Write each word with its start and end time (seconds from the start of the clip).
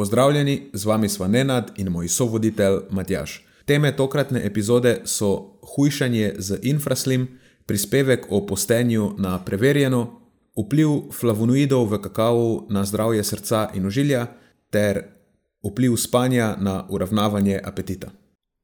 Pozdravljeni, 0.00 0.70
z 0.72 0.84
vami 0.84 1.08
sva 1.08 1.28
Nenad 1.28 1.72
in 1.76 1.90
moj 1.92 2.08
sovoditelj 2.08 2.78
Matjaš. 2.90 3.44
Teme 3.64 3.90
tokratne 3.96 4.40
epizode 4.46 5.02
so 5.04 5.58
hujšanje 5.74 6.34
z 6.38 6.58
infraslim, 6.62 7.26
prispevek 7.66 8.24
o 8.30 8.40
postenju 8.46 9.10
na 9.18 9.34
preverjeno, 9.44 10.06
vpliv 10.56 11.12
flavonoidov 11.12 11.84
v 11.92 11.98
kakavu 12.00 12.66
na 12.70 12.84
zdravje 12.84 13.24
srca 13.24 13.68
in 13.74 13.86
ožilja 13.86 14.26
ter 14.70 15.02
vpliv 15.68 15.96
spanja 15.96 16.56
na 16.56 16.86
uravnavanje 16.88 17.60
apetita. 17.64 18.08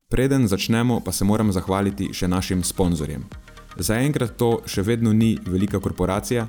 Preden 0.09 0.49
začnemo, 0.49 1.03
pa 1.05 1.13
se 1.13 1.25
moram 1.25 1.53
zahvaliti 1.53 2.15
še 2.15 2.29
našim 2.29 2.65
sponzorjem. 2.65 3.29
Zaenkrat 3.77 4.39
to 4.41 4.63
še 4.65 4.83
vedno 4.83 5.13
ni 5.13 5.37
velika 5.45 5.81
korporacija, 5.85 6.49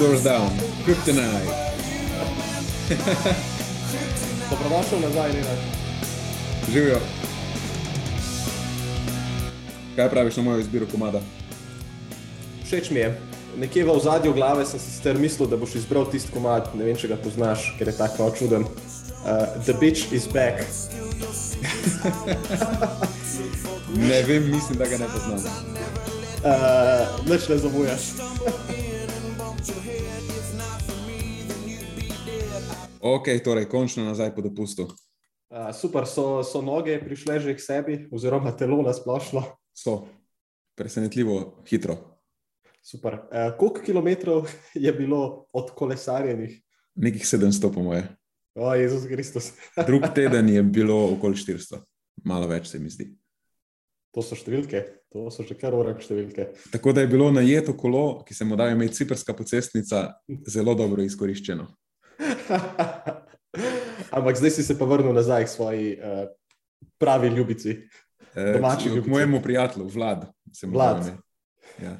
Doors 0.00 0.22
Down, 0.22 0.48
Kryptonite. 0.84 1.44
Dobrodošel 4.50 5.00
nazaj, 5.00 5.32
Nina. 5.32 5.54
Živijo. 6.72 6.98
Kaj 9.96 10.10
praviš 10.10 10.36
na 10.36 10.42
mojo 10.42 10.58
izbiro 10.58 10.86
komada? 10.86 11.20
Všeč 12.64 12.90
mi 12.90 13.00
je. 13.00 13.20
Nekje 13.56 13.84
v 13.84 13.98
zadju 14.02 14.32
glave 14.32 14.66
sem 14.66 14.80
si 14.80 14.90
sicer 14.90 15.18
mislil, 15.18 15.48
da 15.48 15.56
boš 15.56 15.74
izbral 15.74 16.10
tisti 16.10 16.32
komad, 16.32 16.72
ne 16.74 16.84
vem, 16.84 16.96
če 16.96 17.08
ga 17.12 17.20
poznaš, 17.20 17.74
ker 17.78 17.92
je 17.92 17.96
tako 17.98 18.32
čuden. 18.38 18.64
Uh, 18.64 19.44
the 19.66 19.76
bitch 19.80 20.12
is 20.12 20.24
back. 20.32 20.64
ne 24.08 24.22
vem, 24.22 24.48
mislim, 24.48 24.78
da 24.78 24.88
ga 24.88 24.98
ne 24.98 25.08
poznam. 25.12 25.40
Uh, 26.40 27.26
Neč 27.28 27.48
ne 27.48 27.58
zamujaš. 27.58 28.00
Ok, 33.00 33.28
torej 33.44 33.64
končno 33.64 34.04
nazaj 34.04 34.34
po 34.34 34.42
dopustu. 34.44 34.82
Uh, 35.50 35.72
super, 35.72 36.04
so, 36.06 36.44
so 36.44 36.60
noge 36.62 36.98
prišle 37.00 37.40
že 37.40 37.54
k 37.56 37.60
sebi, 37.60 37.94
oziroma 38.12 38.52
telo 38.52 38.82
na 38.84 38.92
splošno. 38.92 39.42
So, 39.72 40.04
presenetljivo 40.76 41.64
hitro. 41.64 41.96
Super. 42.84 43.24
Uh, 43.32 43.56
koliko 43.58 43.80
kilometrov 43.80 44.52
je 44.74 44.92
bilo 44.92 45.46
od 45.52 45.72
kolesarjenih? 45.72 46.60
Nekih 46.94 47.24
700, 47.24 47.72
po 47.72 47.82
moje. 47.82 48.04
O, 48.54 48.74
Jezus 48.74 49.08
Kristus. 49.08 49.52
Drug 49.88 50.04
teden 50.14 50.48
je 50.48 50.62
bilo 50.62 51.12
okoli 51.16 51.34
400, 51.34 51.80
malo 52.24 52.46
več 52.46 52.68
se 52.68 52.78
mi 52.78 52.92
zdi. 52.92 53.08
To 54.12 54.20
so 54.20 54.36
številke, 54.36 54.84
to 55.08 55.30
so 55.32 55.46
že 55.46 55.56
kar 55.56 55.72
urak 55.72 56.02
številke. 56.04 56.50
Tako 56.74 56.92
da 56.92 57.00
je 57.00 57.08
bilo 57.08 57.30
najeto 57.32 57.72
kolo, 57.78 58.20
ki 58.26 58.34
se 58.34 58.44
mu 58.44 58.58
daje 58.60 58.76
imeti 58.76 59.00
ciprska 59.00 59.32
pocestnica, 59.38 60.10
zelo 60.50 60.74
dobro 60.74 61.06
izkoriščeno. 61.06 61.64
Ampak 64.16 64.36
zdaj 64.36 64.50
si 64.50 64.62
se 64.62 64.78
pa 64.78 64.84
vrnil 64.84 65.12
nazaj 65.12 65.44
k 65.44 65.48
svoji 65.48 65.86
uh, 65.98 66.28
pravi 66.98 67.28
ljubici. 67.28 67.76
Eh, 68.34 68.52
domači, 68.52 68.90
k 69.02 69.06
mojemu 69.06 69.42
prijatelju, 69.42 69.88
Vlad. 69.88 70.26
Vlad. 70.62 71.10
Ja. 71.82 71.96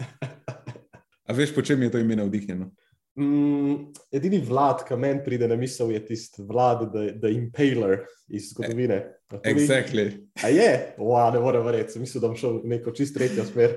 A 1.27 1.33
veš, 1.33 1.55
po 1.55 1.63
čem 1.63 1.83
je 1.83 1.91
to 1.91 1.99
ime 1.99 2.17
navdihnjeno? 2.17 2.71
Mm, 3.19 3.91
edini 4.13 4.39
vlad, 4.39 4.85
ki 4.87 4.97
meni 4.97 5.21
pride 5.25 5.49
na 5.49 5.57
misel, 5.59 5.91
je 5.91 6.01
tisti 6.07 6.43
vlad, 6.47 6.87
the, 6.93 7.19
the 7.19 7.33
impaler 7.35 8.05
iz 8.29 8.53
zgodovine. 8.53 9.03
Exactly. 9.43 10.13
A 10.43 10.49
je, 10.49 10.95
wow, 10.99 11.33
ne 11.35 11.41
morem 11.43 11.67
verjeti, 11.67 11.99
mislim, 11.99 12.23
da 12.23 12.29
bom 12.29 12.37
šel 12.39 12.61
v 12.63 12.71
neko 12.75 12.95
čist 12.95 13.15
tretjo 13.19 13.45
smer. 13.45 13.77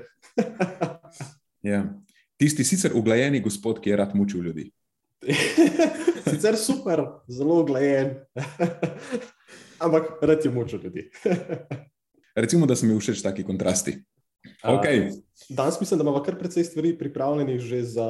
ja. 1.72 1.84
Tisti 2.38 2.64
sicer 2.64 2.94
uglajeni 2.94 3.42
gospod, 3.42 3.82
ki 3.82 3.90
je 3.90 3.96
rad 3.96 4.14
mučil 4.14 4.42
ljudi. 4.42 4.70
Sicer 6.30 6.56
super, 6.56 7.04
zelo 7.28 7.60
uglajen, 7.60 8.14
ampak 9.84 10.18
rad 10.22 10.44
je 10.44 10.50
mučil 10.50 10.80
ljudi. 10.84 11.10
Recimo, 12.34 12.66
da 12.66 12.76
so 12.76 12.86
mi 12.86 12.98
všeč 12.98 13.22
taki 13.22 13.44
kontrasti. 13.44 13.98
Okay. 14.62 15.08
Uh, 15.08 15.14
danes 15.48 15.80
mislim, 15.80 15.98
da 15.98 16.02
imamo 16.02 16.22
kar 16.22 16.38
precej 16.38 16.64
stvari 16.64 16.98
pripravljenih 16.98 17.60
že 17.60 17.82
za 17.82 18.06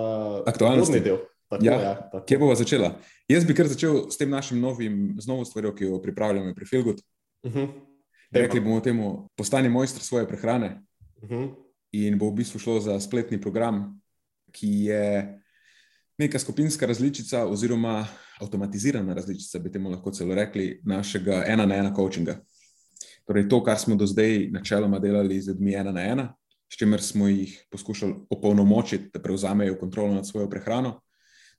aktualni 0.46 1.00
del. 1.00 1.18
Tako, 1.48 1.64
ja, 1.64 1.80
ja, 1.80 2.22
kje 2.26 2.38
bomo 2.38 2.54
začela? 2.54 2.94
Jaz 3.28 3.44
bi 3.44 3.54
kar 3.54 3.68
začel 3.68 4.08
s 4.10 4.16
tem 4.18 4.30
našim 4.30 4.60
novim, 4.60 5.14
z 5.20 5.28
novo 5.28 5.44
stvarjo, 5.44 5.74
ki 5.74 5.84
jo 5.84 6.00
pripravljamo 6.02 6.54
pri 6.54 6.66
Filgut. 6.66 7.02
Uh. 7.42 7.52
-huh. 7.52 7.68
Rekli 8.32 8.60
bomo 8.60 8.80
temu, 8.80 9.28
postani 9.36 9.68
mojster 9.68 10.02
svoje 10.02 10.28
prehrane. 10.28 10.82
Uh 11.22 11.30
mhm. 11.30 11.42
-huh. 11.42 11.54
In 11.92 12.18
bo 12.18 12.30
v 12.30 12.34
bistvu 12.34 12.58
šlo 12.58 12.80
za 12.80 13.00
spletni 13.00 13.40
program, 13.40 14.00
ki 14.52 14.68
je 14.68 15.43
neka 16.18 16.38
skupinska 16.38 16.86
različica, 16.86 17.46
oziroma 17.46 18.06
avtomatizirana 18.40 19.14
različica, 19.14 19.58
bi 19.58 19.72
temu 19.72 19.90
lahko 19.90 20.10
celo 20.10 20.34
rekli, 20.34 20.80
našega 20.84 21.44
ena 21.46 21.66
na 21.66 21.74
ena 21.74 21.94
coachinga. 21.94 22.38
Torej, 23.26 23.48
to, 23.48 23.62
kar 23.64 23.78
smo 23.78 23.96
do 23.96 24.06
zdaj 24.06 24.48
načeloma 24.52 24.98
delali 24.98 25.40
z 25.40 25.48
ljudmi 25.48 25.74
ena 25.74 25.92
na 25.92 26.02
ena, 26.02 26.34
s 26.72 26.76
čimer 26.76 27.02
smo 27.02 27.28
jih 27.28 27.66
poskušali 27.70 28.14
opolnomočiti, 28.30 29.10
da 29.14 29.22
prevzamejo 29.22 29.78
kontrolo 29.80 30.14
nad 30.14 30.28
svojo 30.28 30.50
prehrano, 30.50 31.00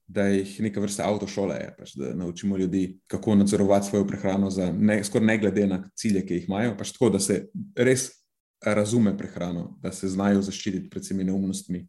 da 0.07 0.27
jih 0.27 0.59
neka 0.61 0.79
vrsta 0.79 1.07
avtošole 1.09 1.55
je, 1.55 1.69
pač, 1.77 1.95
da 1.95 2.13
naučimo 2.15 2.57
ljudi, 2.57 2.99
kako 3.07 3.35
nadzorovati 3.35 3.87
svojo 3.87 4.07
prehrano, 4.07 4.51
skoraj 5.03 5.25
ne 5.25 5.37
glede 5.37 5.67
na 5.67 5.83
cilje, 5.95 6.25
ki 6.25 6.33
jih 6.33 6.49
imajo, 6.49 6.75
pač 6.77 6.91
tako, 6.93 7.09
da 7.09 7.19
se 7.19 7.47
res 7.75 8.09
razume 8.65 9.17
prehrano, 9.17 9.77
da 9.81 9.91
se 9.91 10.07
znajo 10.07 10.41
zaščititi 10.41 10.89
pred 10.89 11.07
temi 11.07 11.23
neumnostmi, 11.23 11.87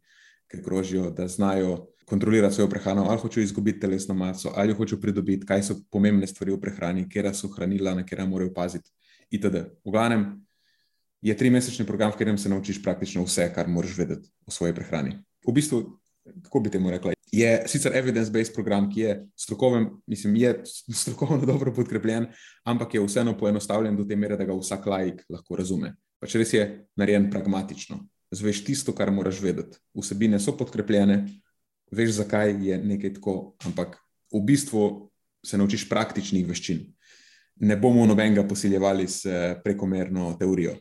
ki 0.51 0.63
krožijo, 0.63 1.09
da 1.11 1.27
znajo 1.27 1.87
kontrolirati 2.05 2.55
svojo 2.55 2.69
prehrano, 2.69 3.05
ali 3.09 3.19
hočejo 3.19 3.43
izgubiti 3.43 3.79
telesno 3.79 4.15
maso, 4.15 4.51
ali 4.55 4.73
hočejo 4.73 5.01
pridobiti, 5.01 5.45
kaj 5.45 5.63
so 5.63 5.75
pomembne 5.91 6.27
stvari 6.27 6.53
v 6.55 6.59
prehrani, 6.61 7.09
kje 7.09 7.33
so 7.33 7.49
hranila, 7.51 7.95
na 7.95 8.05
kjer 8.05 8.23
morajo 8.27 8.53
paziti. 8.53 8.91
Itd. 9.29 9.55
V 9.83 9.91
glavnem 9.91 10.47
je 11.21 11.37
tri 11.37 11.49
mesečni 11.49 11.85
program, 11.85 12.11
v 12.11 12.13
katerem 12.13 12.37
se 12.37 12.49
naučiš 12.49 12.83
praktično 12.83 13.25
vse, 13.25 13.51
kar 13.55 13.67
moraš 13.67 13.97
vedeti 13.97 14.29
o 14.45 14.51
svoji 14.51 14.75
prehrani. 14.75 15.17
V 15.47 15.53
bistvu, 15.53 15.83
kako 16.43 16.59
bi 16.59 16.69
temu 16.69 16.91
rekla, 16.91 17.13
je 17.31 17.63
sicer 17.67 17.91
evidence-based 17.95 18.53
program, 18.55 18.89
ki 18.91 19.01
je 19.01 19.27
strokoven, 19.35 19.89
mislim, 20.07 20.35
je 20.35 20.61
strokovno 20.93 21.45
dobro 21.51 21.73
podkrepljen, 21.73 22.27
ampak 22.63 22.93
je 22.93 23.03
vseeno 23.03 23.37
poenostavljen 23.37 23.97
do 23.97 24.05
te 24.05 24.15
mere, 24.15 24.37
da 24.37 24.45
ga 24.45 24.55
vsak 24.55 24.85
laik 24.85 25.25
lahko 25.29 25.55
razume. 25.55 25.95
Pač 26.19 26.35
res 26.35 26.53
je 26.53 26.63
narejen 26.95 27.29
pragmatično. 27.31 27.99
Zveš 28.31 28.63
tisto, 28.67 28.93
kar 28.95 29.11
moraš 29.11 29.39
vedeti. 29.41 29.77
Vsebine 29.95 30.39
so 30.39 30.53
podkrepljene, 30.57 31.21
veš, 31.91 32.17
zakaj 32.19 32.55
je 32.69 32.77
nekaj 32.83 33.13
tako, 33.19 33.55
ampak 33.65 33.95
v 34.33 34.41
bistvu 34.43 34.83
se 35.45 35.57
naučiš 35.57 35.87
praktičnih 35.89 36.47
veščin. 36.47 36.83
Ne 37.63 37.77
bomo 37.79 38.05
nobenega 38.05 38.43
posiljevali 38.47 39.07
s 39.07 39.25
prekomerno 39.63 40.33
teorijo. 40.39 40.75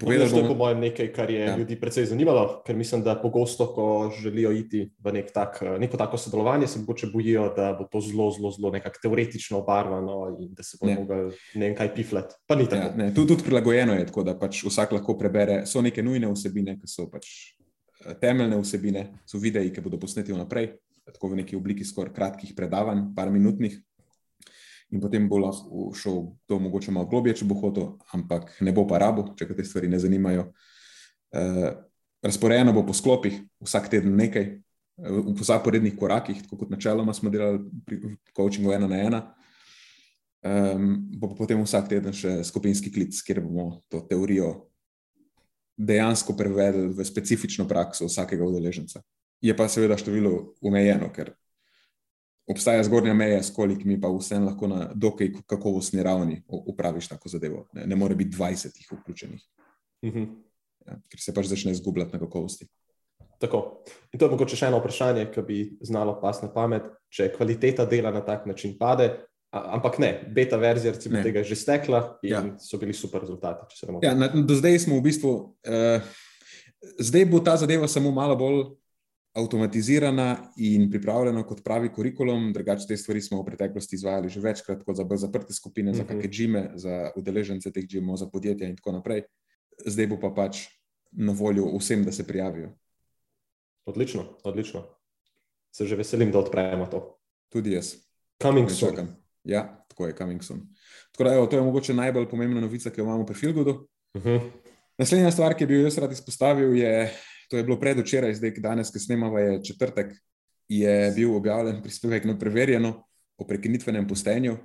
Povedal 0.00 0.32
bom, 0.32 0.32
to 0.32 0.40
je 0.40 0.48
po 0.48 0.56
mojem 0.56 0.78
nekaj, 0.80 1.08
kar 1.12 1.30
je 1.30 1.40
ja. 1.44 1.56
ljudi 1.56 1.76
precej 1.76 2.08
zanimalo, 2.08 2.62
ker 2.64 2.76
mislim, 2.76 3.02
da 3.04 3.12
pogosto, 3.20 3.66
ko 3.74 4.08
želijo 4.22 4.50
iti 4.56 4.86
v 5.04 5.12
nek 5.12 5.28
tak, 5.34 5.60
neko 5.78 6.00
tako 6.00 6.16
sodelovanje, 6.16 6.66
se 6.66 6.80
mogoče 6.80 7.10
bojijo, 7.12 7.50
da 7.56 7.74
bo 7.76 7.84
to 7.84 8.00
zelo, 8.00 8.30
zelo, 8.32 8.50
zelo 8.50 8.70
nekako 8.72 9.02
teoretično 9.02 9.58
obarvano 9.58 10.36
in 10.40 10.54
da 10.56 10.64
se 10.64 10.80
bo 10.80 10.88
mogel 10.88 11.30
ne 11.54 11.68
vem 11.68 11.76
kaj 11.76 11.92
piflet. 11.94 12.32
Pa 12.46 12.56
ni 12.56 12.68
tako. 12.68 13.02
Ja, 13.02 13.14
tu 13.14 13.26
tudi 13.26 13.44
prilagojeno 13.44 13.94
je 13.94 14.06
tako, 14.06 14.24
da 14.24 14.38
pač 14.38 14.64
vsak 14.64 14.96
lahko 14.96 15.18
prebere. 15.18 15.66
So 15.66 15.84
neke 15.84 16.02
nujne 16.02 16.32
vsebine, 16.32 16.78
ki 16.80 16.88
so 16.88 17.10
pač 17.12 17.28
eh, 17.28 18.16
temeljne 18.20 18.62
vsebine, 18.64 19.06
so 19.28 19.38
videi, 19.38 19.68
ki 19.70 19.84
bodo 19.84 20.00
posneti 20.00 20.32
vnaprej, 20.32 20.72
tako 21.12 21.34
v 21.34 21.42
neki 21.44 21.56
obliki 21.56 21.84
skoraj 21.84 22.16
kratkih 22.16 22.56
predavanj, 22.56 23.10
par 23.14 23.28
minutnih 23.30 23.76
in 24.94 25.02
potem 25.02 25.26
bo 25.28 25.40
lahko 25.42 25.90
šel 25.96 26.22
to 26.46 26.58
mogoče 26.62 26.94
malo 26.94 27.08
globje, 27.10 27.34
če 27.40 27.48
bo 27.48 27.58
hotel, 27.58 27.96
ampak 28.14 28.52
ne 28.60 28.72
bo 28.72 28.86
pa 28.86 29.00
rabo, 29.02 29.28
če 29.38 29.48
te 29.50 29.64
stvari 29.64 29.90
ne 29.90 29.98
zanimajo. 29.98 30.50
Uh, 31.34 31.72
razporejeno 32.22 32.72
bo 32.72 32.86
po 32.86 32.94
sklopih, 32.94 33.40
vsak 33.64 33.90
teden 33.92 34.14
nekaj, 34.16 34.46
v 34.96 35.44
zaporednih 35.44 35.96
korakih, 35.98 36.38
tako 36.42 36.62
kot 36.62 36.70
načeloma 36.72 37.12
smo 37.14 37.30
delali 37.30 37.60
pri 37.84 38.16
coachingu 38.36 38.72
ena 38.72 38.88
na 38.88 39.00
ena. 39.02 39.20
Um, 40.46 40.94
bo 41.18 41.34
potem 41.34 41.60
vsak 41.60 41.90
teden 41.90 42.14
še 42.14 42.38
skupinski 42.46 42.92
klic, 42.94 43.18
kjer 43.26 43.42
bomo 43.44 43.82
to 43.92 44.00
teorijo 44.08 44.70
dejansko 45.76 46.36
prevedli 46.36 46.88
v 46.96 47.04
specifično 47.04 47.66
prakso 47.68 48.06
vsakega 48.08 48.46
udeleženca. 48.46 49.02
Je 49.44 49.52
pa 49.56 49.66
seveda 49.68 49.98
število 50.00 50.54
omejeno, 50.64 51.10
ker 51.12 51.34
obstaja 52.46 52.82
zgornja 52.86 53.14
meja, 53.14 53.42
s 53.42 53.50
kolikimi 53.54 54.00
pa 54.00 54.08
vse 54.12 54.38
lahko 54.38 54.68
na 54.70 54.90
dokaj 54.94 55.32
kakovostni 55.46 56.02
ravni 56.02 56.42
upraviš 56.48 57.08
tako 57.08 57.28
zadevo. 57.28 57.66
Ne, 57.72 57.86
ne 57.86 57.96
more 57.96 58.14
biti 58.14 58.36
20 58.36 58.80
jih 58.80 58.92
vključenih, 58.92 59.42
uh 60.02 60.08
mhm. 60.08 60.18
-huh. 60.18 60.34
ja, 60.86 60.98
ker 61.10 61.20
se 61.20 61.34
pač 61.34 61.46
začne 61.46 61.72
izgubljati 61.72 62.12
na 62.12 62.18
kakovosti. 62.18 62.66
Tako. 63.38 63.84
In 64.12 64.18
to 64.18 64.24
je 64.24 64.30
mogoče 64.30 64.56
še 64.56 64.66
eno 64.66 64.78
vprašanje, 64.80 65.26
ki 65.32 65.42
bi 65.42 65.78
znalo 65.80 66.20
pas 66.20 66.42
na 66.42 66.48
pamet, 66.52 66.82
če 67.12 67.32
kvaliteta 67.34 67.84
dela 67.84 68.10
na 68.10 68.20
tak 68.24 68.46
način 68.46 68.78
pade. 68.78 69.10
Ampak 69.50 69.98
ne, 69.98 70.10
beta 70.34 70.56
verzija 70.56 70.92
recimo, 70.92 71.22
tega 71.22 71.38
je 71.38 71.44
že 71.44 71.56
stekla 71.56 72.18
in 72.22 72.32
ja. 72.32 72.42
so 72.58 72.78
bili 72.78 72.92
super 72.92 73.20
rezultati. 73.20 73.76
Ja, 74.02 74.14
na, 74.14 74.28
do 74.28 74.54
zdaj 74.54 74.78
smo 74.78 74.96
v 74.96 75.02
bistvu, 75.02 75.30
uh, 75.68 76.02
zdaj 76.98 77.24
bo 77.30 77.40
ta 77.40 77.56
zadeva 77.56 77.88
samo 77.88 78.10
malo 78.10 78.36
bolj 78.36 78.64
avtomatizirana 79.36 80.52
in 80.56 80.90
pripravljena 80.90 81.42
kot 81.46 81.60
pravi 81.64 81.90
kurikulum. 81.92 82.52
Drugače, 82.52 82.86
te 82.88 82.96
stvari 82.96 83.20
smo 83.20 83.42
v 83.42 83.46
preteklosti 83.50 83.96
izvajali 83.96 84.28
že 84.32 84.40
večkrat, 84.40 84.84
kot 84.84 84.96
za 84.96 85.04
zaprte 85.16 85.54
skupine, 85.54 85.94
za 85.94 86.04
kakšne 86.04 86.30
džime, 86.30 86.62
za 86.74 87.10
udeležence 87.16 87.72
teh 87.72 87.84
džimov, 87.84 88.16
za 88.16 88.30
podjetja 88.32 88.68
in 88.68 88.76
tako 88.76 88.96
naprej. 88.96 89.26
Zdaj 89.84 90.06
bo 90.06 90.20
pa 90.20 90.32
pač 90.32 90.64
na 91.12 91.32
voljo 91.36 91.68
vsem, 91.76 92.04
da 92.04 92.12
se 92.12 92.26
prijavijo. 92.26 92.72
Odlično, 93.86 94.24
odlično. 94.44 94.86
Se 95.72 95.86
že 95.86 95.96
veselim, 95.96 96.32
da 96.32 96.38
odpremo 96.38 96.86
to. 96.86 97.18
Tudi 97.52 97.76
jaz. 97.76 97.94
Coming 98.42 98.70
soon. 98.70 99.12
Ja, 99.44 99.84
tako 99.88 100.06
je, 100.06 100.16
coming 100.16 100.42
soon. 100.42 100.64
Tako 101.12 101.24
da, 101.24 101.34
evo, 101.34 101.46
to 101.46 101.56
je 101.56 101.62
mogoče 101.62 101.94
najbolj 101.94 102.28
pomembna 102.28 102.60
novica, 102.60 102.90
ki 102.90 103.00
jo 103.00 103.04
imamo 103.04 103.26
pri 103.26 103.36
Filgudu. 103.36 103.88
Uh 104.14 104.22
mhm. 104.22 104.28
-huh. 104.28 104.50
Naslednja 104.98 105.30
stvar, 105.30 105.54
ki 105.54 105.66
bi 105.66 105.74
jo 105.74 105.82
jaz 105.84 105.98
rad 105.98 106.12
izpostavil, 106.12 106.76
je 106.76 107.12
to 107.48 107.56
je 107.56 107.64
bilo 107.64 107.78
predvčeraj, 107.80 108.34
zdaj 108.34 108.54
danes, 108.58 108.90
ki 108.92 108.98
snemamo, 108.98 109.38
je 109.38 109.64
četrtek, 109.64 110.14
je 110.68 111.12
bil 111.16 111.34
objavljen 111.36 111.82
prispevek 111.82 112.24
na 112.24 112.38
preverjeno 112.38 113.04
o 113.38 113.46
prekinitvenem 113.46 114.08
postenju, 114.08 114.56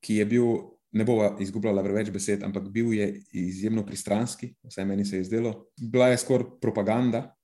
ki 0.00 0.16
je 0.16 0.26
bil, 0.26 0.46
ne 0.92 1.04
bova 1.04 1.36
izgubljala 1.40 1.82
preveč 1.84 2.10
besed, 2.10 2.42
ampak 2.42 2.68
bil 2.72 2.92
je 2.94 3.08
izjemno 3.32 3.84
pristranski, 3.86 4.54
vsaj 4.68 4.84
meni 4.84 5.04
se 5.04 5.16
je 5.16 5.24
zdelo. 5.24 5.54
Bila 5.80 6.08
je 6.08 6.18
skoraj 6.18 6.46
propaganda 6.60 7.34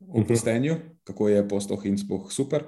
o 0.00 0.20
mhm. 0.20 0.28
postenju, 0.28 0.76
kako 1.04 1.28
je 1.28 1.48
postoh 1.48 1.86
in 1.86 1.98
spoh 1.98 2.32
super. 2.32 2.64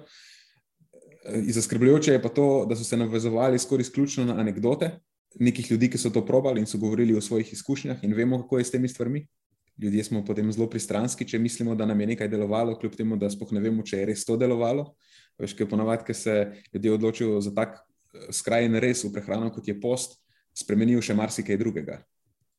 Zaskrbljujoče 1.24 2.12
je 2.12 2.22
pa 2.22 2.28
to, 2.28 2.66
da 2.68 2.76
so 2.76 2.84
se 2.84 2.96
navezovali 2.96 3.58
skoraj 3.58 3.82
izključno 3.82 4.24
na 4.24 4.40
anekdote 4.40 4.98
nekih 5.38 5.70
ljudi, 5.70 5.90
ki 5.90 5.98
so 5.98 6.10
to 6.10 6.24
probali 6.26 6.60
in 6.60 6.66
so 6.66 6.78
govorili 6.78 7.14
o 7.14 7.20
svojih 7.20 7.52
izkušnjah, 7.52 8.04
in 8.04 8.14
vemo, 8.14 8.42
kako 8.42 8.58
je 8.58 8.64
s 8.64 8.70
temi 8.70 8.88
stvarmi 8.88 9.26
ljudje 9.82 10.04
smo 10.04 10.24
potem 10.24 10.52
zelo 10.52 10.68
pristranski, 10.70 11.24
če 11.24 11.38
mislimo, 11.38 11.74
da 11.74 11.86
nam 11.86 12.00
je 12.00 12.12
nekaj 12.12 12.28
delovalo, 12.28 12.76
kljub 12.78 12.96
temu, 12.96 13.16
da 13.16 13.30
spoh 13.30 13.52
ne 13.52 13.62
vemo, 13.64 13.82
če 13.86 14.02
je 14.02 14.10
res 14.12 14.24
to 14.28 14.36
delovalo. 14.36 14.90
Veš, 15.40 15.56
kaj 15.56 15.70
ponovadi, 15.70 16.04
ker 16.06 16.16
se 16.16 16.36
ljudje 16.74 16.92
odločijo 16.92 17.40
za 17.40 17.54
tak 17.56 17.78
eh, 17.80 18.30
skrajen 18.34 18.76
res 18.82 19.04
v 19.04 19.12
prehrano, 19.14 19.50
kot 19.54 19.68
je 19.68 19.78
post, 19.80 20.18
spremenijo 20.56 21.02
še 21.02 21.16
marsikaj 21.16 21.58
drugega. 21.60 22.02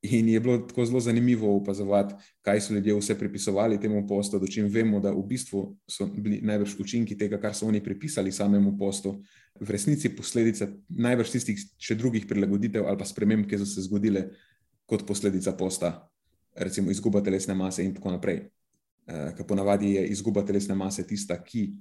In 0.02 0.32
je 0.32 0.40
bilo 0.42 0.56
tako 0.66 0.82
zelo 0.90 1.00
zanimivo 1.00 1.52
opazovati, 1.60 2.16
kaj 2.42 2.62
so 2.66 2.74
ljudje 2.74 2.96
vse 2.98 3.16
pripisovali 3.20 3.78
temu 3.80 4.02
postu, 4.10 4.40
do 4.42 4.48
čim 4.50 4.66
vemo, 4.66 4.98
da 5.00 5.12
v 5.14 5.22
bistvu 5.30 5.62
so 5.86 6.08
bili 6.10 6.40
najbrž 6.42 6.80
učinki 6.82 7.18
tega, 7.18 7.38
kar 7.38 7.54
so 7.54 7.68
oni 7.70 7.84
pripisali 7.86 8.34
samemu 8.34 8.74
postu, 8.80 9.20
v 9.62 9.70
resnici 9.70 10.10
posledica 10.10 10.72
najbrž 10.90 11.36
tistih 11.36 11.62
še 11.78 12.00
drugih 12.00 12.26
prilagoditev 12.26 12.90
ali 12.90 12.98
pa 12.98 13.06
sprememb, 13.06 13.46
ki 13.46 13.62
so 13.62 13.70
se 13.70 13.86
zgodile 13.86 14.32
kot 14.90 15.06
posledica 15.06 15.54
posta 15.54 15.94
recimo 16.56 16.92
izguba 16.92 17.22
telesne 17.22 17.56
mase 17.56 17.86
in 17.86 17.94
tako 17.96 18.12
naprej. 18.12 18.44
Uh, 19.08 19.32
Ker 19.38 19.46
ponavadi 19.48 19.96
je 19.96 20.08
izguba 20.08 20.46
telesne 20.46 20.76
mase 20.76 21.08
tista, 21.08 21.38
ki 21.44 21.72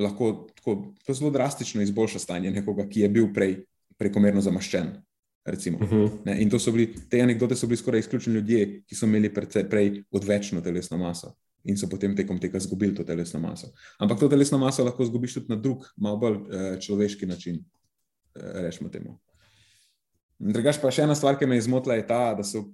lahko 0.00 0.48
tako, 0.56 0.94
zelo 1.12 1.30
drastično 1.30 1.82
izboljša 1.82 2.18
stanje 2.18 2.50
nekoga, 2.50 2.88
ki 2.88 3.00
je 3.00 3.08
bil 3.08 3.30
prej 3.34 3.60
prekomerno 3.98 4.40
zamaščen. 4.40 4.96
Recimo, 5.44 5.78
uh 5.78 5.84
mhm. 5.84 5.96
-huh. 6.24 6.40
In 6.42 6.58
so 6.60 6.72
bili, 6.72 6.94
te 7.10 7.20
anekdote 7.20 7.56
so 7.56 7.66
bili 7.66 7.76
skoraj 7.76 8.00
izključni 8.00 8.32
ljudje, 8.34 8.82
ki 8.86 8.94
so 8.94 9.06
imeli 9.06 9.34
prej 9.70 10.02
odvečno 10.10 10.60
telesno 10.60 10.98
maso 10.98 11.34
in 11.64 11.76
so 11.76 11.88
potem 11.88 12.16
tekom 12.16 12.38
tega 12.40 12.58
izgubili 12.58 12.94
to 12.94 13.04
telesno 13.04 13.40
maso. 13.40 13.68
Ampak 13.98 14.20
to 14.20 14.28
telesno 14.28 14.58
maso 14.58 14.84
lahko 14.84 15.02
izgubiš 15.02 15.34
tudi 15.34 15.46
na 15.48 15.56
drug, 15.56 15.84
malo 15.96 16.16
bolj 16.16 16.36
uh, 16.36 16.78
človeški 16.80 17.26
način, 17.26 17.56
uh, 17.56 18.42
rečemo 18.64 18.90
temu. 18.90 19.18
Drugač 20.38 20.78
pa 20.80 20.90
še 20.90 21.04
ena 21.04 21.14
stvar, 21.14 21.36
ki 21.38 21.46
me 21.46 21.58
je 21.58 21.66
zmotila, 21.68 21.98
je 21.98 22.06
ta, 22.06 22.34
da 22.34 22.44
so, 22.44 22.64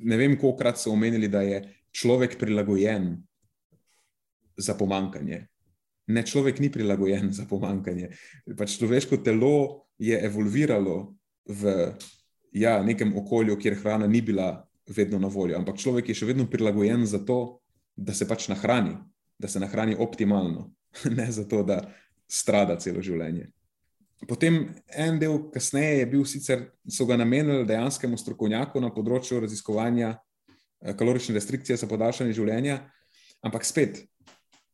ne 0.00 0.16
vem, 0.16 0.36
koliko 0.38 0.58
krat 0.58 0.80
so 0.80 0.92
omenili, 0.92 1.28
da 1.28 1.42
je 1.42 1.62
človek 1.96 2.38
prilagojen 2.38 3.16
za 4.56 4.74
pomankanje. 4.74 5.46
Ne, 6.06 6.22
človek 6.22 6.60
ni 6.62 6.70
prilagojen 6.72 7.32
za 7.34 7.46
pomankanje. 7.50 8.12
Pač 8.56 8.76
človeško 8.78 9.18
telo 9.26 9.86
je 9.98 10.18
evolviralo 10.28 11.16
v 11.46 11.92
ja, 12.52 12.78
nekem 12.82 13.16
okolju, 13.16 13.58
kjer 13.58 13.80
hrana 13.82 14.06
ni 14.06 14.22
bila 14.22 14.66
vedno 14.86 15.18
na 15.18 15.28
voljo, 15.28 15.58
ampak 15.58 15.80
človek 15.82 16.08
je 16.08 16.14
še 16.14 16.30
vedno 16.30 16.46
prilagojen 16.50 17.06
za 17.06 17.18
to, 17.26 17.58
da 17.96 18.14
se 18.14 18.28
pač 18.28 18.48
nahrani, 18.48 18.94
da 19.38 19.48
se 19.48 19.60
nahrani 19.60 19.96
optimalno, 19.98 20.70
ne 21.18 21.26
zato, 21.32 21.62
da 21.66 21.82
strada 22.28 22.78
celo 22.78 23.02
življenje. 23.02 23.50
Potem 24.24 24.62
en 24.96 25.18
del 25.20 25.50
kasneje 25.52 25.98
je 25.98 26.06
bil 26.08 26.24
sicer, 26.24 26.62
so 26.88 27.04
ga 27.06 27.18
namenili 27.20 27.66
dejanskemu 27.68 28.16
strokovnjaku 28.16 28.80
na 28.80 28.88
področju 28.94 29.42
raziskovanja 29.44 30.14
eh, 30.14 30.94
kalorične 30.96 31.36
restrikcije 31.36 31.76
za 31.76 31.88
podaljšanje 31.90 32.32
življenja, 32.38 32.78
ampak 33.44 33.66
spet, 33.68 34.00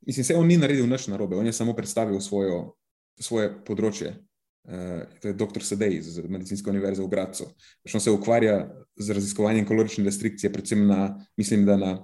mislim, 0.06 0.28
se 0.28 0.36
on 0.38 0.46
ni 0.46 0.60
naredil 0.60 0.86
nič 0.86 1.08
narobe, 1.10 1.36
on 1.36 1.50
je 1.50 1.56
samo 1.56 1.74
predstavil 1.74 2.22
svojo, 2.22 2.76
svoje 3.20 3.50
področje. 3.66 4.14
Uh, 4.62 5.02
to 5.18 5.26
je 5.26 5.34
dr. 5.34 5.58
Sedej 5.66 5.96
iz 5.98 6.20
Medicinske 6.22 6.70
univerze 6.70 7.02
v 7.02 7.10
Gracu. 7.10 7.48
On 7.90 7.98
se 7.98 8.12
ukvarja 8.14 8.68
z 8.94 9.16
raziskovanjem 9.18 9.66
kalorične 9.66 10.06
restrikcije, 10.06 10.52
predvsem 10.54 10.84
na, 10.86 11.16
mislim, 11.34 11.64
da 11.66 11.74
na, 11.80 11.96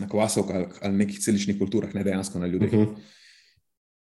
na 0.00 0.08
kvasovkah 0.08 0.56
ali, 0.56 0.70
ali 0.80 1.00
nekih 1.02 1.20
celičnih 1.20 1.58
kulturah, 1.60 1.92
ne 1.92 2.04
dejansko 2.06 2.40
na 2.40 2.48
ljudeh. 2.48 2.72
Uh 2.72 2.78
mhm. 2.78 2.94
-huh. 2.94 3.18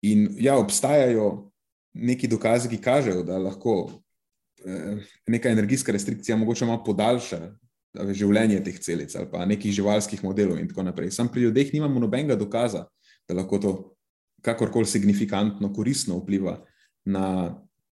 In 0.07 0.29
ja, 0.39 0.55
obstajajo 0.57 1.50
neki 1.93 2.27
dokazi, 2.27 2.69
ki 2.69 2.81
kažejo, 2.81 3.23
da 3.23 3.37
lahko 3.37 3.91
eh, 4.65 5.01
neka 5.27 5.49
energijska 5.49 5.91
restrikcija 5.91 6.37
mogoče 6.37 6.65
malo 6.65 6.83
podaljša 6.83 7.41
življenje 8.15 8.61
teh 8.63 8.77
celic 8.79 9.13
ali 9.19 9.27
pa 9.31 9.45
nekih 9.45 9.73
živalskih 9.75 10.23
modelov 10.23 10.59
in 10.59 10.69
tako 10.69 10.85
naprej. 10.87 11.11
Sam 11.11 11.27
pri 11.31 11.47
ljudeh 11.47 11.73
nimamo 11.73 11.99
nobenega 11.99 12.37
dokaza, 12.39 12.85
da 13.27 13.35
lahko 13.35 13.59
to 13.59 13.73
kakorkoli 14.41 14.87
signifikantno, 14.87 15.73
koristno 15.73 16.17
vpliva 16.21 16.61
na 17.05 17.25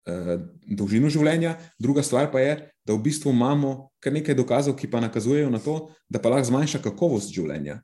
eh, 0.06 0.36
dolžino 0.66 1.10
življenja. 1.12 1.56
Druga 1.78 2.02
stvar 2.02 2.30
pa 2.32 2.42
je, 2.42 2.56
da 2.84 2.92
v 2.92 3.04
bistvu 3.06 3.32
imamo 3.32 3.90
kar 4.02 4.12
nekaj 4.12 4.36
dokazov, 4.36 4.76
ki 4.76 4.90
pa 4.90 5.00
nakazujejo 5.00 5.48
na 5.52 5.62
to, 5.62 5.78
da 6.10 6.20
pa 6.20 6.34
lahko 6.34 6.50
zmanjša 6.50 6.82
kakovost 6.84 7.32
življenja. 7.32 7.78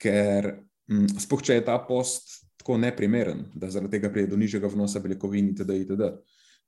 Ker, 0.00 0.54
hm, 0.90 1.20
spoh, 1.20 1.42
če 1.44 1.60
je 1.60 1.66
ta 1.68 1.76
post 1.84 2.39
tako 2.60 2.76
neprimeren, 2.76 3.46
da 3.54 3.70
zaradi 3.72 3.96
tega 3.96 4.10
pride 4.12 4.28
do 4.30 4.36
nižjega 4.36 4.68
vnosa 4.68 5.00
beljakovin 5.00 5.54
itd. 5.54 5.78
itd. 5.86 6.10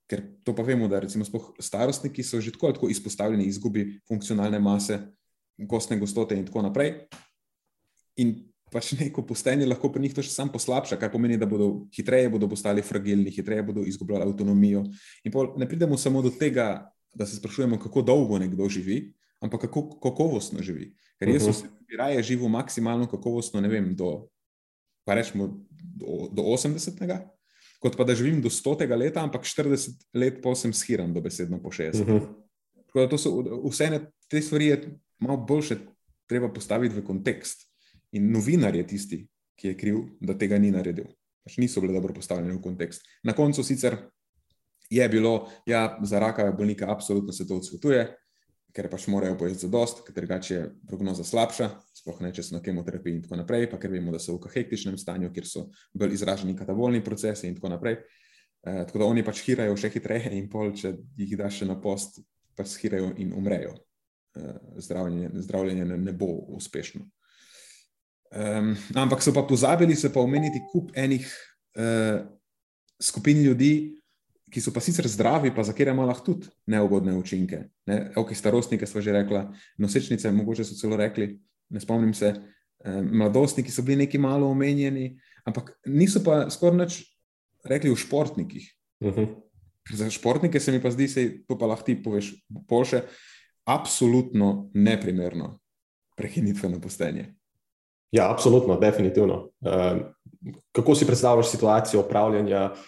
Ker 0.08 0.22
to 0.44 0.54
pa 0.56 0.64
vemo, 0.66 0.88
da 0.88 1.02
recimo 1.04 1.24
starostniki 1.60 2.24
so 2.24 2.40
že 2.40 2.52
tako, 2.52 2.72
tako 2.72 2.88
izpostavljeni 2.90 3.44
izgubi 3.44 4.00
funkcionalne 4.08 4.58
mase, 4.60 4.98
kostne 5.68 5.98
gostote 6.00 6.36
in 6.36 6.46
tako 6.48 6.64
naprej. 6.64 6.94
In 8.16 8.34
pač 8.72 8.94
neko 8.96 9.22
postenje 9.28 9.68
lahko 9.68 9.92
pri 9.92 10.02
njih 10.02 10.16
to 10.16 10.24
še 10.24 10.32
sam 10.32 10.48
poslabša, 10.52 10.96
kar 10.96 11.12
pomeni, 11.12 11.36
da 11.36 11.46
bodo 11.46 11.86
hitreje 11.92 12.32
bodo 12.32 12.48
postali 12.48 12.82
fragilni, 12.82 13.30
hitreje 13.30 13.62
bodo 13.68 13.84
izgubljali 13.84 14.24
avtonomijo. 14.26 14.86
In 15.28 15.36
ne 15.60 15.68
pridemo 15.68 15.98
samo 16.00 16.24
do 16.24 16.32
tega, 16.32 16.88
da 17.14 17.28
se 17.28 17.36
sprašujemo, 17.36 17.76
kako 17.78 18.02
dolgo 18.02 18.38
nekdo 18.40 18.68
živi, 18.72 19.12
ampak 19.44 19.68
kako 19.68 20.00
kakovostno 20.00 20.64
živi. 20.64 20.94
Ker 21.20 21.28
jaz 21.28 21.46
uh 21.46 21.54
-huh. 21.54 21.68
bi 21.88 21.96
raje 21.96 22.22
živel 22.22 22.48
maksimalno 22.48 23.06
kakovostno, 23.06 23.60
ne 23.60 23.68
vem, 23.68 23.94
do, 23.96 24.28
pa 25.04 25.14
rečemo, 25.14 25.66
do, 25.70 26.28
do 26.32 26.42
80. 26.42 26.98
Kot 27.82 27.96
pa 27.98 28.04
da 28.04 28.14
živim 28.14 28.42
do 28.42 28.50
100. 28.50 28.86
leta, 28.96 29.22
ampak 29.22 29.42
40 29.42 30.06
let 30.14 30.42
pa 30.42 30.54
sem 30.54 30.72
shiran, 30.72 31.14
dobesedno 31.14 31.62
po 31.62 31.70
60. 31.70 32.02
Uh 32.02 32.08
-huh. 32.08 32.28
Tako 32.86 33.00
da 33.00 33.08
to 33.08 33.18
so 33.18 33.30
vse 33.70 34.00
te 34.28 34.42
stvari, 34.42 34.76
malo 35.18 35.36
boljše 35.36 35.76
treba 36.26 36.52
postaviti 36.52 36.94
v 36.94 37.04
kontekst. 37.04 37.68
In 38.12 38.30
novinar 38.32 38.76
je 38.76 38.86
tisti, 38.86 39.26
ki 39.56 39.68
je 39.68 39.76
kriv, 39.76 39.96
da 40.20 40.38
tega 40.38 40.58
ni 40.58 40.70
naredil. 40.70 41.04
Pač 41.44 41.56
niso 41.56 41.80
bile 41.80 41.92
dobro 41.92 42.14
postavljene 42.14 42.54
v 42.54 42.62
kontekst. 42.62 43.02
Na 43.24 43.32
koncu 43.32 43.64
sicer 43.64 43.96
je 44.90 45.08
bilo, 45.08 45.48
ja, 45.66 45.98
za 46.02 46.18
raka 46.18 46.52
bolnika 46.52 46.90
absolutno 46.92 47.32
se 47.32 47.46
to 47.48 47.56
odsvetuje, 47.56 48.16
ker 48.72 48.88
pač 48.88 49.06
morajo 49.12 49.36
pojesti 49.38 49.66
za 49.66 49.70
dost, 49.72 50.00
ker 50.06 50.14
drugače 50.16 50.54
je 50.54 50.64
prognoza 50.88 51.24
slabša, 51.24 51.68
sploh 52.00 52.20
ne 52.24 52.32
če 52.32 52.44
so 52.46 52.56
na 52.56 52.62
kemoterapiji 52.64 53.18
in 53.18 53.22
tako 53.26 53.38
naprej, 53.42 53.68
pa 53.70 53.78
ker 53.80 53.92
vemo, 53.92 54.12
da 54.14 54.20
so 54.22 54.38
v 54.38 54.52
hektičnem 54.54 54.96
stanju, 54.98 55.30
kjer 55.34 55.48
so 55.48 55.66
bolj 55.92 56.16
izraženi 56.16 56.56
katabolni 56.56 57.02
procesi 57.04 57.48
in 57.50 57.56
tako 57.58 57.74
naprej. 57.74 58.00
Eh, 58.62 58.84
tako 58.86 59.02
da 59.02 59.10
oni 59.10 59.24
pač 59.26 59.42
hirajo 59.44 59.76
še 59.76 59.90
hitreje 59.92 60.32
in 60.38 60.48
pol, 60.50 60.72
če 60.76 60.94
jih 61.18 61.34
daš 61.38 61.62
še 61.62 61.68
na 61.68 61.76
post, 61.80 62.22
pa 62.56 62.64
hirajo 62.64 63.12
in 63.20 63.34
umrejo. 63.36 63.74
Eh, 64.36 64.54
zdravljenje, 64.80 65.30
zdravljenje 65.44 65.84
ne, 65.84 65.98
ne 65.98 66.12
bo 66.16 66.30
uspešno. 66.56 67.04
Um, 68.32 68.70
ampak 68.96 69.20
so 69.20 69.32
pa 69.36 69.42
pozabili 69.44 69.92
se 69.92 70.08
pa 70.08 70.22
omeniti 70.24 70.62
kup 70.72 70.88
enih 70.96 71.26
uh, 71.76 72.22
skupin 72.96 73.42
ljudi, 73.44 74.00
ki 74.52 74.60
so 74.60 74.72
pa 74.72 74.82
sicer 74.84 75.08
zdravi, 75.08 75.54
pa 75.54 75.64
za 75.64 75.72
kere 75.72 75.94
ima 75.94 76.04
lahko 76.04 76.32
tudi 76.32 76.50
neugodne 76.68 77.14
učinke. 77.16 77.62
Ne? 77.88 77.98
Ok, 78.16 78.34
starostnike 78.36 78.86
smo 78.86 79.00
že 79.00 79.14
rekli, 79.16 79.40
nosečnice, 79.80 80.32
mogoče 80.32 80.64
so 80.68 80.76
celo 80.76 80.96
rekli, 81.00 81.32
ne 81.72 81.80
spomnim 81.80 82.12
se, 82.14 82.34
um, 82.84 83.08
mladostniki 83.18 83.72
so 83.72 83.82
bili 83.82 84.04
neki 84.04 84.20
malo 84.20 84.50
omenjeni, 84.52 85.16
ampak 85.48 85.72
niso 85.86 86.20
pa 86.24 86.50
skoraj 86.50 86.78
nič 86.84 87.00
rekli 87.64 87.90
o 87.90 87.96
športnikih. 87.96 88.68
Uh 89.00 89.08
mhm. 89.08 89.20
-huh. 89.20 89.34
Za 89.92 90.10
športnike 90.10 90.60
se 90.60 90.72
mi 90.72 90.82
pa 90.82 90.90
zdi, 90.90 91.06
da 91.06 91.22
to 91.48 91.58
pa 91.58 91.66
lahko 91.66 91.84
ti 91.84 92.02
poveš, 92.02 92.34
boljše, 92.48 93.02
absolutno 93.64 94.70
neprimerno 94.74 95.58
prekinitveno 96.16 96.80
postenje. 96.80 97.34
Ja, 98.12 98.32
absolutno, 98.32 98.76
definitivno. 98.80 99.50
Ehm, 99.66 99.98
kako 100.72 100.94
si 100.94 101.06
predstavljaš 101.06 101.50
situacijo 101.50 102.00
upravljanja 102.00 102.56
eh, 102.56 102.78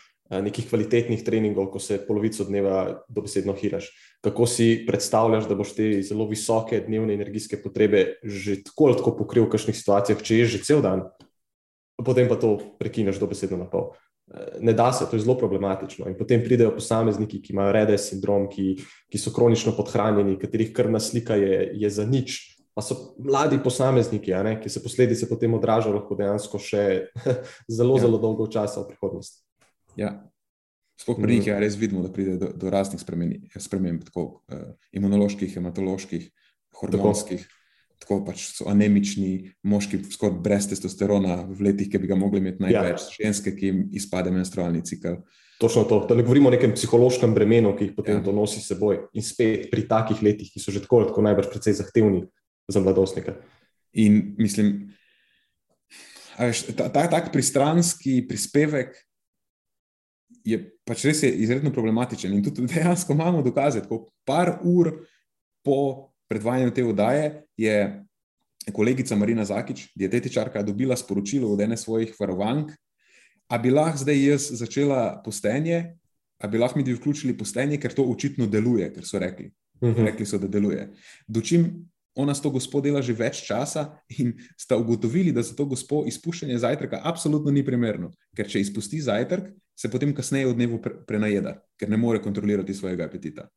nekih 0.43 0.69
kvalitetnih 0.69 1.25
treningov, 1.25 1.69
ko 1.73 1.79
se 1.79 1.99
polovico 2.07 2.45
dneva 2.45 3.05
dobesedno 3.09 3.55
hiraš? 3.59 3.91
Kako 4.25 4.47
si 4.47 4.85
predstavljaš, 4.87 5.49
da 5.49 5.55
boš 5.55 5.75
te 5.77 5.91
zelo 6.03 6.27
visoke 6.31 6.81
dnevne 6.87 7.15
energijske 7.15 7.61
potrebe 7.63 8.17
že 8.23 8.63
tako 8.65 8.89
ali 8.91 8.97
tako 8.97 9.17
pokril 9.19 9.47
v 9.47 9.53
kakšnih 9.53 9.77
situacijah, 9.77 10.23
če 10.23 10.39
je 10.39 10.47
že 10.55 10.63
cel 10.65 10.83
dan, 10.83 11.05
potem 12.05 12.29
pa 12.29 12.41
to 12.41 12.57
prekineš 12.81 13.21
dobesedno 13.23 13.61
na 13.61 13.69
pol? 13.71 13.93
Eh, 14.33 14.59
ne 14.61 14.73
da 14.73 14.93
se, 14.93 15.05
to 15.11 15.17
je 15.17 15.27
zelo 15.27 15.37
problematično. 15.39 16.09
In 16.09 16.17
potem 16.19 16.43
pridejo 16.43 16.73
posamezniki, 16.75 17.43
ki 17.43 17.53
imajo 17.53 17.77
rede 17.77 17.99
sindrom, 17.99 18.49
ki, 18.49 18.81
ki 19.13 19.21
so 19.21 19.35
kronično 19.35 19.77
podhranjeni, 19.77 20.39
katerih 20.41 20.73
krvna 20.73 21.01
slika 21.01 21.37
je, 21.37 21.71
je 21.75 21.91
za 21.91 22.09
nič 22.09 22.55
pa 22.75 22.83
so 22.83 23.15
mladi 23.19 23.59
posamezniki, 23.63 24.35
ne, 24.43 24.57
ki 24.61 24.69
se 24.69 24.83
posledice 24.83 25.29
potem 25.31 25.55
odražajo 25.55 25.95
lahko 25.95 26.19
dejansko 26.19 26.59
še 26.59 26.85
zelo, 27.77 27.97
ja. 27.97 28.07
zelo 28.07 28.19
dolgo 28.19 28.49
časa 28.51 28.83
v 28.83 28.91
prihodnosti. 28.91 29.44
Ja. 29.97 30.15
Sploh 31.01 31.19
pri 31.19 31.39
njih 31.39 31.49
je 31.51 31.59
res 31.59 31.77
vidno, 31.79 32.05
da 32.05 32.13
pride 32.13 32.37
do, 32.39 32.53
do 32.55 32.71
raznih 32.71 33.03
sprememb, 33.03 34.05
tako 34.07 34.25
uh, 34.47 34.73
imunoloških, 34.95 35.51
hematoloških, 35.57 36.31
hormonskih. 36.81 37.45
Tako. 37.45 37.61
Tako 38.05 38.19
pač 38.27 38.43
so 38.59 38.67
anemični, 38.69 39.55
moški, 39.65 40.01
skoraj 40.13 40.35
brez 40.45 40.67
testosterona, 40.69 41.39
v 41.47 41.71
letih, 41.71 41.87
ki 41.89 42.01
bi 42.03 42.09
ga 42.11 42.19
mogli 42.19 42.43
imeti 42.43 42.61
največ, 42.61 43.07
ja. 43.07 43.15
ženske, 43.23 43.55
ki 43.57 43.71
jim 43.71 43.79
izpade 43.97 44.33
menstrualni 44.35 44.83
cikl. 44.85 45.21
Točno 45.63 45.85
to, 45.89 46.01
da 46.09 46.17
ne 46.19 46.25
govorimo 46.27 46.51
o 46.51 46.53
nekem 46.53 46.75
psihološkem 46.75 47.33
bremenu, 47.33 47.73
ki 47.79 47.89
jih 47.89 47.95
potem 47.97 48.19
ja. 48.19 48.25
to 48.27 48.35
nosi 48.35 48.61
seboj. 48.61 48.99
In 49.15 49.25
spet 49.25 49.71
pri 49.71 49.87
takih 49.89 50.21
letih, 50.27 50.51
ki 50.53 50.61
so 50.61 50.75
že 50.75 50.83
tako, 50.85 51.05
tako 51.09 51.25
najbrž 51.25 51.49
precej 51.55 51.79
zahtevni, 51.79 52.27
za 52.69 52.83
mladostnike. 52.83 53.39
In 54.03 54.35
mislim, 54.43 54.75
da 56.37 56.51
je 56.51 56.77
ta, 56.77 56.91
ta 56.91 57.07
tak 57.11 57.33
pristranski 57.33 58.25
prispevek 58.29 58.99
je 60.45 60.59
pač 60.85 61.05
res 61.09 61.23
je 61.23 61.31
izredno 61.45 61.73
problematičen. 61.73 62.33
In 62.33 62.45
tudi 62.45 62.67
dejansko 62.69 63.13
imamo 63.13 63.43
dokaze, 63.43 63.81
da 63.81 63.99
par 64.25 64.59
ur 64.63 64.93
po 65.65 66.11
predvajanju 66.29 66.75
te 66.75 66.85
vdaje 66.85 67.45
je 67.57 68.05
kolegica 68.73 69.17
Marina 69.17 69.45
Zakič, 69.45 69.91
dietetičarka, 69.97 70.63
dobila 70.63 70.97
sporočilo 70.97 71.53
od 71.53 71.61
ene 71.61 71.77
svojih 71.77 72.15
varovank, 72.21 72.73
da 73.51 73.59
bi 73.59 73.71
lahko 73.71 74.05
zdaj 74.05 74.25
jaz 74.25 74.49
začela 74.61 75.23
postenje, 75.25 75.97
da 76.41 76.49
bi 76.49 76.59
lahko 76.59 76.79
mi 76.79 76.93
vključili 76.93 77.37
postenje, 77.39 77.81
ker 77.81 77.93
to 77.93 78.05
očitno 78.05 78.47
deluje, 78.47 78.93
ker 78.95 79.05
so 79.05 79.19
rekli. 79.19 79.53
Uh 79.81 79.89
mhm. 79.89 80.01
-huh. 80.01 80.07
Rekli 80.07 80.27
so, 80.27 80.39
da 80.39 80.49
deluje. 80.49 80.91
Dočim 81.27 81.91
ona 82.15 82.35
s 82.35 82.41
to 82.41 82.51
gospod 82.51 82.85
dela 82.85 83.03
že 83.03 83.13
več 83.13 83.43
časa 83.47 83.99
in 84.09 84.35
sta 84.57 84.77
ugotovili, 84.77 85.33
da 85.33 85.43
za 85.43 85.55
to 85.55 85.65
gospod 85.65 86.07
izpuščanje 86.09 86.59
zajtrka 86.59 87.01
absolutno 87.05 87.51
ni 87.51 87.65
primerno, 87.65 88.13
ker 88.37 88.49
če 88.49 88.61
izpusti 88.61 89.01
zajtrk, 89.01 89.51
se 89.77 89.91
potem 89.91 90.15
kasneje 90.15 90.47
v 90.47 90.55
dnevu 90.55 90.81
prenajeda, 91.07 91.59
ker 91.79 91.91
ne 91.91 91.99
more 91.99 92.23
kontrolirati 92.23 92.75
svojega 92.75 93.05
apetita. 93.05 93.49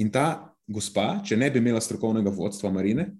In 0.00 0.10
ta 0.10 0.54
gospa, 0.68 1.20
če 1.24 1.36
ne 1.36 1.50
bi 1.50 1.60
imela 1.60 1.80
strokovnega 1.80 2.32
vodstva 2.32 2.70
Marine, 2.72 3.10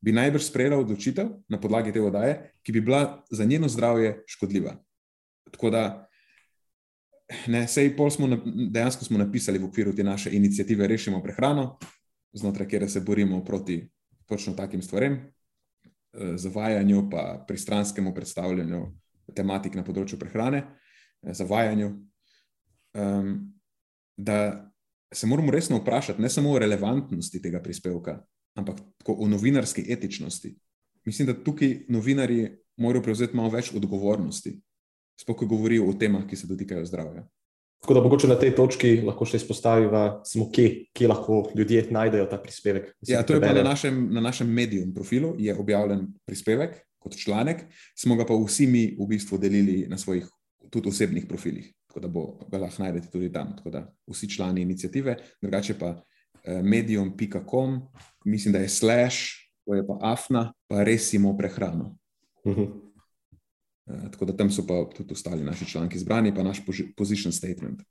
bi 0.00 0.12
najbrž 0.12 0.50
sprejela 0.50 0.78
odločitev 0.82 1.30
na 1.48 1.60
podlagi 1.60 1.94
te 1.94 2.02
vodaje, 2.02 2.36
ki 2.62 2.72
bi 2.72 2.84
bila 2.84 3.22
za 3.30 3.44
njeno 3.44 3.68
zdravje 3.68 4.22
škodljiva. 4.28 4.76
Tako 5.50 5.70
da, 5.70 5.84
ne, 7.48 7.64
sej 7.68 7.94
pol 7.96 8.10
smo 8.10 8.28
dejansko 8.44 9.06
smo 9.06 9.18
napisali 9.18 9.58
v 9.58 9.70
okviru 9.70 9.94
te 9.96 10.04
naše 10.04 10.34
inicijative 10.36 10.86
Rešimo 10.86 11.22
prehrano, 11.22 11.78
znotraj 12.36 12.68
kjer 12.68 12.90
se 12.90 13.00
borimo 13.00 13.44
proti 13.44 13.88
točno 14.26 14.52
takim 14.52 14.82
stvarem, 14.82 15.12
eh, 15.22 16.36
zavajanju, 16.36 17.08
pa 17.10 17.44
pristranskemu 17.48 18.14
predstavljanju 18.14 18.82
tematik 19.34 19.74
na 19.74 19.84
področju 19.84 20.18
prehrane, 20.18 20.58
eh, 20.58 20.85
zavajanju. 21.22 21.92
Um, 22.94 23.52
da 24.16 24.70
se 25.14 25.26
moramo 25.26 25.50
resno 25.50 25.76
vprašati, 25.78 26.22
ne 26.22 26.28
samo 26.28 26.50
o 26.50 26.58
relevantnosti 26.58 27.42
tega 27.42 27.60
prispevka, 27.62 28.18
ampak 28.54 28.80
tudi 29.04 29.18
o 29.20 29.28
novinarski 29.28 29.84
etičnosti. 29.88 30.56
Mislim, 31.04 31.26
da 31.26 31.44
tukaj 31.44 31.84
novinari 31.88 32.56
morajo 32.76 33.02
prevzeti 33.02 33.36
malo 33.36 33.50
več 33.50 33.72
odgovornosti, 33.74 34.56
sploh 35.20 35.36
ko 35.38 35.46
govorijo 35.46 35.86
o 35.88 35.94
temah, 35.94 36.26
ki 36.26 36.36
se 36.36 36.46
dotikajo 36.46 36.84
zdravja. 36.84 37.26
Tako 37.84 37.94
da 37.94 38.00
mogoče 38.02 38.28
na 38.28 38.38
tej 38.40 38.54
točki 38.56 38.90
lahko 39.04 39.26
še 39.28 39.38
izpostaviva, 39.38 40.22
kje, 40.52 40.66
kje 40.96 41.08
lahko 41.08 41.42
ljudje 41.54 41.84
najdejo 41.94 42.26
ta 42.26 42.38
prispevek. 42.42 42.88
Ja, 43.06 43.22
to 43.22 43.36
je 43.36 43.40
pa 43.44 43.52
na 43.54 43.62
našem, 43.62 44.08
na 44.12 44.20
našem 44.24 44.48
mediju 44.50 44.88
profilu, 44.94 45.34
je 45.38 45.54
objavljen 45.54 46.08
prispevek 46.26 46.80
kot 46.98 47.14
članek, 47.20 47.62
smo 47.94 48.16
ga 48.16 48.26
pa 48.26 48.34
vsi 48.34 48.66
mi 48.66 48.82
v 48.98 49.06
bistvu 49.06 49.38
delili 49.38 49.84
na 49.86 49.98
svojih 49.98 50.26
tudi 50.70 50.88
osebnih 50.88 51.26
profilih, 51.28 51.72
tako 51.86 52.00
da 52.00 52.08
bo 52.08 52.24
ga 52.50 52.58
lahko 52.58 52.82
najdete 52.82 53.10
tudi 53.12 53.32
tam. 53.32 53.56
Tako 53.56 53.70
da 53.70 53.86
vsi 54.06 54.28
člani 54.30 54.62
inicijative, 54.62 55.16
drugače 55.42 55.78
pa 55.78 55.94
eh, 56.44 56.62
medium.com, 56.62 57.80
mislim, 58.24 58.52
da 58.52 58.58
je 58.58 58.68
slash, 58.68 59.16
to 59.64 59.74
je 59.74 59.86
pa 59.86 59.98
afna, 60.02 60.52
pa 60.68 60.84
res 60.84 61.12
imamo 61.12 61.36
prehrano. 61.38 61.96
Uh. 62.44 62.56
-huh. 62.56 62.86
Eh, 63.86 64.10
tako 64.12 64.24
da 64.24 64.36
tam 64.36 64.50
so 64.50 64.66
pa 64.66 64.84
tudi 64.96 65.12
ostali 65.12 65.44
naši 65.44 65.66
članki 65.66 65.98
zbrani, 65.98 66.34
pa 66.34 66.42
naš 66.42 66.60
position 66.96 67.32
statement. 67.32 67.82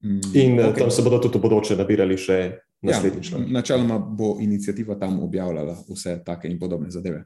Mm, 0.00 0.20
in 0.34 0.58
eh, 0.58 0.64
okay. 0.64 0.78
tam 0.78 0.90
se 0.90 1.02
bodo 1.02 1.18
tudi 1.18 1.38
v 1.38 1.40
bodoče 1.40 1.76
nabirali 1.76 2.16
še 2.16 2.58
naslednji 2.82 3.18
ja, 3.18 3.22
članki. 3.22 3.52
Načeloma 3.52 3.98
bo 3.98 4.36
inicijativa 4.40 4.94
tam 4.98 5.20
objavljala 5.22 5.76
vse 5.88 6.20
take 6.24 6.48
in 6.48 6.58
podobne 6.58 6.90
zadeve. 6.90 7.24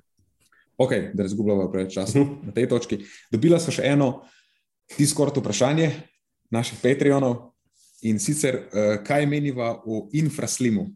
Ok, 0.78 0.92
da 1.14 1.23
razgubljamo 1.23 1.71
preveč 1.73 1.95
časa 1.95 2.21
uh 2.21 2.26
mhm. 2.26 2.47
na 2.47 2.52
tej 2.52 2.69
točki. 2.69 2.99
Dobila 3.31 3.61
so 3.61 3.71
še 3.71 3.83
eno 3.85 4.23
Discord 4.99 5.37
vprašanje 5.37 5.91
naših 6.51 6.79
Patreonov 6.83 7.53
in 8.03 8.19
sicer, 8.21 8.57
uh, 8.57 8.97
kaj 9.05 9.27
meniva 9.27 9.75
o 9.87 10.09
infraslimu? 10.12 10.89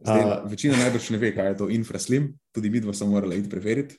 Zdaj, 0.00 0.24
uh, 0.24 0.50
večina 0.50 0.76
najbrž 0.76 1.10
ne 1.10 1.18
ve, 1.18 1.32
kaj 1.34 1.48
je 1.48 1.56
to 1.62 1.70
infraslim, 1.72 2.34
tudi 2.52 2.70
mi 2.70 2.80
dva 2.80 2.94
smo 2.94 3.06
morali 3.14 3.38
iti 3.38 3.50
preveriti. 3.50 3.96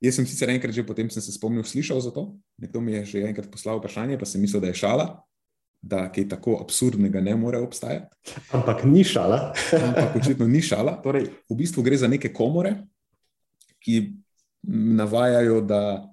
Jaz 0.00 0.14
sem 0.14 0.26
sicer 0.30 0.50
enkrat 0.52 0.74
že 0.74 0.86
potem 0.86 1.10
se 1.10 1.20
spomnil, 1.20 1.64
slišal 1.66 1.98
za 2.00 2.10
to. 2.14 2.38
Nekdo 2.58 2.80
mi 2.80 2.92
je 2.92 3.04
že 3.04 3.26
enkrat 3.26 3.50
poslal 3.50 3.82
vprašanje, 3.82 4.18
pa 4.18 4.26
sem 4.26 4.40
mislil, 4.40 4.62
da 4.62 4.70
je 4.70 4.78
šala, 4.78 5.06
da 5.82 6.06
kaj 6.12 6.28
tako 6.28 6.58
absurdnega 6.62 7.20
ne 7.20 7.34
more 7.34 7.58
obstajati. 7.58 8.06
Ampak 8.54 8.84
ni 8.84 9.02
šala. 9.04 9.54
Ampak 9.86 10.16
očitno 10.22 10.46
ni 10.46 10.62
šala. 10.62 11.02
Torej, 11.02 11.26
v 11.50 11.56
bistvu 11.58 11.82
gre 11.82 11.98
za 11.98 12.06
neke 12.06 12.30
komore, 12.32 12.76
ki 13.82 14.14
navajajo, 14.68 15.60
da 15.66 16.06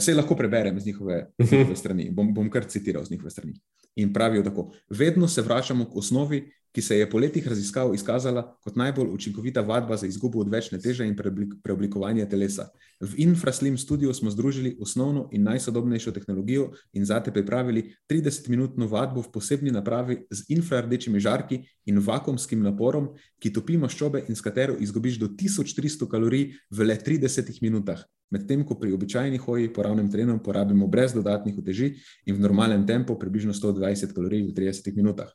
se 0.00 0.14
lahko 0.14 0.36
preberem 0.36 0.80
z 0.80 0.86
njihove, 0.86 1.30
z 1.38 1.52
njihove 1.52 1.76
strani. 1.76 2.10
Bom, 2.10 2.34
bom 2.34 2.50
kar 2.50 2.64
citiral 2.64 3.04
z 3.04 3.10
njihove 3.10 3.30
strani. 3.30 3.54
In 3.96 4.12
pravijo 4.12 4.42
tako: 4.42 4.70
Vedno 4.90 5.28
se 5.28 5.42
vračamo 5.42 5.84
k 5.90 5.96
osnovi, 5.96 6.42
ki 6.78 6.82
se 6.82 6.98
je 6.98 7.10
po 7.10 7.18
letih 7.18 7.46
raziskav 7.48 7.94
izkazala 7.94 8.42
kot 8.62 8.76
najbolj 8.76 9.08
učinkovita 9.10 9.60
vadba 9.66 9.96
za 9.96 10.06
izgubo 10.06 10.38
odvečne 10.38 10.78
teže 10.78 11.06
in 11.06 11.16
preoblikovanje 11.62 12.26
telesa. 12.30 12.68
V 13.00 13.18
Infraslim 13.24 13.78
studiu 13.78 14.14
smo 14.14 14.30
združili 14.30 14.76
osnovno 14.80 15.24
in 15.32 15.42
najsodobnejšo 15.42 16.12
tehnologijo 16.12 16.68
in 16.92 17.04
zate 17.04 17.32
pripravili 17.34 17.82
30-minutno 18.10 18.86
vadbo 18.86 19.24
v 19.26 19.32
posebni 19.32 19.74
napravi 19.74 20.20
z 20.30 20.44
infrardečimi 20.54 21.20
žarki 21.20 21.58
in 21.86 21.98
vakumskim 21.98 22.62
naporom, 22.62 23.08
ki 23.42 23.52
topi 23.52 23.76
maščobe 23.76 24.22
in 24.28 24.38
s 24.38 24.40
katero 24.40 24.76
izgubiš 24.78 25.18
do 25.18 25.32
1300 25.34 26.06
kalorij 26.06 26.52
v 26.70 26.86
le 26.86 26.98
30 27.06 27.58
minutah 27.62 28.06
medtem 28.30 28.64
ko 28.64 28.74
pri 28.74 28.92
običajni 28.92 29.38
hoji 29.38 29.72
po 29.72 29.82
ravnem 29.82 30.10
terenu 30.10 30.38
porabimo 30.44 30.86
brez 30.86 31.14
dodatnih 31.16 31.58
uteži 31.58 31.94
in 32.26 32.36
v 32.36 32.40
normalnem 32.40 32.86
tempu 32.86 33.18
približno 33.18 33.52
120 33.52 34.12
kalorij 34.14 34.42
v 34.50 34.54
30 34.54 34.96
minutah. 34.96 35.32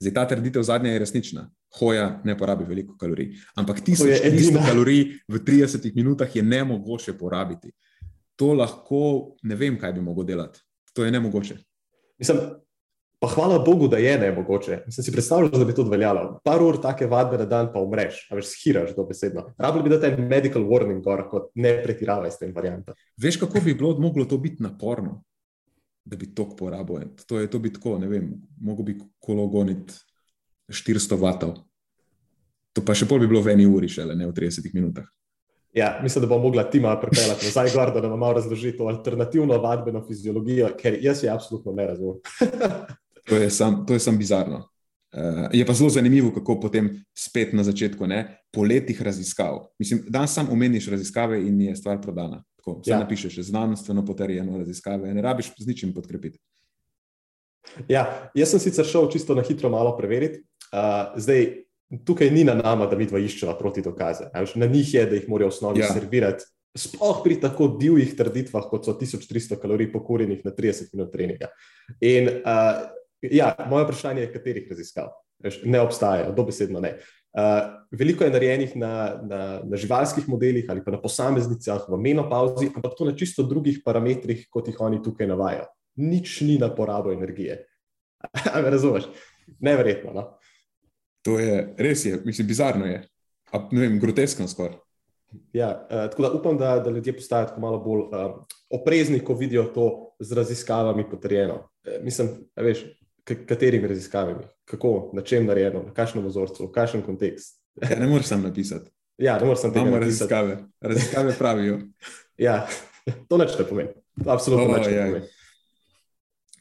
Zdaj, 0.00 0.14
ta 0.14 0.26
trditev 0.28 0.62
zadnja 0.62 0.92
je 0.92 1.02
resnična. 1.02 1.46
Hoja 1.78 2.20
ne 2.24 2.36
porabi 2.38 2.64
veliko 2.68 2.96
kalorij, 3.00 3.32
ampak 3.56 3.80
1300 3.86 4.66
kalorij 4.66 5.04
v 5.28 5.40
30 5.40 5.92
minutah 5.94 6.36
je 6.36 6.42
ne 6.42 6.64
mogoče 6.64 7.16
porabiti. 7.18 7.72
To 8.36 8.52
lahko 8.54 9.36
ne 9.42 9.56
vem, 9.56 9.78
kaj 9.78 9.92
bi 9.92 10.00
mogel 10.00 10.24
delati. 10.24 10.60
To 10.92 11.04
je 11.04 11.10
ne 11.10 11.20
mogoče. 11.20 11.56
Mislim, 12.18 12.38
Pa 13.22 13.28
hvala 13.28 13.58
Bogu, 13.58 13.86
da 13.88 13.96
je 14.02 14.18
ne 14.18 14.32
mogoče. 14.34 14.80
Sem 14.90 15.04
si 15.04 15.12
predstavljal, 15.14 15.50
da 15.54 15.64
bi 15.64 15.74
to 15.74 15.84
veljalo. 15.86 16.40
Par 16.44 16.62
ur 16.62 16.74
take 16.82 17.06
vadbe 17.06 17.38
na 17.38 17.44
dan, 17.46 17.68
pa 17.70 17.78
umreš, 17.78 18.16
a 18.30 18.34
veš, 18.34 18.48
skiraš 18.50 18.96
to 18.96 19.04
besedno. 19.06 19.44
Rabili 19.62 19.84
bi 19.84 19.92
da 19.92 20.00
ten 20.02 20.24
medical 20.26 20.64
warning, 20.66 21.04
gor, 21.04 21.22
kot 21.30 21.52
ne 21.54 21.76
pretiravaj 21.84 22.32
s 22.34 22.40
tem 22.40 22.50
variantom. 22.54 22.96
Veš, 23.22 23.38
kako 23.44 23.62
bi 23.62 23.76
bilo 23.78 23.92
moglo 24.02 24.26
to 24.26 24.40
biti 24.42 24.62
naporno, 24.66 25.20
da 26.04 26.16
bi 26.16 26.34
to 26.34 26.48
porabil. 26.56 27.12
To 27.26 27.40
je 27.40 27.50
to 27.50 27.58
bi 27.58 27.72
tako, 27.72 27.98
ne 27.98 28.08
vem, 28.08 28.32
mogo 28.60 28.82
bi 28.82 28.98
kolo 29.20 29.46
goniti 29.46 29.94
400 30.68 31.18
vatov. 31.20 31.56
To 32.72 32.84
pa 32.84 32.94
še 32.96 33.06
pol 33.06 33.20
bi 33.20 33.28
bilo 33.28 33.42
v 33.44 33.52
eni 33.52 33.66
uri, 33.68 33.88
šele 33.88 34.16
ne 34.16 34.26
v 34.26 34.34
30 34.36 34.72
minutah. 34.74 35.06
Ja, 35.72 36.00
mislim, 36.02 36.24
da 36.24 36.28
bom 36.28 36.42
mogla 36.42 36.66
tima 36.70 36.92
pripeljati 37.00 37.46
nazaj, 37.48 37.70
gor, 37.72 37.92
da 37.94 38.00
nam 38.04 38.18
malo 38.18 38.36
razloži 38.36 38.74
to 38.76 38.90
alternativno 38.90 39.56
vadbeno 39.60 40.02
fiziologijo, 40.04 40.68
ker 40.76 40.98
jaz 41.00 41.22
je 41.24 41.30
absolutno 41.32 41.72
ne 41.72 41.86
razumem. 41.86 42.20
To 43.30 43.36
je 43.38 43.50
sam, 43.54 43.84
to 43.86 43.94
je 43.94 44.00
sam 44.02 44.16
bizarno. 44.18 44.56
Uh, 45.14 45.46
je 45.52 45.66
pa 45.66 45.72
zelo 45.72 45.90
zanimivo, 45.90 46.32
kako 46.34 46.56
potem 46.60 46.88
spet 47.14 47.52
na 47.52 47.62
začetku, 47.62 48.06
ne, 48.06 48.42
po 48.50 48.64
letih 48.66 49.02
raziskav. 49.02 49.60
Mislim, 49.78 50.00
da 50.08 50.26
sam 50.26 50.48
omeniš 50.50 50.88
raziskave 50.90 51.38
in 51.38 51.60
je 51.60 51.76
stvar 51.76 52.00
prodana. 52.02 52.42
Tako, 52.62 52.78
vse 52.78 52.92
ja. 52.94 53.00
napišeš, 53.02 53.40
znanstveno 53.48 54.04
potrjeno 54.06 54.58
raziskave, 54.58 55.10
ne 55.14 55.22
rabiš 55.22 55.50
z 55.58 55.66
ničim 55.66 55.90
podkrepiti. 55.94 56.38
Ja, 57.88 58.30
jaz 58.38 58.54
sem 58.54 58.62
sicer 58.62 58.86
šel 58.86 59.08
čisto 59.10 59.34
na 59.34 59.42
hitro 59.42 59.70
malo 59.70 59.96
preveriti. 59.98 60.44
Uh, 60.70 61.18
zdaj, 61.18 61.64
tukaj 62.06 62.30
ni 62.30 62.44
na 62.46 62.54
nama, 62.54 62.86
da 62.86 62.98
mi 62.98 63.06
dva 63.10 63.18
iščeva 63.18 63.56
proti 63.58 63.82
dokaze. 63.82 64.30
Na 64.54 64.66
njih 64.70 64.94
je, 64.94 65.04
da 65.10 65.18
jih 65.18 65.26
morajo 65.28 65.50
v 65.50 65.56
osnovi 65.56 65.82
ja. 65.82 65.90
servirati. 65.90 66.46
Sploh 66.78 67.18
pri 67.24 67.40
tako 67.42 67.66
divjih 67.80 68.14
trditvah, 68.16 68.70
kot 68.70 68.86
so 68.86 68.94
1300 68.96 69.58
kalorij 69.60 69.90
pokorjenih 69.92 70.46
na 70.46 70.54
30 70.54 70.94
minut 70.94 71.10
treninga. 71.12 71.50
In 72.00 72.30
uh, 72.30 72.86
Ja, 73.22 73.54
moje 73.70 73.84
vprašanje 73.84 74.20
je, 74.20 74.32
katerih 74.32 74.70
raziskav 74.70 75.12
ne 75.64 75.80
obstajajo, 75.80 76.32
dobesedno 76.32 76.80
ne. 76.80 76.88
Uh, 76.90 77.21
veliko 77.90 78.24
je 78.24 78.30
narejenih 78.30 78.76
na, 78.76 78.92
na, 79.24 79.60
na 79.64 79.76
živalskih 79.76 80.28
modelih 80.28 80.66
ali 80.68 80.84
pa 80.84 80.92
na 80.92 81.00
posameznicah 81.00 81.86
v 81.88 81.98
menopauzi, 82.00 82.68
ampak 82.76 82.92
to 82.98 83.08
na 83.08 83.16
čisto 83.16 83.42
drugih 83.42 83.80
parametrih, 83.84 84.46
kot 84.52 84.68
jih 84.68 84.80
oni 84.80 85.00
tukaj 85.02 85.28
navajajo. 85.28 85.66
Nič 85.96 86.40
ni 86.44 86.58
na 86.60 86.68
porabo 86.74 87.12
energije. 87.12 87.64
Ali 88.54 88.70
razumeš? 88.70 89.08
Neverjetno. 89.60 90.12
No? 90.12 90.22
To 91.22 91.38
je 91.38 91.74
res, 91.78 92.04
je, 92.04 92.20
mislim, 92.24 92.46
bizarno 92.46 92.86
je. 92.86 93.02
A, 93.52 93.68
ne 93.72 93.80
vem, 93.80 93.98
groteskno 94.00 94.48
skoraj. 94.48 94.78
Ja, 95.52 95.68
uh, 95.84 96.08
tako 96.10 96.22
da 96.22 96.30
upam, 96.32 96.58
da, 96.58 96.78
da 96.78 96.90
ljudje 96.90 97.16
postajajo 97.16 97.60
malo 97.60 97.78
bolj 97.80 98.00
uh, 98.00 98.44
oprezni, 98.70 99.20
ko 99.24 99.34
vidijo 99.34 99.64
to 99.74 100.14
z 100.20 100.32
raziskavami 100.36 101.04
potrjeno. 101.10 101.54
Uh, 101.54 102.04
mislim, 102.04 102.28
veš, 102.56 102.84
katerimi 103.24 103.88
raziskavami, 103.88 104.44
kako, 104.64 105.10
na 105.14 105.22
čem 105.22 105.46
narejeno, 105.46 105.82
na 105.86 105.94
kakšnem 105.94 106.26
ozorcu, 106.26 106.66
v 106.66 106.72
kakšen 106.72 107.02
kontekst. 107.02 107.60
Ja, 107.82 107.98
ne 107.98 108.06
moreš 108.06 108.26
sam 108.26 108.42
napisati. 108.42 108.90
Ja, 109.18 109.38
ne 109.38 109.46
moreš 109.46 109.60
sam 109.60 109.70
napisati. 109.70 109.88
Imamo 109.88 110.04
raziskave. 110.04 110.58
Raziskave 110.80 111.34
pravijo. 111.38 111.80
ja, 112.46 112.66
to 113.28 113.38
neč 113.38 113.58
ne 113.58 113.64
pomeni. 113.68 113.94
Absolutno 114.26 114.66
oh, 114.66 114.76
neč 114.76 114.86
ne 114.86 115.06
pomeni. 115.06 115.26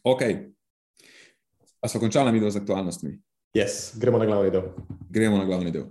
Ok. 0.04 0.22
A 1.82 1.88
smo 1.88 2.00
končali 2.00 2.32
video 2.32 2.52
z 2.52 2.62
aktualnostmi? 2.62 3.18
Yes, 3.58 3.98
gremo 4.00 4.18
na 4.18 4.26
glavni 4.26 4.52
del. 4.52 4.70
Gremo 5.10 5.38
na 5.38 5.46
glavni 5.46 5.72
del. 5.72 5.90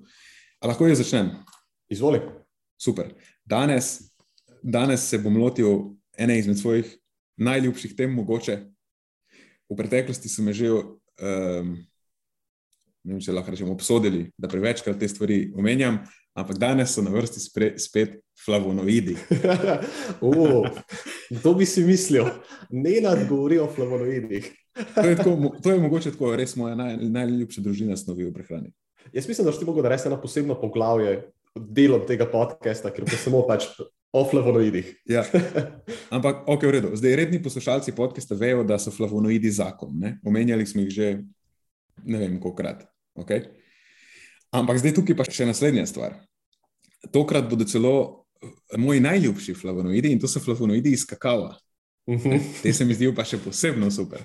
A 0.60 0.70
lahko 0.70 0.86
jaz 0.86 1.02
začnem? 1.02 1.32
Izvoli. 1.90 2.20
Super. 2.78 3.10
Danes, 3.44 4.12
danes 4.62 5.08
se 5.08 5.18
bom 5.18 5.36
lotil 5.36 5.96
ene 6.16 6.38
izmed 6.38 6.58
svojih 6.58 7.00
najljubših 7.36 7.96
tem, 7.96 8.12
mogoče 8.14 8.58
v 9.70 9.78
preteklosti 9.78 10.28
so 10.28 10.42
me 10.42 10.52
že, 10.52 10.70
um, 10.70 11.76
ne 13.04 13.14
vem, 13.14 13.20
če 13.22 13.34
lahko 13.34 13.54
rečemo, 13.54 13.74
obsodili, 13.76 14.26
da 14.36 14.50
prevečkrat 14.50 14.98
te 14.98 15.08
stvari 15.08 15.52
omenjam, 15.56 16.02
ampak 16.34 16.58
danes 16.58 16.94
so 16.94 17.04
na 17.06 17.12
vrsti 17.14 17.40
spre, 17.42 17.68
spet 17.78 18.18
flavonoidi. 18.44 19.16
uh, 20.26 20.66
to 21.42 21.54
bi 21.54 21.66
si 21.68 21.84
mislil, 21.86 22.28
ne 22.70 22.98
nadgovori 23.04 23.60
o 23.62 23.70
flavonoidih. 23.70 24.50
to, 24.94 25.06
je 25.06 25.16
tako, 25.16 25.54
to 25.62 25.72
je 25.72 25.82
mogoče 25.82 26.14
tako, 26.14 26.34
res 26.38 26.56
moja 26.56 26.76
naj, 26.78 26.98
najljubša 27.00 27.64
družina 27.64 27.98
snovi 27.98 28.28
v 28.28 28.34
prehrani. 28.34 28.72
Jaz 29.12 29.28
mislim, 29.28 29.46
da 29.46 29.52
si 29.52 29.62
ti 29.62 29.66
mogel 29.68 29.86
narediti 29.86 30.10
eno 30.10 30.20
posebno 30.20 30.54
poglavje 30.60 31.30
delom 31.56 32.04
tega 32.06 32.28
podcasta, 32.30 32.92
ker 32.94 33.06
bo 33.08 33.16
samo 33.18 33.42
pač 33.48 33.66
O 34.12 34.24
flavonoidih. 34.30 34.96
Ja. 35.06 35.22
Ampak, 36.14 36.42
ok, 36.46 36.62
v 36.66 36.70
redu. 36.70 36.88
Zdaj, 36.98 37.16
redni 37.16 37.42
poslušalci 37.42 37.94
podcasta 37.94 38.34
vejo, 38.34 38.64
da 38.66 38.78
so 38.78 38.90
flavonoidi 38.90 39.50
zakon. 39.54 39.94
Ne? 39.98 40.16
Omenjali 40.26 40.66
smo 40.66 40.82
jih 40.82 40.90
že 40.90 41.10
ne 42.04 42.18
vem, 42.18 42.40
koliko 42.40 42.56
krat. 42.56 42.82
Okay? 43.14 43.46
Ampak 44.50 44.82
zdaj 44.82 44.96
tukaj 44.98 45.14
pa 45.14 45.26
še 45.28 45.46
naslednja 45.46 45.86
stvar. 45.86 46.18
Tokrat 47.14 47.46
bodo 47.46 47.64
celo 47.64 48.26
moji 48.78 49.00
najljubši 49.00 49.54
flavonoidi 49.54 50.10
in 50.10 50.18
to 50.18 50.28
so 50.28 50.42
flavonoidi 50.42 50.90
iz 50.90 51.06
kakava. 51.06 51.54
Mhm. 52.10 52.38
Te 52.62 52.72
se 52.72 52.84
mi 52.84 52.94
zdijo 52.94 53.14
pa 53.14 53.22
še 53.24 53.38
posebno 53.38 53.90
super. 53.94 54.24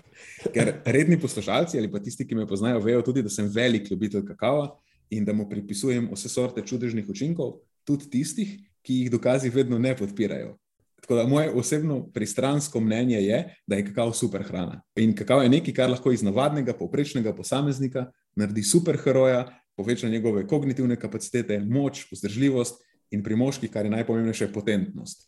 Ker 0.53 0.79
redni 0.85 1.19
poslušalci 1.21 1.77
ali 1.77 1.91
pa 1.91 1.99
tisti, 2.01 2.25
ki 2.25 2.35
me 2.35 2.47
poznajo, 2.47 2.81
vejo 2.81 3.03
tudi, 3.05 3.21
da 3.21 3.29
sem 3.29 3.51
velik 3.53 3.91
ljubitelj 3.91 4.25
kakava 4.25 4.71
in 5.13 5.25
da 5.25 5.33
mu 5.33 5.45
pripisujem 5.49 6.07
vse 6.09 6.31
sorte 6.31 6.63
čudežnih 6.65 7.05
učinkov, 7.09 7.59
tudi 7.85 8.09
tistih, 8.09 8.55
ki 8.85 9.01
jih 9.01 9.11
dokazi 9.11 9.49
vedno 9.49 9.79
ne 9.81 9.95
podpirajo. 9.97 10.55
Tako 11.01 11.15
da 11.15 11.27
moje 11.29 11.51
osebno 11.51 11.99
pristransko 12.13 12.79
mnenje 12.79 13.19
je, 13.21 13.39
da 13.67 13.75
je 13.75 13.85
kakav 13.85 14.11
super 14.13 14.43
hrana. 14.43 14.81
In 14.95 15.15
kakav 15.15 15.43
je 15.43 15.49
nekaj, 15.49 15.73
kar 15.73 15.89
lahko 15.89 16.11
iz 16.11 16.23
navadnega, 16.23 16.73
povprečnega 16.73 17.33
posameznika 17.35 18.07
naredi 18.35 18.63
super 18.63 18.97
heroja, 19.03 19.45
poveča 19.77 20.09
njegove 20.09 20.47
kognitivne 20.47 20.95
kapacitete, 20.95 21.59
moč, 21.59 22.07
vzdržljivost 22.11 22.81
in 23.11 23.23
pri 23.23 23.35
moških, 23.35 23.71
kar 23.71 23.85
je 23.85 23.91
najpomembnejše, 23.91 24.49
potentnost. 24.53 25.27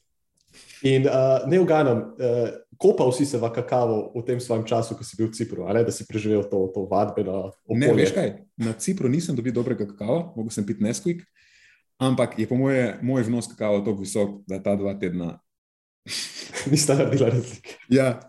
In 0.81 1.05
uh, 1.05 1.45
ne 1.49 1.59
uganam, 1.59 1.97
uh, 1.97 2.49
kopal 2.77 3.11
si 3.11 3.25
se 3.25 3.37
v 3.37 3.49
kakavo 3.53 4.11
v 4.15 4.25
tem 4.25 4.39
svojem 4.39 4.65
času, 4.65 4.95
ko 4.97 5.03
si 5.03 5.17
bil 5.17 5.29
v 5.29 5.37
Cipru, 5.37 5.65
ali 5.69 5.85
da 5.85 5.91
si 5.91 6.05
preživel 6.09 6.45
to, 6.49 6.71
to 6.73 6.87
vadbeno 6.89 7.51
obdobje? 7.65 7.87
Ne, 7.87 7.93
veš 7.93 8.13
kaj, 8.13 8.29
na 8.57 8.73
Cipru 8.73 9.09
nisem 9.09 9.35
dobil 9.35 9.53
dobrega 9.53 9.85
kakava, 9.85 10.31
mogel 10.33 10.53
sem 10.53 10.65
piti 10.65 10.81
Nesquik. 10.83 11.21
Ampak 11.97 12.39
je 12.39 12.47
po 12.47 12.55
moje, 12.55 12.99
moj 13.01 13.25
vnos 13.25 13.47
kakava 13.49 13.79
tako 13.81 14.01
visok, 14.03 14.41
da 14.47 14.61
ta 14.63 14.75
dva 14.75 14.93
tedna. 14.99 15.39
Nista 16.71 16.95
naredila 16.95 17.29
razlike. 17.29 17.77
Ja, 17.89 18.19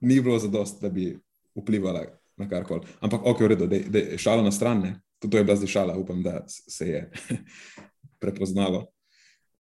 ni 0.00 0.20
bilo 0.20 0.38
za 0.38 0.48
dost, 0.48 0.82
da 0.82 0.88
bi 0.88 1.16
vplivala 1.56 2.04
na 2.36 2.48
karkoli. 2.48 2.86
Ampak 3.00 3.24
ok, 3.24 3.40
v 3.40 3.48
redu, 3.54 3.66
da 3.66 3.98
je 3.98 4.18
šala 4.18 4.42
na 4.42 4.52
stran, 4.52 4.82
ne? 4.82 5.00
to 5.18 5.36
je 5.36 5.44
bila 5.44 5.56
zdaj 5.56 5.68
šala, 5.68 5.96
upam, 5.98 6.22
da 6.22 6.44
se 6.46 6.88
je 6.88 7.10
prepoznalo. 8.22 8.86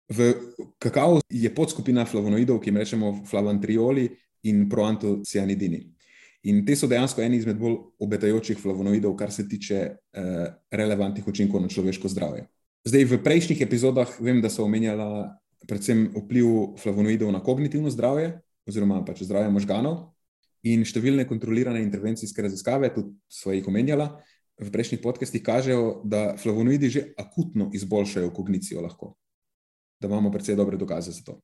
V 0.09 0.35
kakavu 0.79 1.21
je 1.29 1.55
podskupina 1.55 2.05
flavonoidov, 2.05 2.61
ki 2.61 2.71
jim 2.71 2.77
rečemo 2.77 3.13
flavantrioli 3.29 4.09
in 4.49 4.69
proantocianidini. 4.69 5.83
In 6.49 6.63
te 6.67 6.77
so 6.77 6.87
dejansko 6.87 7.23
eni 7.23 7.37
izmed 7.37 7.59
bolj 7.59 7.77
obetajočih 8.01 8.59
flavonoidov, 8.61 9.17
kar 9.17 9.33
se 9.33 9.49
tiče 9.49 9.79
eh, 9.79 10.47
relevantnih 10.71 11.27
učinkov 11.29 11.63
na 11.63 11.69
človeško 11.69 12.09
zdravje. 12.09 12.47
Zdaj, 12.89 13.05
v 13.05 13.21
prejšnjih 13.21 13.61
epizodah 13.61 14.09
vem, 14.17 14.41
da 14.41 14.49
so 14.49 14.65
omenjala 14.65 15.37
predvsem 15.69 16.07
vpliv 16.15 16.79
flavonoidov 16.81 17.29
na 17.29 17.43
kognitivno 17.45 17.91
zdravje, 17.93 18.39
oziroma 18.65 19.03
pač 19.05 19.27
zdravje 19.29 19.51
možganov, 19.53 20.15
in 20.65 20.87
številne 20.89 21.27
kontrolirane 21.29 21.83
intervencijske 21.85 22.41
raziskave, 22.47 22.89
tudi 22.95 23.13
so 23.29 23.53
jih 23.53 23.67
omenjala 23.69 24.09
v 24.57 24.71
prejšnjih 24.73 25.03
podcestih, 25.05 25.45
kažejo, 25.45 26.01
da 26.09 26.39
flavonoidi 26.41 26.89
že 26.89 27.03
akutno 27.21 27.69
izboljšajo 27.77 28.33
kognicijo, 28.33 28.81
lahko. 28.81 29.17
da 30.01 30.07
imamo 30.07 30.31
precej 30.31 30.57
dobre 30.57 30.79
dokaze 30.79 31.13
za 31.13 31.23
to. 31.27 31.43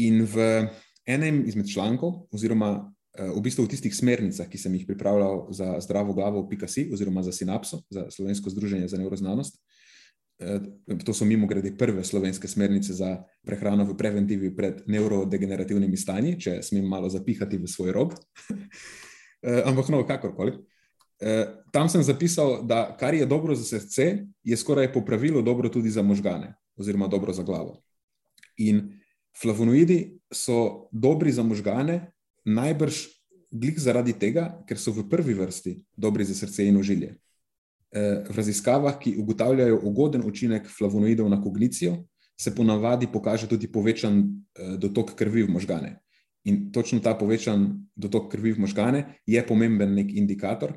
In 0.00 0.24
v 0.24 0.66
enem 1.06 1.44
izmed 1.46 1.68
člankov, 1.68 2.26
oziroma 2.32 2.90
v 3.14 3.40
bistvu 3.44 3.68
v 3.68 3.70
tistih 3.70 3.94
smernicah, 3.94 4.48
ki 4.48 4.58
sem 4.58 4.74
jih 4.74 4.86
pripravljal 4.88 5.52
za 5.52 5.78
zdravo 5.84 6.16
glavo, 6.16 6.48
PKC 6.48 6.88
oziroma 6.90 7.22
za 7.22 7.30
Sinapso, 7.30 7.84
za 7.90 8.08
Slovensko 8.10 8.50
združenje 8.50 8.88
za 8.88 8.98
neuroznanost. 8.98 9.60
To 11.04 11.14
so 11.14 11.24
mimo 11.24 11.46
grede 11.46 11.76
prve 11.78 12.04
slovenske 12.04 12.48
smernice 12.48 12.92
za 12.92 13.22
prehrano 13.46 13.84
v 13.84 13.96
preventivi 13.96 14.50
pred 14.56 14.82
neurodegenerativnimi 14.90 15.96
stanji, 15.96 16.34
če 16.40 16.58
smem 16.62 16.86
malo 16.88 17.08
zapihati 17.08 17.58
v 17.58 17.70
svoj 17.70 17.92
rog. 17.94 18.16
Ampak, 19.68 19.88
no, 19.94 20.02
kakorkoli. 20.06 20.58
Tam 21.72 21.88
sem 21.88 22.02
zapisal, 22.02 22.64
da 22.66 22.96
kar 22.98 23.14
je 23.14 23.26
dobro 23.26 23.54
za 23.54 23.64
srce, 23.64 24.26
je 24.42 24.56
skoraj 24.56 24.92
po 24.92 25.04
pravilu 25.04 25.42
dobro 25.42 25.68
tudi 25.68 25.90
za 25.90 26.02
možgane, 26.02 26.54
oziroma 26.76 27.08
dobro 27.08 27.32
za 27.32 27.42
glavo. 27.42 27.78
In 28.58 29.00
flavonoidi 29.40 30.18
so 30.32 30.88
dobri 30.92 31.32
za 31.32 31.42
možgane, 31.42 32.12
najbrž 32.44 33.06
glih 33.50 33.78
zaradi 33.78 34.12
tega, 34.18 34.50
ker 34.68 34.78
so 34.78 34.92
v 34.92 35.06
prvi 35.10 35.34
vrsti 35.34 35.78
dobri 35.96 36.26
za 36.26 36.34
srce 36.34 36.66
in 36.66 36.76
ožilje. 36.76 37.14
Eh, 37.94 38.24
v 38.26 38.36
raziskavah, 38.36 38.96
ki 38.98 39.14
ugotavljajo 39.22 39.78
ugoden 39.86 40.24
učinek 40.26 40.66
flavonoidov 40.66 41.28
na 41.30 41.38
kognicijo, 41.42 42.00
se 42.40 42.50
ponavadi 42.54 43.06
pokaže 43.06 43.46
tudi 43.48 43.70
povečan 43.70 44.18
eh, 44.18 44.76
dotok 44.82 45.14
krvi 45.14 45.44
v 45.46 45.52
možgane. 45.54 46.00
In 46.44 46.72
točno 46.72 46.98
ta 47.00 47.14
povečan 47.14 47.86
dotok 47.94 48.32
krvi 48.32 48.52
v 48.52 48.64
možgane 48.66 49.20
je 49.26 49.46
pomemben 49.46 49.94
nek 49.94 50.10
indikator, 50.10 50.74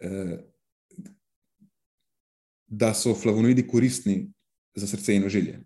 eh, 0.00 0.44
da 2.66 2.92
so 2.94 3.14
flavonoidi 3.14 3.64
koristni 3.66 4.28
za 4.76 4.86
srce 4.86 5.16
in 5.16 5.24
ožilje. 5.24 5.58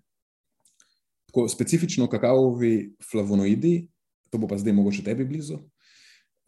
Tako 1.27 1.49
specifično 1.49 2.07
kakavovi 2.07 2.95
flavonoidi 3.11 3.89
to 4.31 4.39
bo 4.39 4.49
pa 4.49 4.59
zdaj 4.59 4.73
mogoče 4.73 5.03
tebi 5.03 5.25
blizu, 5.25 5.59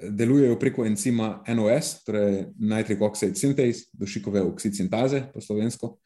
delujejo 0.02 0.58
preko 0.58 0.87
encima 0.87 1.42
NOS, 1.48 2.04
torej 2.06 2.44
nitric 2.58 3.00
oxide 3.00 3.34
synthase, 3.38 3.88
dušikove 3.92 4.42
oksid 4.42 4.76
sintaze 4.76 5.22
po 5.34 5.40
slovensko, 5.40 5.96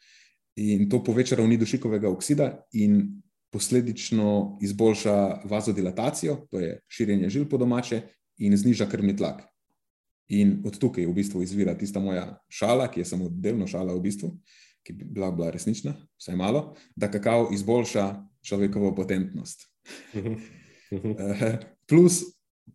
in 0.57 0.89
to 0.89 1.03
poveča 1.05 1.37
ravni 1.37 1.57
dušikovega 1.57 2.09
oksida 2.09 2.55
in 2.73 3.23
posledično 3.53 4.59
izboljša 4.63 5.43
vazodilatacijo, 5.45 6.37
to 6.51 6.61
je 6.61 6.81
širjenje 6.89 7.29
žil 7.29 7.49
po 7.49 7.57
domače, 7.61 8.03
in 8.39 8.57
zniža 8.57 8.89
krvni 8.91 9.17
tlak. 9.17 9.43
In 10.33 10.63
od 10.65 10.79
tukaj 10.79 11.07
v 11.07 11.15
bistvu 11.15 11.43
izvira 11.43 11.75
tista 11.79 12.01
moja 12.01 12.39
šala, 12.49 12.89
ki 12.91 13.03
je 13.03 13.05
samo 13.05 13.29
delno 13.29 13.67
šala 13.69 13.95
v 13.95 14.01
bistvu, 14.01 14.33
ki 14.83 14.97
bi 14.97 15.05
bila, 15.05 15.31
bila 15.31 15.51
resnična, 15.53 15.95
vsaj 16.19 16.37
malo, 16.37 16.63
da 16.97 17.11
kakav 17.11 17.53
izboljša 17.55 18.07
človekovo 18.43 18.95
potentnost. 18.95 19.69
Mhm. 20.15 20.35
Mhm. 20.93 21.11
Eh, 21.19 21.59
plus, 21.89 22.23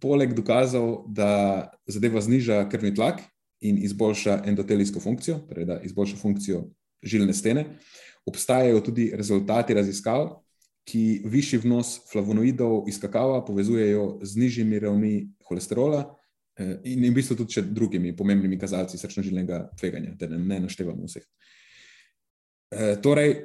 poleg 0.02 0.34
dokazov, 0.34 1.06
da 1.08 1.71
zadeva 1.88 2.21
zniža 2.21 2.67
krvni 2.69 2.93
tlak 2.95 3.21
in 3.62 3.78
izboljša 3.84 4.41
endotelijsko 4.45 5.00
funkcijo, 5.00 5.39
torej 5.50 5.65
da 5.65 5.80
izboljša 5.84 6.17
funkcijo 6.17 6.65
žilne 7.04 7.34
stene, 7.34 7.65
obstajajo 8.26 8.82
tudi 8.82 9.12
rezultati 9.15 9.73
raziskav, 9.73 10.30
ki 10.88 11.21
višji 11.26 11.60
vnos 11.65 11.97
flavonoidov 12.12 12.88
iz 12.88 13.00
kakava 13.00 13.41
povezujejo 13.45 14.19
z 14.23 14.39
nižjimi 14.39 14.80
ravni 14.80 15.28
holesterola 15.50 16.06
eh, 16.60 16.78
in 16.84 17.04
v 17.10 17.13
bistvu 17.15 17.36
tudi 17.36 17.62
drugimi 17.62 18.15
pomembnimi 18.15 18.60
kazalci 18.60 18.97
srčno-žilnega 18.97 19.65
tveganja, 19.80 20.15
da 20.19 20.30
ne, 20.32 20.38
ne 20.38 20.60
naštevamo 20.63 21.10
vseh. 21.10 21.26
Eh, 22.71 22.95
torej, 23.04 23.36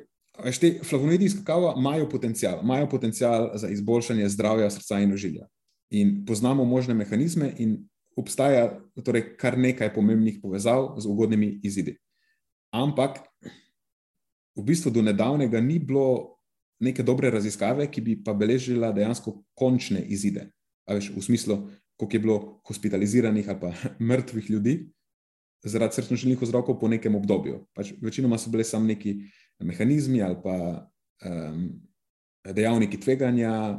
te 0.60 0.72
flavonoidi 0.84 1.26
iz 1.26 1.34
kakava 1.40 1.74
imajo 1.78 2.08
potencial, 2.08 2.60
imajo 2.62 2.88
potencial 2.88 3.50
za 3.54 3.68
izboljšanje 3.68 4.28
zdravja 4.28 4.70
srca 4.70 5.00
in 5.00 5.12
ožilja. 5.12 5.46
In 5.92 6.22
poznamo 6.24 6.64
možne 6.64 6.94
mehanizme, 6.94 7.52
in 7.58 7.82
obstaja 8.16 8.70
torej 9.04 9.34
kar 9.40 9.58
nekaj 9.58 9.92
pomembnih 9.94 10.38
povezav 10.42 10.96
z 11.00 11.08
ugodnimi 11.08 11.60
izidi. 11.64 11.98
Ampak 12.72 13.20
v 14.56 14.64
bistvu 14.64 14.92
do 14.92 15.02
nedavnega 15.04 15.60
ni 15.60 15.78
bilo 15.78 16.38
neke 16.80 17.04
dobre 17.04 17.30
raziskave, 17.30 17.86
ki 17.90 18.00
bi 18.00 18.16
pa 18.24 18.34
beležila 18.34 18.92
dejansko 18.92 19.36
končne 19.54 20.00
izide. 20.02 20.48
Veš, 20.88 21.12
v 21.14 21.22
smislu, 21.22 21.56
koliko 21.96 22.16
je 22.16 22.20
bilo 22.20 22.38
hospitaliziranih 22.66 23.48
ali 23.48 23.60
pa 23.60 23.70
mrtvih 24.10 24.50
ljudi 24.50 24.74
zaradi 25.62 25.94
srčno-žilnih 25.94 26.40
vzrokov 26.42 26.80
po 26.80 26.88
nekem 26.88 27.14
obdobju. 27.14 27.66
Pač 27.74 27.92
večinoma 28.02 28.38
so 28.38 28.50
bile 28.50 28.64
samo 28.64 28.86
neki 28.86 29.14
mehanizmi 29.62 30.22
ali 30.22 30.36
pa 30.42 30.56
um, 31.22 31.68
dejavniki 32.42 33.00
tveganja, 33.00 33.78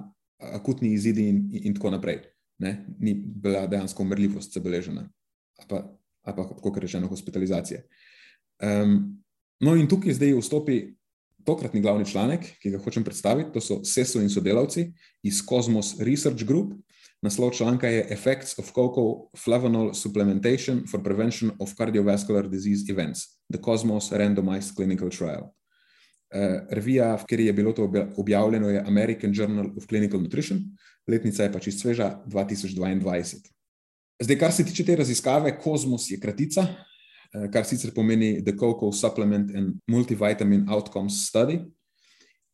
akutni 0.51 0.93
izidi 0.93 1.27
in, 1.29 1.49
in 1.51 1.75
tako 1.75 1.91
naprej. 1.91 2.21
Ne? 2.59 2.85
Ni 2.99 3.13
bila 3.13 3.67
dejansko 3.67 4.03
umrljivost 4.03 4.53
zabeležena, 4.53 5.09
ali 5.59 5.67
pa, 5.69 5.83
ali 6.23 6.35
pa 6.35 6.47
kako 6.49 6.79
rečeno, 6.79 7.07
hospitalizacije. 7.07 7.83
Um, 8.63 9.23
no, 9.59 9.75
in 9.75 9.87
tukaj 9.87 10.13
zdaj 10.13 10.35
vstopi 10.39 10.93
tokratni 11.43 11.81
glavni 11.81 12.05
članek, 12.05 12.45
ki 12.61 12.71
ga 12.71 12.79
hočem 12.79 13.03
predstaviti. 13.03 13.51
To 13.53 13.61
so 13.61 13.81
SESO 13.83 14.21
in 14.21 14.29
sodelavci 14.29 14.91
iz 15.23 15.41
Cosmos 15.49 15.95
Research 15.99 16.45
Group. 16.45 16.73
Naslov 17.23 17.51
članka 17.55 17.87
je 17.87 18.07
Effects 18.11 18.59
of 18.59 18.71
Cocoa 18.75 19.29
Flavonol 19.45 19.93
Supplementation 19.93 20.83
for 20.91 21.03
Prevention 21.03 21.51
of 21.59 21.71
Cardiovascular 21.77 22.49
Disease 22.49 22.91
Events, 22.91 23.39
the 23.53 23.61
Cosmos 23.61 24.11
Randomized 24.11 24.75
Clinical 24.75 25.09
Trial. 25.09 25.53
Uh, 26.33 26.63
revija, 26.73 27.11
v 27.15 27.27
kateri 27.27 27.45
je 27.45 27.53
bilo 27.53 27.71
to 27.77 27.85
objavljeno, 28.17 28.69
je 28.69 28.83
American 28.87 29.31
Journal 29.35 29.67
of 29.77 29.85
Clinical 29.85 30.21
Nutrition, 30.21 30.63
letnica 31.07 31.43
je 31.43 31.51
pa 31.53 31.59
čist 31.59 31.81
sveža 31.81 32.23
2022. 32.25 33.37
Zdaj, 34.21 34.39
kar 34.39 34.51
se 34.51 34.65
tiče 34.65 34.85
te 34.85 34.95
raziskave, 34.95 35.53
Cosmos 35.63 36.09
je 36.11 36.19
kratica, 36.19 36.65
uh, 36.65 37.45
kar 37.53 37.65
sicer 37.69 37.93
pomeni 37.93 38.41
The 38.45 38.57
Cocoa 38.57 38.91
Supplement 38.91 39.53
and 39.55 39.77
Multivitamin 39.87 40.65
Outcomes 40.69 41.27
Study, 41.29 41.59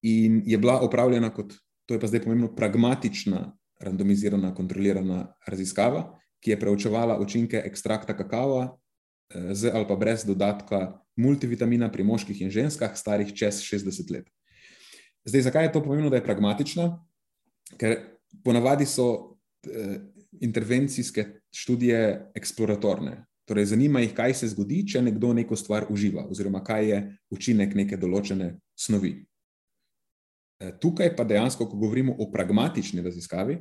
in 0.04 0.42
je 0.46 0.58
bila 0.58 0.82
opravljena 0.82 1.32
kot, 1.34 1.54
to 1.86 1.94
je 1.94 2.00
pa 2.00 2.08
zdaj 2.08 2.24
pomembno, 2.24 2.52
pragmatična, 2.56 3.46
randomizirana, 3.80 4.54
kontrolirana 4.56 5.28
raziskava, 5.48 6.20
ki 6.44 6.52
je 6.52 6.60
preučevala 6.60 7.20
učinke 7.20 7.62
ekstrakta 7.65 8.18
kakava 8.18 8.79
z 9.30 9.72
ali 9.74 9.86
pa 9.88 9.96
brez 9.96 10.26
dodatka 10.26 11.00
multivitamina 11.18 11.92
pri 11.92 12.04
moških 12.04 12.42
in 12.42 12.52
ženskah, 12.52 12.96
starih 12.98 13.34
čez 13.36 13.62
60 13.62 14.12
let. 14.12 14.30
Zdaj, 15.26 15.42
zakaj 15.42 15.65
je 15.68 15.72
to 15.72 15.84
pomembno, 15.84 16.10
da 16.10 16.18
je 16.18 16.26
pragmatična? 16.26 17.06
Ker 17.78 17.98
ponavadi 18.44 18.86
so 18.86 19.38
eh, 19.68 20.00
intervencijske 20.42 21.26
študije 21.52 22.32
eksploratorne. 22.36 23.26
Torej, 23.46 23.65
zanima 23.74 24.00
jih, 24.00 24.13
kaj 24.13 24.34
se 24.34 24.48
zgodi, 24.54 24.84
če 24.88 25.02
nekdo 25.02 25.34
neko 25.34 25.58
stvar 25.58 25.88
uživa, 25.89 26.28
oziroma 26.30 26.62
kaj 26.63 26.89
je 26.89 27.00
učinek 27.34 27.76
neke 27.76 27.98
določene 27.98 28.56
snovi. 28.78 29.13
Eh, 30.60 30.74
tukaj 30.82 31.15
pa 31.18 31.26
dejansko, 31.28 31.68
ko 31.68 31.78
govorimo 31.78 32.15
o 32.18 32.30
pragmatični 32.32 33.04
raziskavi, 33.06 33.60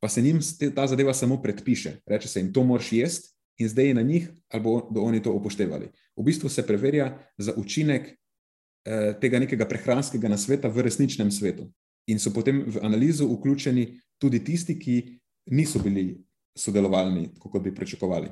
pa 0.00 0.08
se 0.08 0.22
jim 0.24 0.40
ta 0.74 0.86
zadeva 0.86 1.14
samo 1.14 1.42
predpiše. 1.42 1.98
Reče 2.06 2.28
se 2.28 2.40
jim, 2.40 2.52
to 2.52 2.64
moraš 2.64 2.92
jesti, 2.92 3.34
in 3.58 3.68
zdaj 3.68 3.86
je 3.86 3.94
na 3.94 4.02
njih, 4.02 4.28
ali 4.48 4.62
bodo 4.62 5.00
oni 5.00 5.22
to 5.22 5.32
upoštevali. 5.32 5.90
V 6.16 6.22
bistvu 6.22 6.48
se 6.48 6.66
preverja 6.66 7.18
za 7.38 7.54
učinek 7.56 8.08
eh, 8.08 9.14
tega 9.20 9.38
nekega 9.38 9.68
prehranskega 9.68 10.28
nasveta 10.28 10.68
v 10.68 10.82
resničnem 10.82 11.30
svetu. 11.30 11.70
In 12.06 12.18
so 12.18 12.30
potem 12.34 12.64
v 12.66 12.82
analizo 12.82 13.26
vključeni 13.26 14.00
tudi 14.20 14.44
tisti, 14.44 14.78
ki 14.78 15.18
niso 15.50 15.78
bili 15.78 16.24
sodelovalni, 16.58 17.30
kot 17.38 17.62
bi 17.62 17.74
pričakovali. 17.74 18.28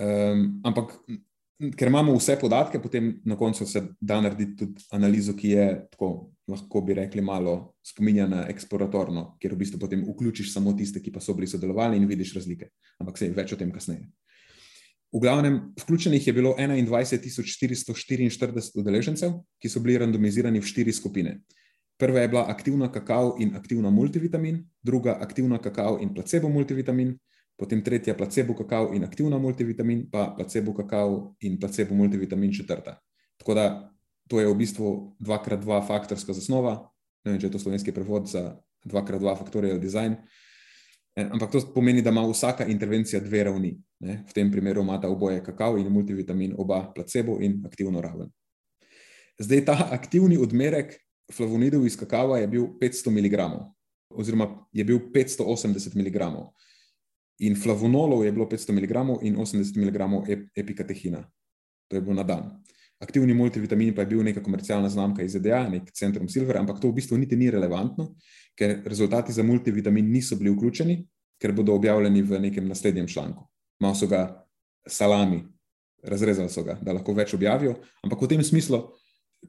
Um, 0.00 0.60
ampak 0.64 0.94
ker 1.76 1.88
imamo 1.88 2.14
vse 2.16 2.38
podatke, 2.40 2.80
potem 2.82 3.20
na 3.24 3.36
koncu 3.36 3.66
se 3.66 3.82
da 4.00 4.20
narediti 4.20 4.56
tudi 4.56 4.84
analizo, 4.90 5.34
ki 5.36 5.48
je 5.48 5.66
tako, 5.90 6.31
lahko 6.52 6.80
bi 6.84 6.94
rekli, 6.94 7.24
malo 7.24 7.74
spominja 7.84 8.26
na 8.28 8.44
eksploratorno, 8.52 9.36
ker 9.40 9.54
v 9.54 9.62
bistvu 9.64 9.80
potem 9.80 10.04
vključiš 10.06 10.52
samo 10.52 10.72
tiste, 10.78 11.02
ki 11.02 11.12
pa 11.12 11.20
so 11.20 11.34
bili 11.34 11.48
sodelovali 11.50 11.96
in 11.96 12.06
vidiš 12.08 12.34
razlike. 12.38 12.68
Ampak 13.00 13.18
se 13.18 13.26
je 13.26 13.36
več 13.36 13.52
o 13.52 13.58
tem 13.60 13.72
kasneje. 13.72 14.06
V 15.12 15.20
glavnem, 15.20 15.74
vključenih 15.80 16.26
je 16.26 16.32
bilo 16.32 16.54
21.444 16.58 18.78
udeležencev, 18.80 19.34
ki 19.60 19.68
so 19.68 19.80
bili 19.84 19.98
randomizirani 20.00 20.60
v 20.60 20.70
štiri 20.70 20.92
skupine. 20.92 21.40
Prva 22.00 22.24
je 22.24 22.28
bila 22.28 22.46
aktivna 22.48 22.88
kakav 22.92 23.36
in 23.38 23.52
aktivna 23.56 23.90
multivitamin, 23.90 24.64
druga 24.82 25.18
aktivna 25.20 25.58
kakav 25.58 26.00
in 26.00 26.14
placebo 26.14 26.48
multivitamin, 26.48 27.18
potem 27.60 27.84
tretja 27.84 28.14
placebo 28.14 28.56
kakav 28.56 28.94
in 28.96 29.04
aktivna 29.04 29.38
multivitamin, 29.38 30.08
pa 30.10 30.32
placebo 30.36 30.74
kakav 30.74 31.36
in 31.40 31.60
placebo 31.60 31.94
multivitamin 31.94 32.52
četrta. 32.52 32.96
Tako 33.36 33.54
da 33.54 33.91
to 34.32 34.40
je 34.40 34.48
v 34.48 34.56
bistvu 34.56 35.12
2x2 35.20 35.68
faktorska 35.84 36.32
zasnova, 36.32 36.88
ne 37.28 37.34
vem, 37.34 37.40
če 37.40 37.50
je 37.50 37.52
to 37.52 37.60
slovenski 37.60 37.92
prevod 37.92 38.32
za 38.32 38.56
2x2 38.88 39.36
factorial 39.36 39.76
design. 39.76 40.16
Eh, 41.12 41.28
ampak 41.28 41.52
to 41.52 41.60
pomeni, 41.74 42.00
da 42.00 42.08
ima 42.08 42.24
vsaka 42.24 42.64
intervencija 42.64 43.20
dve 43.20 43.44
ravni. 43.44 43.76
Ne? 44.00 44.24
V 44.24 44.32
tem 44.32 44.48
primeru 44.48 44.80
ima 44.80 44.96
ta 44.96 45.12
oboje 45.12 45.42
kakav 45.44 45.76
in 45.76 45.92
multivitamin, 45.92 46.56
oba 46.56 46.86
placebo 46.94 47.36
in 47.44 47.60
aktivno 47.68 48.00
raven. 48.00 48.32
Zdaj 49.36 49.64
ta 49.68 49.76
aktivni 49.92 50.40
odmerek 50.40 50.96
flavonidov 51.32 51.84
iz 51.84 51.98
kakava 52.00 52.40
je 52.40 52.48
bil 52.48 52.66
500 52.80 53.12
mg, 53.12 53.36
oziroma 54.16 54.48
je 54.72 54.84
bil 54.84 55.12
580 55.12 55.92
mg. 55.92 56.24
In 57.44 57.56
flavonolov 57.56 58.24
je 58.24 58.32
bilo 58.32 58.48
500 58.48 58.72
mg 58.72 59.20
in 59.28 59.36
80 59.36 59.76
mg 59.76 60.00
epikatehina. 60.56 61.28
To 61.88 61.96
je 61.96 62.00
bilo 62.00 62.16
na 62.16 62.24
dan. 62.24 62.62
Aktivni 63.02 63.34
multivitamin 63.34 63.94
pa 63.94 64.04
je 64.04 64.12
bil 64.12 64.22
neka 64.22 64.42
komercialna 64.42 64.88
znamka 64.88 65.24
iz 65.26 65.34
ZDA, 65.34 65.64
nek 65.68 65.90
Centrum 65.90 66.28
Silver, 66.30 66.60
ampak 66.60 66.78
to 66.80 66.92
v 66.92 67.00
bistvu 67.00 67.18
niti 67.18 67.36
ni 67.36 67.50
relevantno, 67.50 68.12
ker 68.58 68.78
rezultati 68.86 69.34
za 69.34 69.42
multivitamin 69.42 70.06
niso 70.12 70.38
bili 70.38 70.52
vključeni, 70.54 71.00
ker 71.42 71.52
bodo 71.52 71.74
objavljeni 71.74 72.22
v 72.22 72.38
nekem 72.46 72.68
naslednjem 72.68 73.08
članku. 73.08 73.48
Malo 73.82 73.98
so 73.98 74.06
ga 74.06 74.22
salami, 74.86 75.42
razrezali 76.02 76.50
so 76.50 76.62
ga, 76.62 76.78
da 76.82 76.94
lahko 76.94 77.14
več 77.14 77.34
objavijo, 77.34 77.74
ampak 78.06 78.22
v 78.22 78.28
tem 78.34 78.44
smislu 78.44 78.84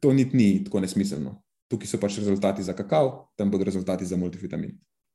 to 0.01 0.13
niti 0.13 0.37
ni 0.37 0.63
tako 0.65 0.81
nesmiselno. 0.81 1.35
Tukaj 1.69 1.89
so 1.89 1.99
pač 2.01 2.17
rezultati 2.17 2.65
za 2.65 2.73
kakav, 2.73 3.11
tam 3.37 3.51
bodo 3.53 3.69
rezultati 3.69 4.05
za 4.05 4.17
multivitamin. 4.17 4.73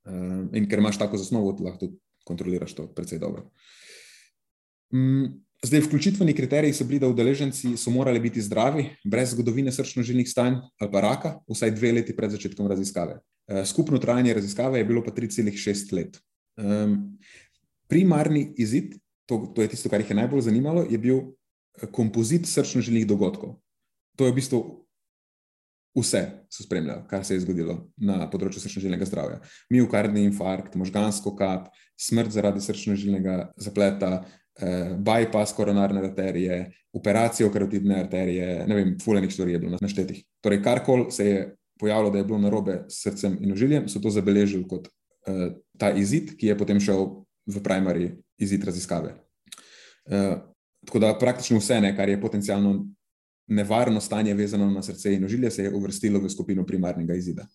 Uh, 0.09 0.47
in 0.55 0.71
ker 0.71 0.79
imaš 0.79 0.99
tako 0.99 1.19
zasnovo, 1.19 1.57
lahko 1.59 1.87
tudi 1.87 1.99
kontroliraš 2.25 2.75
to 2.75 2.87
precej 2.95 3.19
dobro. 3.19 3.49
Zdaj, 5.65 5.81
vključitveni 5.81 6.35
kriteriji 6.35 6.73
so 6.73 6.85
bili, 6.85 7.01
da 7.03 7.09
udeleženci 7.09 7.77
so 7.77 7.91
morali 7.91 8.21
biti 8.21 8.43
zdravi, 8.43 8.85
brez 9.05 9.33
zgodovine 9.35 9.73
srčno-žilnih 9.75 10.29
stanj 10.31 10.61
ali 10.79 10.93
pa 10.93 11.01
raka, 11.01 11.33
vsaj 11.51 11.75
dve 11.75 11.93
leti 11.93 12.17
pred 12.17 12.31
začetkom 12.31 12.67
raziskave. 12.71 13.19
Uh, 13.51 13.65
skupno 13.67 13.99
trajanje 13.99 14.35
raziskave 14.35 14.79
je 14.79 14.85
bilo 14.85 15.03
pa 15.05 15.11
3,6 15.11 15.93
let. 15.97 16.21
Um, 16.57 17.19
primarni 17.89 18.53
izid, 18.57 18.95
to, 19.27 19.53
to 19.55 19.63
je 19.63 19.69
tisto, 19.69 19.89
kar 19.89 20.01
jih 20.01 20.11
je 20.11 20.17
najbolj 20.17 20.47
zanimalo, 20.47 20.87
je 20.91 20.99
bil 20.99 21.21
kompozit 21.93 22.47
srčno-žilnih 22.47 23.07
dogodkov. 23.07 23.59
To 24.17 24.27
je 24.27 24.33
v 24.33 24.39
bistvu 24.39 24.61
vse, 25.99 26.23
so 26.51 26.63
spremljali, 26.63 27.03
kar 27.11 27.25
se 27.25 27.35
je 27.35 27.43
zgodilo 27.43 27.81
na 27.97 28.27
področju 28.31 28.63
srčno-žilnega 28.63 29.07
zdravja. 29.09 29.41
Miokardni 29.75 30.23
infarkt, 30.29 30.77
možgansko 30.79 31.35
kap, 31.39 31.73
smrt 31.99 32.35
zaradi 32.35 32.63
srčno-žilnega 32.63 33.53
zapleta, 33.59 34.23
eh, 34.61 34.97
bypass 34.99 35.55
koronarne 35.57 36.01
arterije, 36.01 36.73
operacijo 36.93 37.51
karotidne 37.53 38.01
arterije, 38.01 38.65
ne 38.67 38.75
vem, 38.75 38.97
fulejnih 39.05 39.33
stvari 39.33 39.53
je 39.53 39.59
bilo 39.59 39.79
naštetih. 39.81 40.25
Torej, 40.41 40.63
karkoli 40.63 41.11
se 41.11 41.27
je 41.27 41.57
pojavilo, 41.79 42.11
da 42.11 42.19
je 42.19 42.25
bilo 42.25 42.39
narobe 42.39 42.85
s 42.89 43.03
srcem 43.03 43.39
in 43.41 43.53
ožiljem, 43.53 43.89
so 43.89 44.01
to 44.03 44.11
zabeležili 44.11 44.69
kot 44.69 44.89
eh, 44.89 45.51
ta 45.79 45.93
izid, 45.93 46.37
ki 46.37 46.47
je 46.47 46.59
potem 46.59 46.81
šel 46.81 47.07
v 47.47 47.63
primary 47.63 48.11
izid 48.39 48.65
raziskave. 48.65 49.15
Eh, 50.11 50.37
tako 50.87 50.99
da 50.99 51.19
praktično 51.19 51.59
vse, 51.59 51.81
ne, 51.81 51.97
kar 51.97 52.09
je 52.09 52.21
potencialno 52.21 52.87
nevarno 53.49 54.01
stanje 54.01 54.35
vezano 54.35 54.71
na 54.71 54.83
srce 54.83 55.15
in 55.15 55.25
ožilje, 55.25 55.51
se 55.51 55.63
je 55.63 55.75
uvrstilo 55.75 56.21
v 56.21 56.31
skupino 56.31 56.67
primarnega 56.67 57.15
izida. 57.15 57.47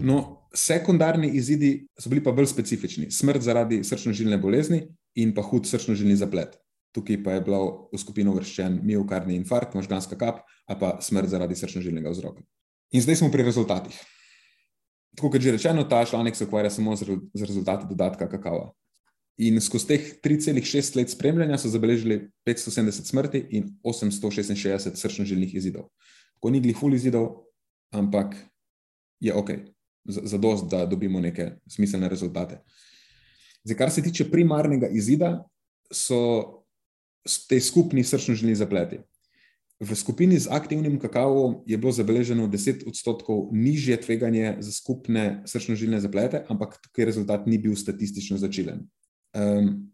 No, 0.00 0.48
sekundarni 0.54 1.28
izidi 1.36 1.86
so 2.00 2.08
bili 2.08 2.22
pa 2.24 2.32
bolj 2.32 2.46
specifični. 2.46 3.10
Smrt 3.10 3.42
zaradi 3.42 3.82
srčno-žilne 3.84 4.38
bolezni 4.40 4.86
in 5.14 5.34
pa 5.34 5.44
hud 5.44 5.68
srčno-žilni 5.68 6.16
zaplet. 6.16 6.56
Tukaj 6.92 7.22
pa 7.24 7.36
je 7.36 7.44
bil 7.46 7.68
v 7.92 8.00
skupino 8.00 8.34
uvrščen 8.34 8.80
miokardni 8.84 9.36
infarkt, 9.40 9.74
možganska 9.74 10.18
kap, 10.20 10.42
a 10.68 10.76
pa 10.76 10.96
smrt 11.00 11.32
zaradi 11.32 11.56
srčno-žilnega 11.56 12.12
vzroka. 12.12 12.44
In 12.92 13.00
zdaj 13.00 13.22
smo 13.22 13.30
pri 13.32 13.46
rezultatih. 13.48 13.96
Tako 15.16 15.32
kot 15.32 15.44
že 15.44 15.56
rečeno, 15.56 15.84
ta 15.84 16.04
članek 16.04 16.36
se 16.36 16.44
ukvarja 16.44 16.70
samo 16.70 16.96
z 16.96 17.04
rezultati 17.34 17.86
dodatka 17.88 18.28
kakava. 18.28 18.72
In 19.40 19.60
skozi 19.60 19.86
teh 19.88 20.08
3,6 20.24 20.96
let 20.96 21.10
spremljanja 21.10 21.58
so 21.58 21.68
zabeležili 21.72 22.28
570 22.46 23.08
smrti 23.08 23.46
in 23.50 23.72
866 23.84 24.96
srčno-žilnih 24.96 25.54
izidov. 25.56 25.88
Ko 26.40 26.50
ni 26.50 26.60
glih 26.60 26.76
ful 26.76 26.94
izidov, 26.94 27.48
ampak 27.92 28.36
je 29.20 29.34
ok, 29.34 29.50
za 30.04 30.38
dost, 30.38 30.68
da 30.70 30.86
dobimo 30.86 31.20
neke 31.20 31.52
smiselne 31.68 32.08
rezultate. 32.08 32.60
Zdaj, 33.64 33.76
kar 33.78 33.90
se 33.90 34.02
tiče 34.02 34.30
primarnega 34.30 34.88
izida, 34.88 35.44
so 35.92 36.18
te 37.48 37.60
skupni 37.60 38.04
srčno-žilni 38.04 38.54
zapleti. 38.58 38.98
V 39.82 39.96
skupini 39.98 40.38
z 40.38 40.46
aktivnim 40.50 40.98
kakavom 41.02 41.62
je 41.66 41.76
bilo 41.78 41.92
zabeleženo 41.92 42.46
10 42.46 42.86
odstotkov 42.86 43.50
nižje 43.52 43.96
tveganje 44.00 44.56
za 44.62 44.72
skupne 44.72 45.42
srčno-žilne 45.46 45.98
zaplete, 46.00 46.44
ampak 46.48 46.78
tukaj 46.82 47.04
rezultat 47.10 47.46
ni 47.46 47.58
bil 47.58 47.74
statistično 47.76 48.38
začilen. 48.38 48.86
Um, 49.34 49.90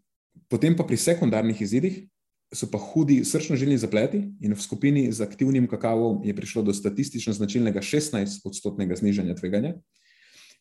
potem 0.49 0.77
pa 0.77 0.85
pri 0.85 0.97
sekundarnih 0.97 1.63
izidih 1.63 2.05
so 2.53 2.69
pa 2.69 2.79
hudi 2.81 3.21
srčno-žilni 3.25 3.77
zapleti, 3.81 4.23
in 4.41 4.53
v 4.53 4.61
skupini 4.61 5.09
z 5.13 5.25
aktivnim 5.25 5.69
kakavom 5.69 6.25
je 6.25 6.37
prišlo 6.37 6.63
do 6.63 6.73
statistično 6.73 7.33
značilnega 7.33 7.81
16-odstotnega 7.81 8.97
znižanja 8.97 9.37
tveganja. 9.37 9.75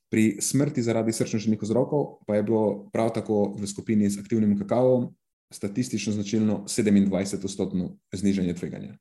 Pri 0.10 0.38
smrti 0.42 0.82
zaradi 0.84 1.12
srčno-žilnih 1.12 1.60
vzrokov 1.62 2.24
pa 2.28 2.38
je 2.38 2.44
bilo 2.44 2.88
prav 2.94 3.12
tako 3.14 3.56
v 3.60 3.68
skupini 3.68 4.10
z 4.10 4.22
aktivnim 4.24 4.56
kakavom 4.60 5.10
statistično 5.52 6.14
značilno 6.14 6.64
27-odstotno 6.68 7.98
znižanje 8.16 8.54
tveganja. 8.54 8.98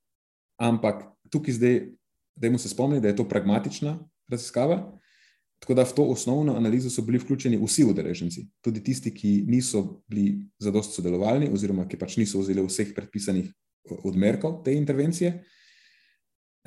Ampak 0.58 1.04
tukaj 1.30 1.54
zdaj, 1.54 1.80
da 2.36 2.58
se 2.58 2.68
spomnimo, 2.68 3.00
da 3.00 3.08
je 3.08 3.16
to 3.16 3.28
pragmatična 3.28 3.98
raziskava. 4.28 4.98
Tako 5.58 5.74
da 5.74 5.82
v 5.82 5.94
to 5.96 6.04
osnovno 6.04 6.56
analizo 6.56 6.90
so 6.90 7.02
bili 7.02 7.18
vključeni 7.18 7.56
vsi 7.56 7.84
udeleženci, 7.84 8.46
tudi 8.60 8.82
tisti, 8.84 9.14
ki 9.14 9.44
niso 9.48 10.02
bili 10.08 10.42
zadost 10.58 10.94
sodelovalni, 10.94 11.48
oziroma 11.52 11.88
ki 11.88 11.96
pač 11.96 12.16
niso 12.20 12.40
vzeli 12.42 12.62
vseh 12.66 12.92
predpisanih 12.94 13.48
odmerkov 14.04 14.62
te 14.64 14.74
intervencije, 14.74 15.30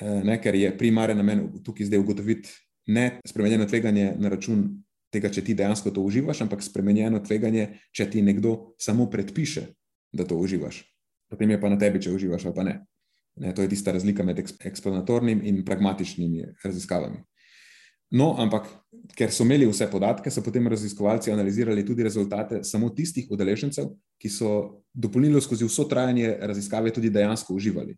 eh, 0.02 0.23
ne, 0.23 0.39
ker 0.41 0.56
je 0.56 0.78
primaren 0.78 1.17
namen 1.17 1.62
tukaj 1.63 1.86
zdaj 1.86 1.99
ugotoviti 1.99 2.49
ne 2.89 3.19
spremenjeno 3.28 3.65
tveganje 3.69 4.13
na 4.17 4.30
račun 4.34 4.63
tega, 5.13 5.30
če 5.30 5.43
ti 5.45 5.56
dejansko 5.58 5.93
to 5.93 6.02
uživaš, 6.06 6.41
ampak 6.45 6.63
spremenjeno 6.65 7.21
tveganje, 7.25 7.67
če 7.95 8.10
ti 8.10 8.21
nekdo 8.25 8.73
samo 8.82 9.10
predpiše, 9.10 9.67
da 10.13 10.25
to 10.25 10.38
uživaš. 10.38 10.84
Potem 11.30 11.54
je 11.54 11.60
pa 11.62 11.69
na 11.69 11.78
tebi, 11.78 12.02
če 12.02 12.13
uživaš 12.13 12.47
ali 12.49 12.56
pa 12.56 12.65
ne. 12.65 12.75
ne 13.39 13.54
to 13.56 13.62
je 13.62 13.69
tista 13.69 13.91
razlika 13.93 14.23
med 14.23 14.39
eksplanatornim 14.41 15.41
in 15.45 15.63
pragmatičnimi 15.65 16.45
raziskavami. 16.63 17.21
No, 18.12 18.34
ampak 18.41 18.65
ker 19.13 19.30
so 19.30 19.45
imeli 19.45 19.67
vse 19.69 19.86
podatke, 19.91 20.32
so 20.34 20.41
potem 20.41 20.67
raziskovalci 20.67 21.32
analizirali 21.32 21.86
tudi 21.86 22.04
rezultate 22.04 22.63
samo 22.65 22.89
tistih 22.89 23.30
udeležencev, 23.30 23.91
ki 24.17 24.32
so 24.34 24.82
dopolnilo 24.93 25.41
skozi 25.41 25.67
vso 25.67 25.86
trajanje 25.86 26.34
raziskave 26.41 26.93
tudi 26.93 27.13
dejansko 27.13 27.54
uživali. 27.54 27.93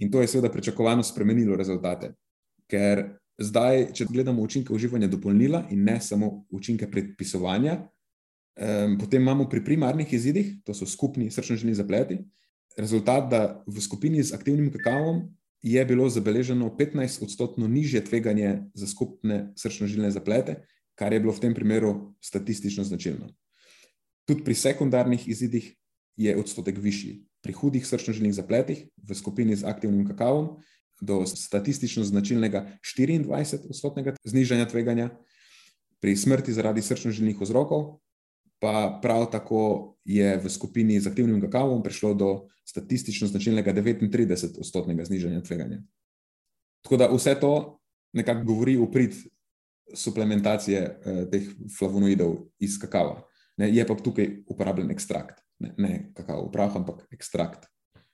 In 0.00 0.10
to 0.10 0.22
je 0.22 0.30
seveda 0.32 0.48
pričakovano 0.52 1.04
spremenilo 1.04 1.56
rezultate. 1.56 2.14
Ker 2.68 3.17
zdaj, 3.38 3.92
če 3.94 4.06
gledamo 4.10 4.42
učinke 4.42 4.72
uživanja 4.74 5.08
dopolnila 5.08 5.64
in 5.70 5.84
ne 5.86 6.00
samo 6.00 6.44
učinke 6.50 6.90
predpisovanja, 6.90 7.78
um, 7.78 8.98
potem 8.98 9.22
imamo 9.22 9.48
pri 9.48 9.64
primarnih 9.64 10.12
izidih, 10.12 10.52
to 10.64 10.74
so 10.74 10.86
skupni 10.86 11.30
srčno-žilni 11.30 11.74
zapleti, 11.78 12.18
rezultat, 12.78 13.30
da 13.30 13.42
v 13.66 13.82
skupini 13.82 14.22
z 14.22 14.34
aktivnim 14.34 14.72
kakavom 14.74 15.26
je 15.62 15.84
bilo 15.84 16.08
zabeleženo 16.10 16.70
15-odstotno 16.78 17.66
nižje 17.66 18.04
tveganje 18.04 18.70
za 18.74 18.86
skupne 18.86 19.52
srčno-žilne 19.58 20.10
zaplete, 20.10 20.62
kar 20.94 21.12
je 21.12 21.20
bilo 21.20 21.32
v 21.34 21.42
tem 21.42 21.54
primeru 21.54 22.14
statistično 22.22 22.84
značilno. 22.84 23.30
Tudi 24.26 24.44
pri 24.44 24.54
sekundarnih 24.54 25.28
izidih 25.28 25.74
je 26.16 26.36
odstotek 26.36 26.78
višji. 26.78 27.24
Pri 27.42 27.54
hudih 27.54 27.86
srčno-žilnih 27.86 28.34
zapletih 28.34 28.86
v 28.98 29.14
skupini 29.14 29.56
z 29.56 29.66
aktivnim 29.66 30.06
kakavom 30.06 30.58
do 31.00 31.26
statistično 31.26 32.04
značilnega 32.04 32.66
24-odstotnega 32.82 34.16
znižanja 34.24 34.68
tveganja, 34.68 35.10
pri 36.00 36.16
smrti 36.16 36.52
zaradi 36.54 36.82
srčno-žilnih 36.82 37.40
vzrokov 37.40 37.98
pa 38.58 38.98
prav 39.02 39.30
tako 39.30 39.94
je 40.04 40.36
v 40.36 40.50
skupini 40.50 41.00
z 41.00 41.06
aktivnim 41.06 41.40
kakavom 41.40 41.82
prišlo 41.82 42.14
do 42.14 42.30
statistično 42.64 43.28
značilnega 43.28 43.72
39-odstotnega 43.72 45.04
znižanja 45.04 45.42
tveganja. 45.42 45.82
Tako 46.82 46.96
da 46.96 47.10
vse 47.12 47.34
to 47.40 47.80
nekako 48.12 48.44
govori 48.44 48.76
v 48.76 48.90
prid 48.92 49.14
suplementacije 49.94 50.80
eh, 50.80 51.24
teh 51.30 51.48
flavonoidov 51.78 52.36
iz 52.58 52.78
kakava. 52.78 53.22
Ne, 53.56 53.70
je 53.74 53.86
pa 53.86 53.94
tukaj 53.94 54.44
uporabljen 54.46 54.90
ekstrakt, 54.90 55.40
ne, 55.58 55.74
ne 55.78 56.12
kakao 56.14 56.50
prah, 56.52 56.76
ampak 56.76 57.06
ekstrakt, 57.10 57.66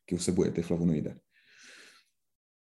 ki 0.09 0.17
vsebuje 0.17 0.55
te 0.55 0.63
flavonoide. 0.63 1.17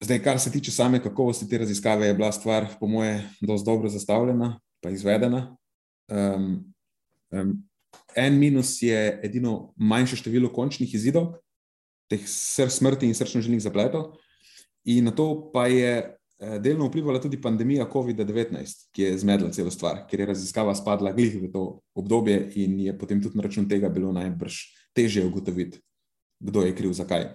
Zdaj, 0.02 0.20
kar 0.24 0.40
se 0.40 0.52
tiče 0.52 0.72
same 0.72 1.00
kakovosti 1.04 1.50
te 1.50 1.58
raziskave, 1.58 2.08
je 2.08 2.14
bila 2.14 2.32
stvar, 2.32 2.68
po 2.80 2.88
moje, 2.88 3.22
dosti 3.42 3.66
dobro 3.66 3.90
zastavljena 3.90 4.60
in 4.86 4.94
izvedena. 4.94 5.58
Um, 6.12 6.72
Um, 7.32 7.64
en 8.16 8.40
minus 8.40 8.82
je 8.82 9.20
edino 9.24 9.74
manjše 9.76 10.18
število 10.20 10.52
končnih 10.52 10.96
izidov, 10.96 11.38
teh 12.12 12.24
sr 12.28 12.72
smrti 12.72 13.08
in 13.08 13.16
srčno-žilnih 13.16 13.62
zapletov, 13.64 14.18
in 14.84 15.08
na 15.08 15.14
to 15.16 15.28
pa 15.54 15.68
je 15.72 15.94
eh, 15.96 16.58
delno 16.60 16.90
vplivala 16.90 17.22
tudi 17.24 17.40
pandemija 17.42 17.88
COVID-19, 17.94 18.90
ki 18.92 19.06
je 19.06 19.18
zmedla 19.24 19.52
celo 19.56 19.72
stvar, 19.72 20.04
ker 20.10 20.20
je 20.20 20.28
raziskava 20.34 20.76
spadla 20.76 21.14
glih 21.16 21.38
v 21.40 21.52
to 21.54 21.64
obdobje 21.96 22.52
in 22.60 22.80
je 22.84 22.98
potem 22.98 23.24
tudi 23.24 23.40
na 23.40 23.48
račun 23.48 23.70
tega 23.70 23.90
bilo 23.90 24.12
najbrž 24.12 24.60
težje 24.94 25.24
ugotoviti, 25.26 25.80
kdo 26.40 26.66
je 26.68 26.76
kriv, 26.76 26.92
zakaj. 26.92 27.30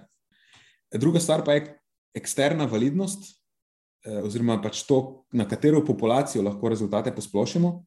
Druga 0.92 1.24
stvar 1.24 1.44
pa 1.44 1.56
je 1.56 1.64
eksterna 2.16 2.66
validnost, 2.70 3.28
eh, 4.06 4.22
oziroma 4.22 4.58
pač 4.62 4.82
to, 4.88 5.24
na 5.32 5.46
katero 5.48 5.84
populacijo 5.84 6.44
lahko 6.44 6.72
rezultate 6.72 7.14
posplošimo. 7.14 7.84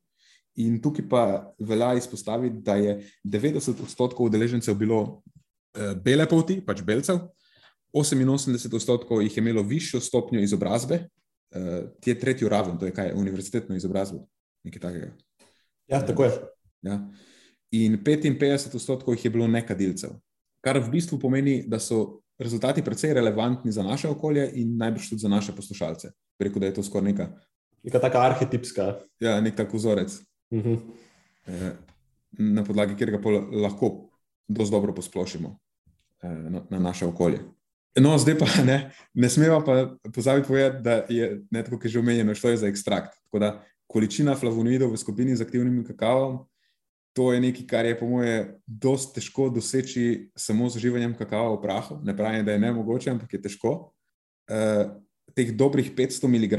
In 0.59 0.79
tukaj 0.81 1.05
pa 1.09 1.23
velja 1.59 1.93
izpostaviti, 1.95 2.61
da 2.65 2.75
je 2.75 2.97
90 3.23 3.83
odstotkov 3.83 4.27
udeležencev 4.27 4.75
bilo 4.75 4.99
uh, 4.99 5.93
bele 6.03 6.25
polti, 6.27 6.57
pač 6.65 6.81
belcev, 6.83 7.21
88 7.93 8.75
odstotkov 8.75 9.21
jih 9.23 9.37
je 9.37 9.43
imelo 9.43 9.63
višjo 9.63 10.01
stopnjo 10.01 10.41
izobrazbe, 10.41 10.99
uh, 11.05 11.85
ti 12.01 12.11
je 12.11 12.19
tretjo 12.19 12.49
raven, 12.49 12.79
to 12.81 12.89
je 12.89 12.95
kaj, 12.97 13.13
univerzitetno 13.15 13.77
izobrazbo, 13.77 14.25
nekaj 14.65 14.81
takega. 14.81 15.13
Ja, 15.87 16.01
tako 16.05 16.27
je. 16.27 16.33
Ja. 16.81 16.97
In 17.71 18.01
55 18.03 18.75
odstotkov 18.75 19.13
jih 19.13 19.25
je 19.25 19.31
bilo 19.37 19.47
nekadilcev, 19.47 20.17
kar 20.65 20.81
v 20.81 20.91
bistvu 20.97 21.21
pomeni, 21.21 21.61
da 21.67 21.79
so 21.79 22.19
rezultati 22.39 22.83
precej 22.83 23.13
relevantni 23.13 23.71
za 23.71 23.83
naše 23.83 24.09
okolje 24.09 24.49
in 24.53 24.77
najbrž 24.77 25.09
tudi 25.09 25.19
za 25.19 25.29
naše 25.29 25.55
poslušalce. 25.55 26.11
Preko 26.37 26.59
da 26.59 26.65
je 26.65 26.73
to 26.73 26.83
skoraj 26.83 27.11
neka. 27.11 27.29
Neka 27.83 27.99
taka 27.99 28.21
arhetipska. 28.21 28.93
Ja, 29.19 29.41
nek 29.41 29.55
tak 29.55 29.73
vzorec, 29.73 30.21
Uh 30.51 30.59
-huh. 30.59 30.79
eh, 31.47 31.71
na 32.31 32.63
podlagi 32.63 32.93
katerega 32.93 33.19
lahko 33.51 34.09
dosti 34.47 34.71
dobro 34.71 34.93
posplošimo 34.93 35.59
eh, 36.21 36.27
na, 36.27 36.61
na 36.69 36.79
naše 36.79 37.05
okolje. 37.05 37.39
No, 37.99 38.17
zdaj 38.17 38.37
pa 38.37 38.45
ne, 38.65 38.91
ne 39.13 39.29
smemo 39.29 39.63
pa 39.65 39.95
pozabiti 40.13 40.47
povedati, 40.47 40.83
da 40.83 40.91
je, 41.09 41.41
ne, 41.51 41.63
tako 41.63 41.75
kot 41.75 41.85
je 41.85 41.89
že 41.91 41.99
omenjeno, 41.99 42.35
šlo 42.35 42.49
je 42.49 42.57
za 42.57 42.67
ekstrakt. 42.67 43.13
Tako 43.23 43.39
da 43.39 43.63
količina 43.87 44.35
flavonoidov 44.35 44.91
v 44.91 44.97
skupini 44.97 45.35
z 45.35 45.41
aktivnim 45.41 45.85
kakavom, 45.85 46.45
to 47.13 47.33
je 47.33 47.41
nekaj, 47.41 47.65
kar 47.67 47.85
je 47.85 47.97
po 47.99 48.07
moje 48.07 48.59
dosti 48.67 49.19
težko 49.19 49.49
doseči 49.49 50.29
samo 50.37 50.69
z 50.69 50.79
uživanjem 50.79 51.15
kakava 51.17 51.55
v 51.55 51.61
prahu. 51.61 51.99
Ne 52.03 52.15
pravim, 52.17 52.45
da 52.45 52.53
je 52.55 52.59
ne 52.59 52.71
mogoče, 52.73 53.11
ampak 53.11 53.33
je 53.33 53.41
težko. 53.41 53.91
Uh, 54.49 54.97
teh 55.35 55.51
dobrih 55.55 55.91
500 55.95 56.29
mg 56.29 56.55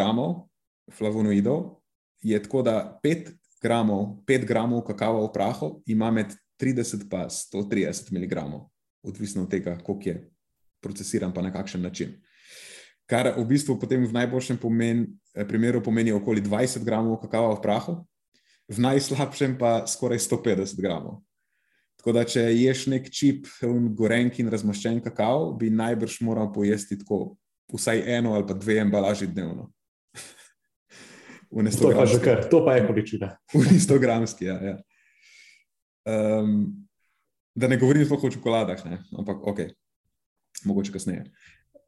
flavonoidov 0.94 1.80
je 2.22 2.42
tako, 2.42 2.62
da 2.62 3.00
5 3.04 3.32
gramov, 3.62 4.22
5 4.26 4.46
gramov 4.46 4.84
kakava 4.84 5.22
v 5.24 5.32
prahu 5.32 5.70
ima 5.86 6.10
med 6.10 6.34
30 6.60 7.08
in 7.08 7.30
130 7.30 8.12
mg, 8.12 8.44
odvisno 9.02 9.42
od 9.42 9.50
tega, 9.50 9.78
koliko 9.82 10.08
je 10.08 10.30
procesiran, 10.80 11.32
pa 11.32 11.42
na 11.42 11.52
kakšen 11.52 11.82
način. 11.82 12.18
Kar 13.06 13.32
v 13.36 13.44
bistvu 13.44 13.78
potem 13.80 14.04
v 14.06 14.12
najboljšem 14.12 14.56
pomen, 14.56 15.06
primeru 15.48 15.82
pomeni 15.82 16.12
okoli 16.12 16.40
20 16.40 16.84
gramov 16.84 17.18
kakava 17.20 17.54
v 17.56 17.62
prahu, 17.62 17.94
v 18.70 18.78
najslabšem 18.78 19.58
pa 19.58 19.82
skoraj 19.90 20.22
150 20.22 20.78
gramov. 20.78 21.20
Tako 22.00 22.14
da, 22.16 22.24
če 22.24 22.46
ješ 22.54 22.86
nek 22.88 23.10
čip, 23.12 23.48
gorenk 23.98 24.38
in 24.40 24.48
razmaščen 24.48 25.02
kakav, 25.04 25.50
bi 25.60 25.68
najbrž 25.74 26.20
moral 26.24 26.48
pojesti 26.54 26.96
tako 27.02 27.36
vsaj 27.74 28.00
eno 28.16 28.32
ali 28.34 28.46
pa 28.48 28.56
dve 28.56 28.78
embalaži 28.80 29.28
dnevno. 29.30 29.70
To 31.50 31.88
pa, 31.90 32.04
kar, 32.22 32.44
to 32.46 32.60
pa 32.62 32.76
je 32.76 32.84
količina. 32.86 33.32
V 33.58 33.74
100 33.74 33.96
gramski, 33.98 34.44
ja. 34.46 34.54
ja. 34.62 34.74
Um, 36.06 36.86
da 37.58 37.66
ne 37.66 37.74
govorim 37.76 38.04
sploh 38.06 38.22
o 38.24 38.30
čokoladah, 38.30 38.84
ne? 38.86 39.00
ampak 39.18 39.42
ok, 39.50 39.58
mogoče 40.70 40.94
kasneje. 40.94 41.24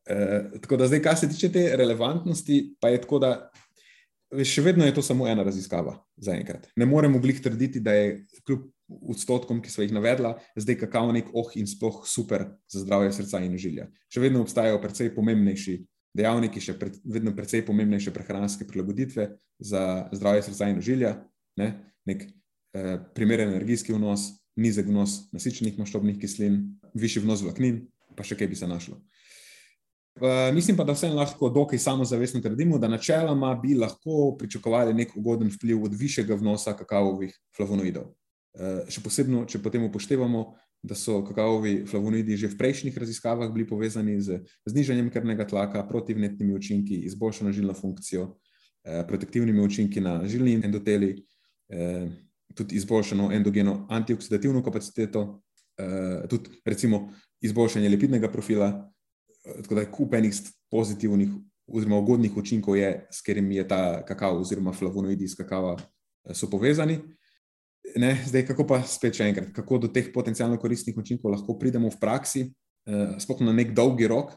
Uh, 0.03 0.59
tako 0.64 0.81
da, 0.83 0.88
zdaj, 0.90 1.03
kar 1.07 1.14
se 1.14 1.31
tiče 1.31 1.53
te 1.55 1.62
relevantnosti, 1.79 2.59
pa 2.83 2.90
je 2.90 3.05
tako, 3.05 3.23
da 3.23 3.31
še 4.40 4.64
vedno 4.64 4.87
je 4.87 4.95
to 4.97 5.03
samo 5.05 5.27
ena 5.29 5.45
raziskava 5.45 5.99
za 6.16 6.33
enkrat. 6.37 6.68
Ne 6.77 6.87
moremo 6.88 7.21
glih 7.21 7.40
trditi, 7.42 7.81
da 7.81 7.92
je 7.92 8.25
kljub 8.47 8.64
odstotkom, 9.12 9.61
ki 9.64 9.71
so 9.73 9.85
jih 9.85 9.92
navedla, 9.95 10.35
zdaj 10.57 10.79
kakav 10.85 11.12
nek 11.12 11.31
oh 11.37 11.53
in 11.57 11.68
sploh 11.68 12.03
super 12.09 12.47
za 12.71 12.83
zdravje 12.85 13.12
srca 13.16 13.42
in 13.45 13.57
ožilja. 13.57 13.88
Še 14.12 14.25
vedno 14.25 14.42
obstajajo 14.45 14.81
precej 14.83 15.12
pomembnejši 15.16 15.79
dejavniki, 16.16 16.61
še 16.61 16.77
pred, 16.81 16.99
vedno 17.05 17.33
precej 17.37 17.64
pomembnejše 17.68 18.12
prehranske 18.12 18.66
prilagoditve 18.68 19.31
za 19.61 19.85
zdravje 20.12 20.49
srca 20.49 20.68
in 20.73 20.83
ožilja, 20.83 21.14
ne? 21.61 21.73
nek 22.09 22.27
eh, 22.27 22.97
primeren 23.16 23.53
energijski 23.55 23.95
vnos, 23.95 24.33
nizek 24.61 24.88
vnos 24.90 25.31
nasičenih 25.33 25.79
maščobnih 25.81 26.18
kislin, 26.21 26.59
višji 26.99 27.23
vnos 27.25 27.45
vlaknin, 27.47 27.85
pa 28.16 28.27
še 28.27 28.37
kaj 28.37 28.51
bi 28.51 28.59
se 28.59 28.68
našlo. 28.68 28.99
Uh, 30.20 30.55
mislim 30.55 30.77
pa, 30.77 30.85
da 30.85 30.92
vseeno 30.92 31.16
lahko 31.16 31.48
dokaj 31.48 31.79
samozavestno 31.79 32.40
trdimo, 32.40 32.79
da 32.79 32.88
načeloma 32.88 33.55
bi 33.55 33.75
lahko 33.75 34.37
pričakovali 34.38 34.94
nek 34.94 35.16
ugoden 35.16 35.48
vpliv 35.55 35.85
od 35.85 35.94
višjega 35.98 36.35
vnosa 36.35 36.75
kakavovih 36.77 37.33
flavonoidov. 37.57 38.11
Uh, 38.53 38.83
še 38.92 39.01
posebno, 39.01 39.46
če 39.48 39.62
potem 39.64 39.87
upoštevamo, 39.88 40.44
da 40.85 40.98
so 40.98 41.22
kakavovi 41.25 41.87
flavonoidi 41.88 42.37
že 42.37 42.51
v 42.53 42.59
prejšnjih 42.61 42.98
raziskavah 42.98 43.48
bili 43.55 43.64
povezani 43.66 44.18
z 44.20 44.42
znižanjem 44.68 45.09
krvnega 45.14 45.46
tlaka, 45.48 45.87
protivnetnimi 45.88 46.55
učinki, 46.61 47.07
izboljšano 47.09 47.53
žilno 47.53 47.72
funkcijo, 47.75 48.29
uh, 48.29 49.03
protektivnimi 49.09 49.64
učinki 49.64 50.05
na 50.05 50.20
žilni 50.29 50.61
endoteli, 50.61 51.14
tudi 52.55 52.77
izboljšano 52.77 53.31
endogeno 53.33 53.87
antioksidativno 53.88 54.61
kapaciteto, 54.62 55.40
tudi 56.29 56.51
recimo 56.68 57.07
izboljšanje 57.40 57.88
lipidnega 57.88 58.29
profila 58.29 58.75
tako 59.42 59.74
da 59.74 59.81
je 59.81 59.90
kup 59.90 60.14
enih 60.14 60.35
pozitivnih, 60.70 61.33
oziroma 61.66 61.98
ugodnih 61.98 62.37
učinkov, 62.37 62.76
je, 62.76 63.07
s 63.11 63.22
katerimi 63.22 63.57
je 63.57 63.66
ta 63.68 64.02
kakav, 64.07 64.40
oziroma 64.40 64.72
flavonoidi 64.72 65.24
iz 65.24 65.37
kakava, 65.38 65.76
eh, 65.78 66.35
so 66.35 66.50
povezani. 66.50 67.00
Ne, 67.96 68.14
zdaj, 68.26 68.46
kako 68.46 68.66
pa 68.66 68.78
spet 68.87 69.18
še 69.18 69.26
enkrat, 69.28 69.50
kako 69.55 69.83
do 69.83 69.88
teh 69.90 70.12
potencijalno 70.14 70.59
koristnih 70.61 70.96
učinkov 70.98 71.33
lahko 71.35 71.59
pridemo 71.59 71.90
v 71.90 71.98
praksi, 72.00 72.46
eh, 72.87 73.18
sploh 73.18 73.42
na 73.42 73.52
nek 73.52 73.74
dolgi 73.74 74.07
rok, 74.07 74.37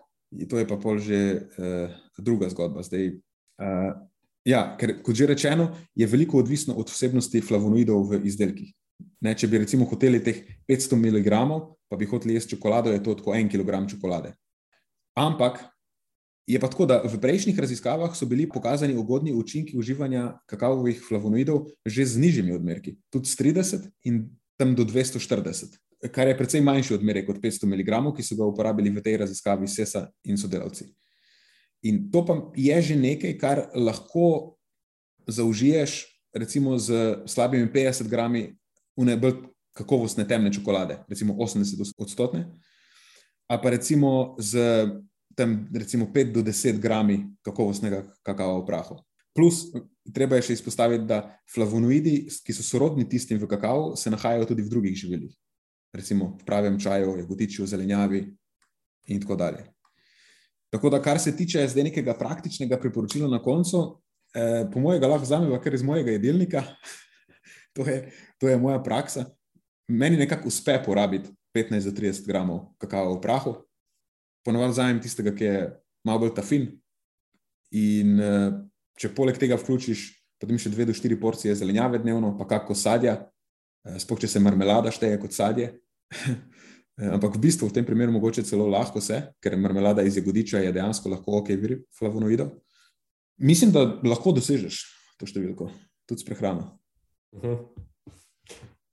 to 0.49 0.59
je 0.59 0.67
pa 0.67 0.77
pol 0.77 0.99
že 0.99 1.47
eh, 1.47 1.87
druga 2.17 2.49
zgodba. 2.49 2.83
Zdaj, 2.83 3.15
eh, 3.61 3.91
ja, 4.45 4.75
ker, 4.79 4.99
kot 5.05 5.15
že 5.15 5.29
rečeno, 5.29 5.71
je 5.95 6.07
veliko 6.07 6.41
odvisno 6.41 6.75
od 6.75 6.89
vsebnosti 6.89 7.41
flavonoidov 7.41 8.11
v 8.11 8.25
izdelkih. 8.27 8.73
Ne, 9.21 9.35
če 9.35 9.47
bi 9.47 9.61
recimo 9.61 9.85
hoteli 9.87 10.21
teh 10.23 10.43
500 10.67 10.97
mg, 10.99 11.29
pa 11.89 11.95
bi 11.97 12.07
hoteli 12.09 12.35
jesti 12.35 12.55
čokolado, 12.55 12.91
je 12.91 13.01
to 13.03 13.15
kot 13.17 13.35
en 13.35 13.49
kg 13.49 13.85
čokolade. 13.89 14.35
Ampak 15.15 15.63
je 16.47 16.59
pa 16.59 16.67
tako, 16.69 16.85
da 16.85 17.01
v 17.01 17.17
prejšnjih 17.17 17.57
raziskavah 17.57 18.13
so 18.13 18.27
bili 18.29 18.45
pokazani 18.49 18.93
ugodni 18.97 19.33
učinki 19.33 19.77
uživanja 19.77 20.37
kakavovih 20.45 21.01
flavonoidov 21.01 21.65
že 21.85 22.05
z 22.05 22.21
nižjimi 22.21 22.53
odmerki, 22.53 22.97
tudi 23.09 23.29
s 23.29 23.39
30 23.39 23.89
in 24.03 24.29
tam 24.59 24.75
do 24.75 24.85
240, 24.85 25.79
kar 26.11 26.27
je 26.27 26.37
precej 26.37 26.61
manjši 26.61 26.93
odmerek 26.99 27.25
kot 27.25 27.41
500 27.41 27.65
mg, 27.65 27.89
ki 28.15 28.23
so 28.23 28.37
ga 28.37 28.45
uporabili 28.45 28.93
v 28.93 29.01
tej 29.01 29.17
raziskavi 29.25 29.67
SESA 29.67 30.05
in 30.23 30.37
sodelavci. 30.37 30.91
In 31.83 32.11
to 32.11 32.25
pa 32.25 32.37
je 32.55 32.81
že 32.81 32.95
nekaj, 32.95 33.33
kar 33.41 33.57
lahko 33.73 34.55
zaužiješ, 35.27 36.05
recimo 36.35 36.77
z 36.77 37.23
slabimi 37.25 37.71
50 37.71 38.07
grami 38.07 38.53
unebel 38.95 39.49
kakovostne 39.73 40.27
temne 40.27 40.53
čokolade, 40.53 41.01
recimo 41.09 41.33
80 41.33 41.81
odstotne 41.97 42.53
ali 43.47 43.61
pa 43.61 43.69
recimo 43.69 44.35
z 44.39 44.57
tem, 45.35 45.67
recimo 45.73 46.05
5 46.05 46.31
do 46.31 46.41
10 46.41 46.79
grami 46.79 47.27
kakovostnega 47.43 48.03
kakava 48.23 48.57
v 48.63 48.65
prahu. 48.65 48.95
Plus, 49.35 49.67
treba 50.15 50.39
je 50.39 50.47
še 50.47 50.55
izpostaviti, 50.55 51.03
da 51.03 51.27
flavonoidi, 51.51 52.31
ki 52.31 52.55
so 52.55 52.63
sorodni 52.63 53.03
tistim 53.03 53.37
v 53.41 53.49
kakavu, 53.51 53.93
se 53.99 54.09
nahajajo 54.09 54.47
tudi 54.47 54.63
v 54.63 54.71
drugih 54.71 54.95
živilih, 54.95 55.33
recimo 55.91 56.37
v 56.39 56.47
pravem 56.47 56.79
čaju, 56.79 57.17
jagodičju, 57.19 57.67
zelenjavi 57.67 58.23
in 59.11 59.19
tako 59.19 59.35
dalje. 59.35 59.67
Tako 60.71 60.89
da, 60.89 61.01
kar 61.03 61.19
se 61.19 61.35
tiče 61.35 61.67
zdaj 61.67 61.91
nekega 61.91 62.15
praktičnega 62.15 62.79
priporočila 62.79 63.27
na 63.27 63.41
koncu, 63.43 63.99
eh, 64.31 64.63
po 64.71 64.79
mojem, 64.79 65.03
ga 65.03 65.11
lahko 65.11 65.27
vzamem 65.27 65.59
kar 65.59 65.75
iz 65.75 65.83
mojega 65.83 66.15
jedilnika, 66.15 66.63
to, 67.75 67.83
je, 67.83 68.11
to 68.39 68.47
je 68.47 68.57
moja 68.57 68.79
praksa. 68.83 69.27
Meni 69.91 70.17
nekako 70.17 70.47
uspe 70.47 70.79
porabiti 70.85 71.29
15 71.55 71.87
do 71.87 71.95
30 71.95 72.27
gramov 72.27 72.75
kakava 72.81 73.13
v 73.15 73.21
prahu. 73.23 73.55
Ponovadi 74.45 74.75
vzamem 74.75 74.99
tistega, 75.01 75.31
ki 75.33 75.47
je 75.47 75.61
malo 76.05 76.25
bolj 76.25 76.35
tafin. 76.35 76.67
In 77.75 78.19
eh, 78.19 78.51
če 78.99 79.13
poleg 79.15 79.39
tega 79.41 79.57
vključiš 79.59 80.05
potem 80.41 80.59
še 80.59 80.69
2 80.73 80.89
do 80.89 80.95
4 80.95 81.17
porcije 81.19 81.55
zelenjave 81.55 81.99
dnevno, 82.03 82.35
pa 82.37 82.47
kako 82.47 82.75
sadja, 82.77 83.17
eh, 83.87 83.97
sploh 84.03 84.19
če 84.19 84.29
se 84.29 84.43
marmelada 84.43 84.91
šteje 84.93 85.19
kot 85.21 85.33
sadje. 85.33 85.71
Ampak 87.15 87.35
v 87.35 87.41
bistvu 87.43 87.67
v 87.67 87.75
tem 87.75 87.87
primeru 87.87 88.13
mogoče 88.15 88.45
celo 88.47 88.69
lahko 88.71 89.01
se, 89.03 89.17
ker 89.43 89.57
marmelada 89.59 90.05
iz 90.07 90.15
jagodiča 90.15 90.61
je 90.63 90.71
dejansko 90.77 91.11
lahko 91.11 91.41
ok, 91.41 91.49
vir 91.59 91.81
flavonoidov. 91.97 92.53
Mislim, 93.43 93.73
da 93.75 93.83
lahko 94.07 94.31
dosežeš 94.31 94.77
to 95.19 95.27
številko, 95.27 95.67
tudi 96.07 96.23
s 96.23 96.27
prehrano. 96.27 96.77
Uh 97.35 97.43
mhm. 97.43 97.51
-huh. 97.51 97.85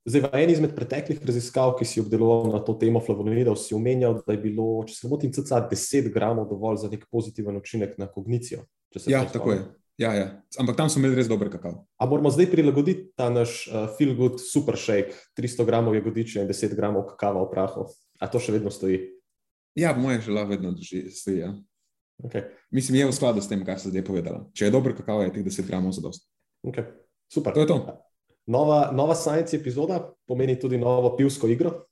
Zdaj, 0.03 0.24
v 0.24 0.38
eni 0.42 0.55
izmed 0.57 0.72
preteklih 0.74 1.20
raziskav, 1.22 1.76
ki 1.78 1.86
si 1.86 2.00
obdeloval 2.03 2.48
na 2.50 2.59
to 2.66 2.74
temo 2.74 2.98
flavonoidov, 2.98 3.55
si 3.61 3.74
omenjal, 3.76 4.16
da 4.26 4.34
je 4.34 4.40
bilo, 4.42 4.82
če 4.88 4.96
se 4.96 5.11
motim, 5.11 5.30
cca 5.30 5.61
10 5.70 6.11
gramov 6.14 6.48
dovolj 6.50 6.82
za 6.82 6.90
nek 6.90 7.07
pozitiven 7.07 7.61
učinek 7.61 7.94
na 8.03 8.11
kognicijo. 8.11 8.66
Ja, 9.07 9.22
tako 9.30 9.55
je. 9.55 9.62
Ja, 10.03 10.11
ja. 10.16 10.26
Ampak 10.59 10.76
tam 10.76 10.90
smo 10.90 11.05
imeli 11.05 11.20
res 11.20 11.28
dober 11.30 11.53
kakav. 11.53 11.76
A 12.00 12.09
moramo 12.11 12.32
zdaj 12.34 12.50
prilagoditi 12.50 13.12
ta 13.16 13.28
naš 13.30 13.68
uh, 13.70 13.86
feel 13.94 14.16
good 14.18 14.40
super 14.42 14.74
shake, 14.74 15.14
300 15.38 15.68
gramov 15.68 15.94
jagodiča 15.94 16.42
in 16.42 16.50
10 16.50 16.74
gramov 16.74 17.07
kakava 17.12 17.44
v 17.44 17.53
prahu. 17.53 17.86
A 18.18 18.26
to 18.26 18.42
še 18.42 18.57
vedno 18.57 18.72
stoji? 18.74 19.05
Ja, 19.78 19.94
moje 19.96 20.24
žela 20.26 20.42
vedno 20.48 20.74
drži, 20.74 21.07
stoji. 21.14 21.44
Ja. 21.44 21.55
Okay. 22.22 22.50
Mislim, 22.74 22.98
je 22.98 23.11
v 23.11 23.14
skladu 23.14 23.42
s 23.42 23.50
tem, 23.50 23.62
kar 23.66 23.78
sem 23.78 23.94
zdaj 23.94 24.05
povedala. 24.07 24.46
Če 24.57 24.68
je 24.68 24.74
dober 24.74 24.96
kakav, 24.98 25.22
je 25.26 25.36
teh 25.38 25.46
10 25.46 25.70
gramov 25.70 25.94
zadost. 25.94 26.26
Okay. 26.66 26.90
Super. 27.30 27.55
To 27.55 27.62
je 27.62 27.70
to. 27.70 27.78
Nova, 28.47 28.90
nova 28.93 29.14
science 29.14 29.57
epizoda 29.57 30.14
pomeni 30.26 30.59
tudi 30.59 30.78
novo 30.78 31.16
pivsko 31.16 31.49
igro. 31.49 31.86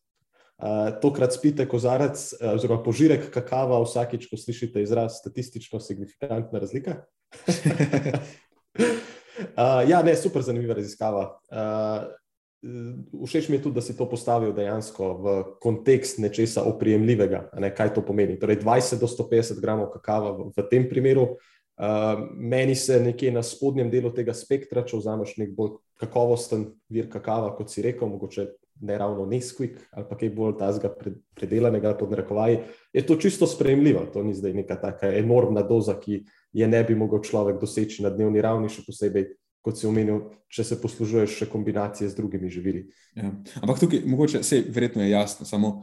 Uh, 0.60 1.00
tokrat 1.00 1.32
spite 1.32 1.64
kozarec, 1.68 2.20
uh, 2.36 2.52
oziroma 2.52 2.82
požirek 2.84 3.30
kakava, 3.32 3.78
vsakič, 3.80 4.26
ko 4.28 4.36
slišite 4.36 4.82
izraz 4.82 5.16
statistično 5.22 5.80
signifikantna 5.80 6.60
razlika. 6.60 6.98
uh, 7.48 8.18
ja, 9.90 10.02
ne, 10.04 10.16
super 10.20 10.42
zanimiva 10.44 10.76
raziskava. 10.76 11.40
Uh, 11.48 12.10
Všeč 13.24 13.48
mi 13.48 13.56
je 13.56 13.62
tudi, 13.62 13.74
da 13.74 13.80
si 13.80 13.96
to 13.96 14.04
postavil 14.04 14.52
dejansko 14.52 15.06
v 15.16 15.44
kontekst 15.64 16.18
nečesa 16.20 16.66
oprijemljivega, 16.68 17.46
ne, 17.56 17.70
kaj 17.72 17.94
to 17.96 18.04
pomeni. 18.04 18.36
Torej, 18.36 18.60
20 18.60 19.00
do 19.00 19.08
150 19.08 19.62
gramov 19.64 19.88
kakava 19.94 20.34
v, 20.36 20.50
v 20.52 20.66
tem 20.68 20.84
primeru. 20.88 21.40
Uh, 21.80 22.26
meni 22.36 22.74
se 22.76 22.98
nekje 23.00 23.30
na 23.32 23.42
spodnjem 23.42 23.88
delu 23.90 24.10
tega 24.12 24.34
spektra, 24.36 24.82
če 24.84 24.98
vzameš 25.00 25.38
nek 25.40 25.54
bolj 25.56 25.78
kakovosten 26.00 26.66
vir 26.92 27.08
kakava, 27.08 27.54
kot 27.56 27.72
si 27.72 27.80
rekel, 27.84 28.08
mogoče 28.10 28.50
ne 28.84 28.98
ravno 28.98 29.24
Nesquik 29.28 29.78
ali 29.92 30.06
pa 30.08 30.16
kaj 30.20 30.30
bolj 30.36 30.58
tazga 30.60 30.90
predelanega 31.36 31.94
pod 31.96 32.12
narekovaji, 32.12 32.58
je 32.92 33.04
to 33.06 33.16
čisto 33.16 33.48
sprejemljivo. 33.48 34.06
To 34.12 34.22
ni 34.24 34.34
zdaj 34.36 34.54
neka 34.60 34.76
taka 34.80 35.12
enormna 35.16 35.62
doza, 35.64 35.96
ki 36.00 36.22
je 36.52 36.68
ne 36.68 36.84
bi 36.84 36.94
mogel 36.94 37.24
človek 37.24 37.60
doseči 37.60 38.04
na 38.04 38.12
dnevni 38.12 38.44
ravni, 38.44 38.68
še 38.68 38.84
posebej 38.84 39.30
kot 39.64 39.76
si 39.76 39.88
omenil, 39.88 40.22
če 40.52 40.64
se 40.64 40.80
poslužuješ 40.80 41.36
še 41.42 41.48
kombinacije 41.52 42.08
z 42.08 42.16
drugimi 42.16 42.48
živili. 42.52 42.86
Ja. 43.16 43.32
Ampak 43.60 43.80
tukaj, 43.82 44.04
mogoče, 44.08 44.40
vse 44.44 44.62
verjetno 44.68 45.04
je 45.04 45.12
jasno, 45.12 45.48
samo 45.48 45.74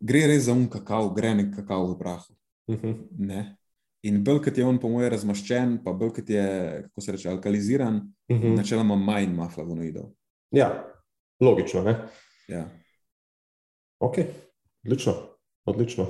gre 0.00 0.26
res 0.30 0.48
za 0.48 0.54
um 0.54 0.66
kakav, 0.70 1.12
gre 1.14 1.34
nek 1.38 1.54
kakav 1.60 1.86
v 1.92 1.98
prahu. 1.98 2.34
Uh 2.70 2.74
mhm. 2.74 2.94
-huh. 3.18 3.56
In 4.02 4.22
bolj 4.24 4.40
kot 4.46 4.58
je 4.58 4.64
on, 4.64 4.78
po 4.80 4.88
mojem, 4.88 5.10
razmaščen, 5.12 5.74
pa 5.84 5.92
bolj 5.92 6.14
kot 6.20 6.30
je, 6.32 6.44
kako 6.88 7.04
se 7.04 7.12
reče, 7.12 7.28
alkaliziran, 7.28 7.96
uh 7.96 8.36
mhm. 8.36 8.46
-huh. 8.46 8.56
načeloma 8.56 8.96
manj 8.96 9.24
ima 9.24 9.48
flavonoidov. 9.48 10.10
Ja, 10.50 10.84
logično. 11.40 11.82
Ne? 11.82 12.08
Ja. 12.48 12.68
Ok, 14.00 14.18
odlično. 14.84 15.14
odlično. 15.64 16.06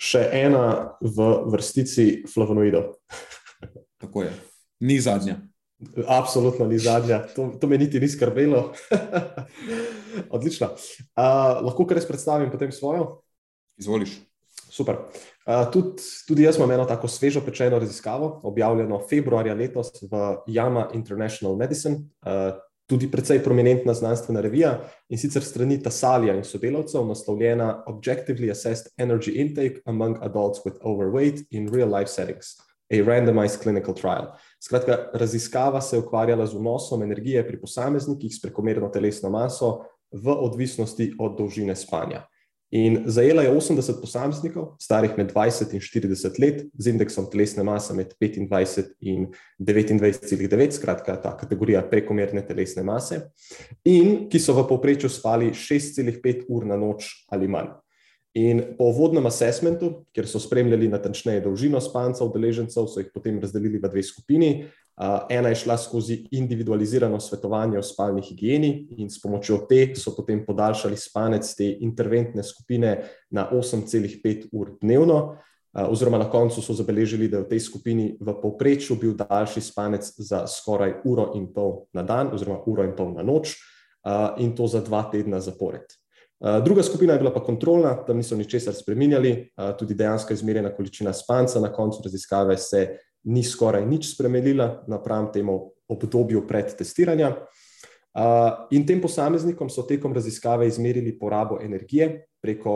Še 0.00 0.28
ena 0.32 0.96
v 1.00 1.44
vrstici 1.52 2.24
flavonoidov. 2.34 2.94
Tako 4.02 4.22
je, 4.22 4.32
ni 4.80 5.00
zadnja. 5.00 5.36
Absolutno 6.06 6.66
ni 6.66 6.78
zadnja, 6.78 7.26
to, 7.36 7.52
to 7.60 7.66
me 7.66 7.78
niti 7.78 8.00
ni 8.00 8.08
skrbelo. 8.08 8.72
Odlično. 10.36 10.66
Uh, 10.66 11.60
lahko 11.66 11.86
kar 11.86 11.96
jaz 11.96 12.06
predstavim 12.06 12.50
potem 12.50 12.72
svojo? 12.72 13.22
Izvoliš. 13.76 14.18
Super. 14.74 14.96
Uh, 15.46 15.68
tudi, 15.72 16.02
tudi 16.26 16.42
jaz 16.42 16.56
imam 16.58 16.70
eno 16.74 16.84
tako 16.84 17.08
svežo 17.08 17.44
pečeno 17.46 17.78
raziskavo, 17.78 18.40
objavljeno 18.42 18.98
februarja 19.10 19.54
letos 19.54 19.92
v 20.02 20.22
Yama 20.50 20.88
International 20.94 21.56
Medicine, 21.56 21.96
uh, 22.26 22.58
tudi 22.90 23.10
precej 23.10 23.38
prominentna 23.44 23.94
znanstvena 23.94 24.40
revija 24.40 24.72
in 25.08 25.18
sicer 25.18 25.44
strani 25.44 25.78
Tasalija 25.82 26.34
in 26.34 26.44
sodelavcev, 26.44 27.06
naslovljena 27.06 27.84
Objectively 27.86 28.50
Assessed 28.50 28.92
Energy 28.98 29.36
Intake 29.40 29.80
Among 29.86 30.18
Adults 30.20 30.66
with 30.66 30.76
Overweight 30.82 31.46
in 31.50 31.70
Real 31.74 31.88
Life 31.88 32.10
Settings, 32.10 32.58
a 32.90 32.96
Randomized 32.96 33.62
Clinical 33.62 33.94
Trial. 33.94 34.34
Skratka, 34.60 34.98
raziskava 35.14 35.80
se 35.80 35.96
je 35.96 36.00
ukvarjala 36.00 36.46
z 36.46 36.58
vnosom 36.58 37.02
energije 37.02 37.46
pri 37.48 37.60
posameznikih 37.60 38.34
s 38.34 38.42
prekomerno 38.42 38.88
telesno 38.88 39.30
maso 39.30 39.84
v 40.12 40.34
odvisnosti 40.34 41.12
od 41.18 41.38
dolžine 41.38 41.76
spanja. 41.76 42.26
In 42.74 43.04
zajela 43.06 43.42
je 43.42 43.52
80 43.54 44.00
posameznikov, 44.00 44.72
starih 44.82 45.12
med 45.14 45.30
20 45.30 45.76
in 45.76 45.80
40 45.80 46.40
let, 46.42 46.64
z 46.74 46.90
indeksom 46.90 47.28
telesne 47.30 47.62
mase 47.62 47.94
med 47.94 48.16
25 48.18 48.96
in 49.06 49.28
29,9, 49.62 50.74
skratka, 50.74 51.14
ta 51.22 51.36
kategorija 51.38 51.84
prekomerne 51.86 52.42
telesne 52.42 52.82
mase, 52.82 53.20
in 53.86 54.26
ki 54.26 54.42
so 54.42 54.56
v 54.58 54.66
povprečju 54.66 55.06
spali 55.06 55.52
6,5 55.54 56.48
ur 56.50 56.66
na 56.66 56.74
noč 56.74 57.12
ali 57.30 57.46
manj. 57.46 57.70
In 58.34 58.64
po 58.74 58.88
uvodnem 58.90 59.30
assessmentu, 59.30 59.92
kjer 60.10 60.26
so 60.26 60.40
spremljali 60.42 60.88
natančneje 60.90 61.44
dolžino 61.44 61.78
spanca, 61.78 62.26
udeležencev, 62.26 62.88
so 62.90 62.98
jih 62.98 63.12
potem 63.14 63.38
razdelili 63.38 63.78
v 63.78 63.86
dve 63.86 64.02
skupini. 64.02 64.50
Ena 65.30 65.48
je 65.48 65.54
šla 65.54 65.76
skozi 65.78 66.20
individualizirano 66.30 67.20
svetovanje 67.20 67.78
o 67.78 67.82
spalni 67.82 68.22
higieni, 68.22 68.86
in 68.96 69.10
s 69.10 69.18
pomočjo 69.22 69.64
te 69.68 69.88
so 69.98 70.14
potem 70.16 70.44
podaljšali 70.46 70.96
spanec 70.96 71.54
te 71.54 71.66
interventne 71.80 72.42
skupine 72.42 72.92
na 73.30 73.48
8,5 73.52 74.48
ur 74.52 74.76
dnevno, 74.80 75.36
oziroma 75.74 76.18
na 76.18 76.30
koncu 76.30 76.62
so 76.62 76.72
zabeležili, 76.72 77.28
da 77.28 77.40
je 77.40 77.42
v 77.42 77.48
tej 77.48 77.60
skupini 77.60 78.04
v 78.20 78.34
povprečju 78.42 78.96
bil 79.00 79.16
daljši 79.18 79.60
spanec 79.60 80.12
za 80.18 80.44
skoraj 80.46 81.00
uro 81.04 81.32
in 81.34 81.48
pol 81.52 81.88
na 81.92 82.02
dan, 82.02 82.30
oziroma 82.32 82.60
uro 82.66 82.84
in 82.86 82.94
pol 82.94 83.10
na 83.16 83.26
noč, 83.26 83.56
in 84.38 84.54
to 84.54 84.66
za 84.70 84.80
dva 84.80 85.02
tedna 85.10 85.40
zapored. 85.40 85.90
Druga 86.64 86.82
skupina 86.82 87.12
je 87.12 87.18
bila 87.18 87.32
pa 87.34 87.40
kontrolna, 87.40 87.96
tam 88.06 88.16
niso 88.16 88.36
ničesar 88.36 88.74
spremenjali, 88.74 89.50
tudi 89.78 89.94
dejansko 89.94 90.32
izmerjena 90.32 90.70
količina 90.76 91.12
spanca 91.12 91.60
na 91.60 91.72
koncu 91.72 92.02
raziskave 92.04 92.56
se 92.56 92.98
ni 93.24 93.44
skoraj 93.44 93.86
nič 93.86 94.14
spremenila 94.14 94.84
napram 94.88 95.30
temu 95.32 95.72
obdobju 95.88 96.46
pred 96.48 96.74
testiranjem. 96.78 97.34
Eh, 98.14 98.50
in 98.70 98.86
tem 98.86 99.00
posameznikom 99.00 99.70
so 99.70 99.82
tekom 99.82 100.14
raziskave 100.14 100.68
izmerili 100.68 101.18
porabo 101.18 101.58
energije 101.62 102.26
preko 102.42 102.74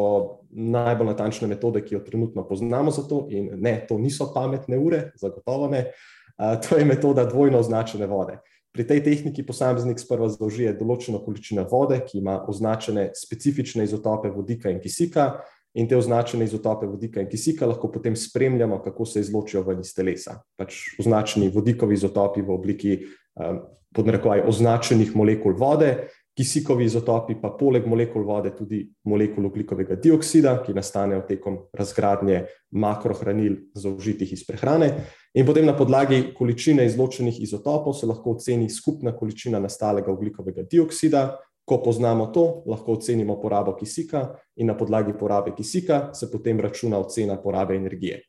najbolj 0.50 1.06
natančne 1.06 1.48
metode, 1.48 1.84
ki 1.84 1.94
jo 1.94 2.00
trenutno 2.00 2.46
poznamo 2.48 2.90
za 2.90 3.02
to, 3.08 3.26
in 3.30 3.50
ne, 3.60 3.84
to 3.88 3.98
niso 3.98 4.30
pametne 4.34 4.78
ure, 4.78 5.10
zagotovo 5.20 5.68
ne, 5.68 5.90
to 6.38 6.78
je 6.78 6.84
metoda 6.84 7.24
dvojno 7.24 7.58
označene 7.58 8.06
vode. 8.06 8.38
Pri 8.72 8.86
tej 8.86 9.02
tehniki 9.04 9.42
posameznik 9.42 9.98
sprva 10.00 10.28
zaužije 10.30 10.74
določeno 10.78 11.20
količino 11.24 11.64
vode, 11.70 11.98
ki 12.06 12.20
ima 12.20 12.38
označene 12.48 13.10
specifične 13.16 13.84
izotope 13.88 14.30
vodika 14.30 14.70
in 14.70 14.80
kisika, 14.80 15.40
in 15.74 15.88
te 15.88 15.96
označene 15.96 16.44
izotope 16.44 16.86
vodika 16.86 17.20
in 17.20 17.28
kisika 17.28 17.66
lahko 17.66 17.90
potem 17.92 18.16
spremljamo, 18.16 18.82
kako 18.82 19.06
se 19.06 19.20
izločijo 19.20 19.62
ven 19.62 19.80
iz 19.80 19.94
telesa. 19.94 20.40
Pač 20.56 20.78
označeni 20.98 21.50
vodikovi 21.54 21.94
izotopi 21.94 22.42
v 22.42 22.54
obliki 22.54 22.94
um, 22.98 23.60
podnarekovaj 23.94 24.42
označenih 24.48 25.14
molekul 25.16 25.54
vode, 25.56 26.08
kisikovi 26.38 26.84
izotopi 26.86 27.34
pa 27.42 27.50
poleg 27.58 27.86
molekul 27.90 28.22
vode 28.22 28.52
tudi 28.54 28.84
molekul 29.10 29.48
oglikovega 29.48 29.96
dioksida, 29.98 30.60
ki 30.62 30.74
nastanejo 30.76 31.24
tekom 31.26 31.56
razgradnje 31.74 32.44
makrohranil 32.78 33.56
zaužitih 33.74 34.32
iz 34.36 34.44
prehrane. 34.46 34.92
In 35.34 35.46
potem 35.46 35.66
na 35.66 35.74
podlagi 35.76 36.34
količine 36.38 36.86
izločenih 36.86 37.40
izotopov 37.42 37.96
se 37.98 38.06
lahko 38.06 38.36
oceni 38.36 38.70
skupna 38.70 39.16
količina 39.16 39.58
nastalega 39.58 40.12
oglikovega 40.12 40.62
dioksida. 40.70 41.24
Ko 41.68 41.82
poznamo 41.84 42.30
to, 42.32 42.62
lahko 42.66 42.96
ocenimo 42.96 43.36
porabo 43.40 43.74
kisika, 43.76 44.30
in 44.56 44.70
na 44.70 44.76
podlagi 44.76 45.12
porabe 45.18 45.52
kisika 45.56 46.08
se 46.14 46.30
potem 46.32 46.60
računa 46.60 46.98
ocena 46.98 47.36
porabe 47.42 47.76
energije. 47.76 48.22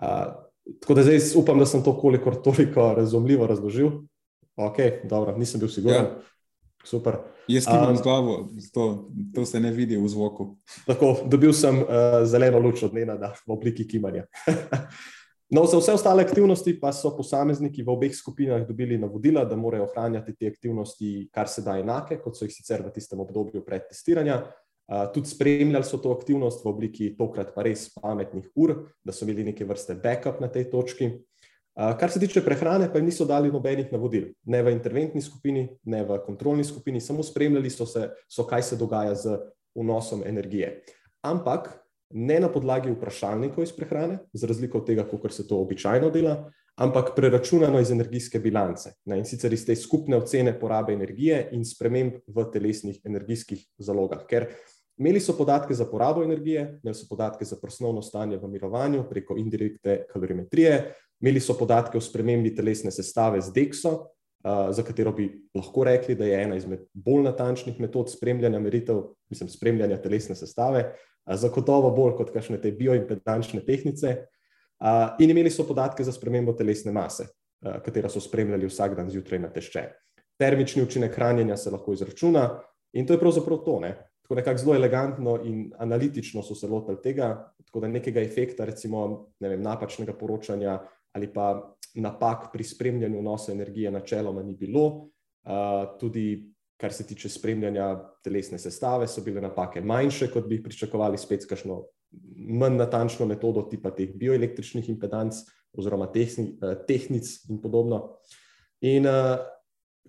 Uh, 0.00 0.32
tako 0.80 0.94
da 0.94 1.02
zdaj 1.02 1.20
upam, 1.36 1.58
da 1.58 1.66
sem 1.66 1.84
to 1.84 1.92
kolikor 2.00 2.40
toliko 2.42 2.94
razumljivo 2.96 3.46
razložil. 3.46 3.90
Ok, 4.56 4.76
dobro, 5.04 5.36
nisem 5.36 5.60
bil 5.60 5.68
siguren. 5.68 6.04
Ja. 6.04 6.18
Super. 6.84 7.16
Jaz 7.48 7.66
kimam 7.66 7.90
um, 7.90 7.96
z 7.96 8.02
glavo, 8.02 8.48
to, 8.74 9.10
to 9.34 9.44
se 9.46 9.60
ne 9.60 9.70
vidi 9.70 9.96
v 9.96 10.08
zvoku. 10.08 10.56
Tako, 10.86 11.16
dobil 11.26 11.52
sem 11.52 11.82
uh, 11.82 11.88
zeleno 12.24 12.58
luč 12.58 12.82
od 12.82 12.94
Nena 12.94 13.16
v 13.18 13.52
obliki 13.52 13.88
kimanja. 13.88 14.24
no, 15.50 15.64
za 15.66 15.78
vse 15.78 15.92
ostale 15.92 16.22
aktivnosti 16.22 16.74
pa 16.80 16.92
so 16.92 17.14
posamezniki 17.16 17.82
v 17.82 17.92
obeh 17.92 18.14
skupinah 18.14 18.66
dobili 18.66 18.98
navodila, 18.98 19.44
da 19.44 19.56
morajo 19.56 19.88
ohranjati 19.88 20.36
te 20.36 20.46
aktivnosti 20.46 21.28
kar 21.32 21.48
se 21.48 21.62
da 21.62 21.78
enake, 21.78 22.20
kot 22.22 22.36
so 22.36 22.44
jih 22.44 22.54
sicer 22.54 22.82
v 22.84 22.92
tistem 22.92 23.20
obdobju 23.20 23.64
pred 23.64 23.88
testiranjem. 23.88 24.44
Tudi 25.14 25.28
spremljali 25.28 25.84
so 25.84 25.98
to 26.00 26.12
aktivnost 26.16 26.64
v 26.64 26.68
obliki 26.68 27.08
tokrat 27.16 27.52
pa 27.54 27.62
res 27.62 27.90
pametnih 27.92 28.46
ur, 28.56 28.88
da 29.04 29.12
so 29.12 29.26
imeli 29.26 29.50
neke 29.50 29.66
vrste 29.68 29.98
backup 30.00 30.40
na 30.40 30.48
tej 30.48 30.70
točki. 30.72 31.10
Kar 31.78 32.10
se 32.10 32.18
tiče 32.20 32.40
prehrane, 32.42 32.88
pa 32.92 32.98
jim 32.98 33.06
niso 33.06 33.24
dali 33.28 33.52
nobenih 33.52 33.92
navodil, 33.92 34.32
ne 34.50 34.62
v 34.62 34.72
interventni 34.74 35.20
skupini, 35.22 35.68
ne 35.86 36.00
v 36.04 36.16
kontrolni 36.24 36.64
skupini, 36.64 37.00
samo 37.00 37.22
spremljali 37.22 37.70
so, 37.70 37.86
se, 37.86 38.08
so 38.26 38.42
kaj 38.48 38.62
se 38.62 38.76
dogaja 38.76 39.14
z 39.14 39.36
vnosom 39.78 40.24
energije. 40.26 40.80
Ampak 41.22 41.68
ne 42.10 42.40
na 42.40 42.48
podlagi 42.48 42.90
vprašalnikov 42.90 43.64
iz 43.64 43.72
prehrane, 43.76 44.18
za 44.32 44.46
razliko 44.46 44.78
od 44.78 44.86
tega, 44.86 45.04
kako 45.04 45.28
se 45.28 45.46
to 45.48 45.58
običajno 45.60 46.10
dela, 46.10 46.50
ampak 46.78 47.12
preračunano 47.16 47.80
iz 47.80 47.90
energijske 47.90 48.38
bilance 48.38 48.92
ne, 49.04 49.18
in 49.18 49.26
sicer 49.26 49.52
iz 49.52 49.66
te 49.66 49.76
skupne 49.76 50.16
ocene 50.16 50.54
porabe 50.60 50.92
energije 50.92 51.48
in 51.52 51.64
sprememb 51.66 52.20
v 52.26 52.44
telesnih 52.52 53.00
energijskih 53.04 53.64
zalogah. 53.78 54.22
Ker 54.30 54.46
imeli 54.98 55.20
so 55.20 55.34
podatke 55.36 55.74
za 55.74 55.86
porabo 55.90 56.22
energije, 56.24 56.80
imeli 56.82 56.94
so 56.94 57.08
podatke 57.10 57.44
za 57.44 57.58
prosnovno 57.60 58.02
stanje 58.02 58.38
v 58.38 58.48
mirovanju 58.48 59.04
preko 59.10 59.36
indirektne 59.36 60.04
kalorimetrije. 60.12 60.94
Imeli 61.20 61.40
so 61.40 61.58
podatke 61.58 61.98
o 61.98 62.00
spremembi 62.00 62.54
telesne 62.54 62.90
sestave 62.94 63.40
z 63.42 63.52
DEXO, 63.52 63.92
za 64.70 64.82
katero 64.86 65.12
bi 65.12 65.26
lahko 65.54 65.84
rekli, 65.84 66.14
da 66.14 66.24
je 66.24 66.42
ena 66.42 66.56
izmed 66.56 66.84
bolj 66.94 67.24
natančnih 67.26 67.80
metod 67.80 68.10
spremljanja 68.10 68.60
meritev, 68.62 69.02
mislim, 69.30 69.48
spremljanja 69.50 69.98
telesne 70.02 70.36
sestave, 70.38 70.92
zagotovo 71.36 71.90
bolj 71.90 72.16
kot 72.16 72.32
kakšne 72.32 72.60
te 72.62 72.72
bioimpedančne 72.72 73.60
tehnice. 73.66 74.14
In 75.18 75.30
imeli 75.30 75.50
so 75.50 75.66
podatke 75.66 76.04
za 76.04 76.12
spremembo 76.12 76.52
telesne 76.56 76.92
mase, 76.92 77.26
katero 77.84 78.08
so 78.08 78.20
spremljali 78.22 78.68
vsak 78.70 78.94
dan 78.96 79.10
zjutraj 79.10 79.40
na 79.42 79.50
tešče. 79.52 79.88
termični 80.38 80.82
učinek 80.82 81.14
hranjenja 81.14 81.56
se 81.56 81.70
lahko 81.70 81.92
izračuna 81.92 82.60
in 82.92 83.06
to 83.06 83.12
je 83.12 83.20
pravzaprav 83.20 83.58
to. 83.64 83.80
Ne? 83.80 83.96
Tako 84.22 84.34
nekako 84.34 84.58
zelo 84.58 84.74
elegantno 84.74 85.40
in 85.44 85.72
analitično 85.78 86.42
so 86.42 86.54
se 86.54 86.68
lotili 86.68 87.02
tega, 87.02 87.52
tako 87.66 87.80
da 87.80 87.88
nekega 87.88 88.20
efekta, 88.20 88.64
recimo 88.64 89.26
ne 89.40 89.48
vem, 89.48 89.62
napačnega 89.62 90.12
poročanja 90.12 90.78
ali 91.12 91.32
pa 91.32 91.74
napak 91.94 92.52
pri 92.52 92.64
spremljanju 92.64 93.18
vnosa 93.18 93.52
energije, 93.52 93.90
načeloma 93.90 94.42
ni 94.42 94.54
bilo. 94.54 95.10
Uh, 95.48 95.98
tudi 96.00 96.52
kar 96.78 96.92
se 96.92 97.06
tiče 97.06 97.28
spremljanja 97.28 97.90
telesne 98.24 98.58
sestave, 98.58 99.08
so 99.08 99.22
bile 99.26 99.42
napake 99.42 99.80
manjše, 99.80 100.30
kot 100.30 100.46
bi 100.46 100.62
pričakovali, 100.62 101.18
spet 101.18 101.42
s 101.42 101.50
kakšno 101.50 101.82
manj 102.48 102.78
natančno 102.78 103.26
metodo, 103.26 103.66
tipa 103.70 103.90
teh 103.94 104.14
bioelektričnih 104.14 104.88
impedanc 104.88 105.42
oziroma 105.78 106.06
tehni, 106.12 106.54
uh, 106.62 106.76
tehnic 106.86 107.28
in 107.50 107.60
podobno. 107.62 108.18
In 108.80 109.06
uh, 109.06 109.36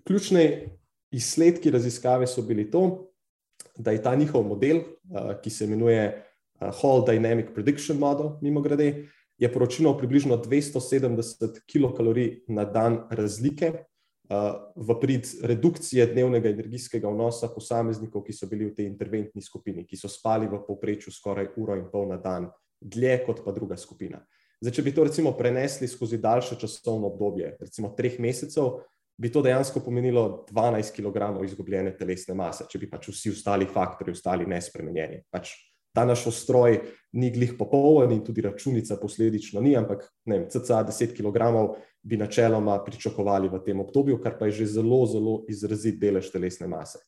ključne 0.06 0.44
izsledki 1.10 1.70
raziskave 1.70 2.26
so 2.26 2.42
bili 2.46 2.70
to, 2.70 3.12
da 3.76 3.90
je 3.90 4.02
ta 4.02 4.14
njihov 4.14 4.46
model, 4.46 4.78
uh, 4.78 5.34
ki 5.42 5.50
se 5.50 5.66
imenuje 5.66 6.06
uh, 6.06 6.70
Hall 6.80 7.04
Dynamic 7.06 7.52
Prediction 7.54 7.98
Model, 7.98 8.38
mimo 8.42 8.62
grede, 8.62 9.08
je 9.38 9.52
poročilo 9.52 9.96
približno 9.98 10.36
270 10.36 11.60
kilokalorij 11.66 12.44
na 12.48 12.64
dan 12.64 13.06
razlike 13.10 13.72
v 14.76 14.94
prid 15.00 15.26
redukcije 15.42 16.06
dnevnega 16.06 16.48
energijskega 16.48 17.10
vnosa 17.10 17.48
posameznikov, 17.50 18.22
ki 18.22 18.32
so 18.32 18.46
bili 18.46 18.68
v 18.68 18.76
tej 18.76 18.86
interventni 18.86 19.42
skupini, 19.42 19.82
ki 19.86 19.98
so 19.98 20.08
spali 20.08 20.46
v 20.46 20.60
povprečju 20.66 21.12
skoraj 21.12 21.50
uro 21.58 21.74
in 21.74 21.88
pol 21.90 22.06
na 22.12 22.18
dan, 22.20 22.46
dlje 22.80 23.16
kot 23.26 23.42
pa 23.44 23.52
druga 23.52 23.76
skupina. 23.76 24.22
Zdaj, 24.60 24.74
če 24.76 24.84
bi 24.84 24.92
to 24.94 25.04
recimo 25.08 25.32
prenesli 25.34 25.88
skozi 25.88 26.20
daljše 26.20 26.60
časovno 26.60 27.10
obdobje, 27.10 27.56
recimo 27.60 27.90
treh 27.96 28.20
mesecev, 28.20 28.84
bi 29.20 29.32
to 29.32 29.42
dejansko 29.42 29.82
pomenilo 29.84 30.44
12 30.52 30.94
kg 30.96 31.44
izgubljene 31.44 31.96
telesne 31.96 32.36
mase, 32.36 32.68
če 32.70 32.78
bi 32.78 32.88
pač 32.88 33.10
vsi 33.10 33.34
ostali 33.34 33.66
faktori 33.68 34.14
ostali 34.14 34.46
nespremenjeni. 34.48 35.24
Pač 35.32 35.56
ta 35.96 36.04
naš 36.06 36.28
ostroj 36.30 36.78
ni 37.18 37.32
glih 37.34 37.56
popoln 37.58 38.12
in 38.14 38.22
tudi 38.24 38.44
računica 38.46 38.96
posledično 39.00 39.60
ni, 39.60 39.74
ampak 39.76 40.06
ne 40.30 40.38
vem, 40.38 40.46
cca 40.52 40.84
10 40.86 41.16
kg 41.18 41.50
bi 42.02 42.16
načeloma 42.16 42.78
pričakovali 42.84 43.48
v 43.48 43.60
tem 43.64 43.80
obdobju, 43.80 44.20
kar 44.22 44.38
pa 44.38 44.48
je 44.48 44.62
že 44.62 44.66
zelo, 44.80 45.04
zelo 45.06 45.44
izrazit 45.48 46.00
delež 46.00 46.30
telesne 46.32 46.68
mase. 46.68 46.98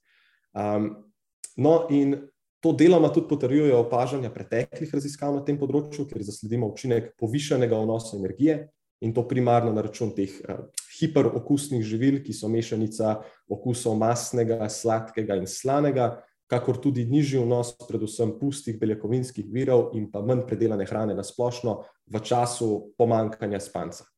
Um, 0.52 1.08
no, 1.56 1.86
in 1.90 2.28
to 2.60 2.72
deloma 2.76 3.08
tudi 3.08 3.28
potrjujejo 3.28 3.80
opažanja 3.86 4.30
preteklih 4.30 4.92
raziskav 4.92 5.34
na 5.34 5.44
tem 5.44 5.58
področju, 5.58 6.06
ker 6.10 6.22
zasledimo 6.22 6.68
učinek 6.70 7.14
povišanega 7.18 7.80
vnosa 7.80 8.18
energije 8.18 8.68
in 9.02 9.14
to 9.14 9.24
primarno 9.26 9.72
na 9.72 9.82
račun 9.82 10.12
teh 10.14 10.30
uh, 10.44 10.68
hiperokusnih 11.00 11.82
živil, 11.82 12.20
ki 12.22 12.36
so 12.36 12.52
mešanica 12.52 13.22
okusov 13.50 13.96
masnega, 13.98 14.60
sladkega 14.70 15.40
in 15.40 15.48
slanega 15.50 16.20
kakor 16.52 16.76
tudi 16.76 17.04
nižji 17.08 17.40
vnos, 17.40 17.72
predvsem 17.88 18.34
pustih 18.36 18.76
beljakovinskih 18.80 19.48
virov 19.48 19.94
in 19.96 20.10
pa 20.12 20.20
manj 20.20 20.44
predelane 20.48 20.84
hrane 20.84 21.16
na 21.16 21.24
splošno 21.24 21.78
v 22.12 22.20
času 22.20 22.92
pomankanja 23.00 23.60
spanca. 23.60 24.11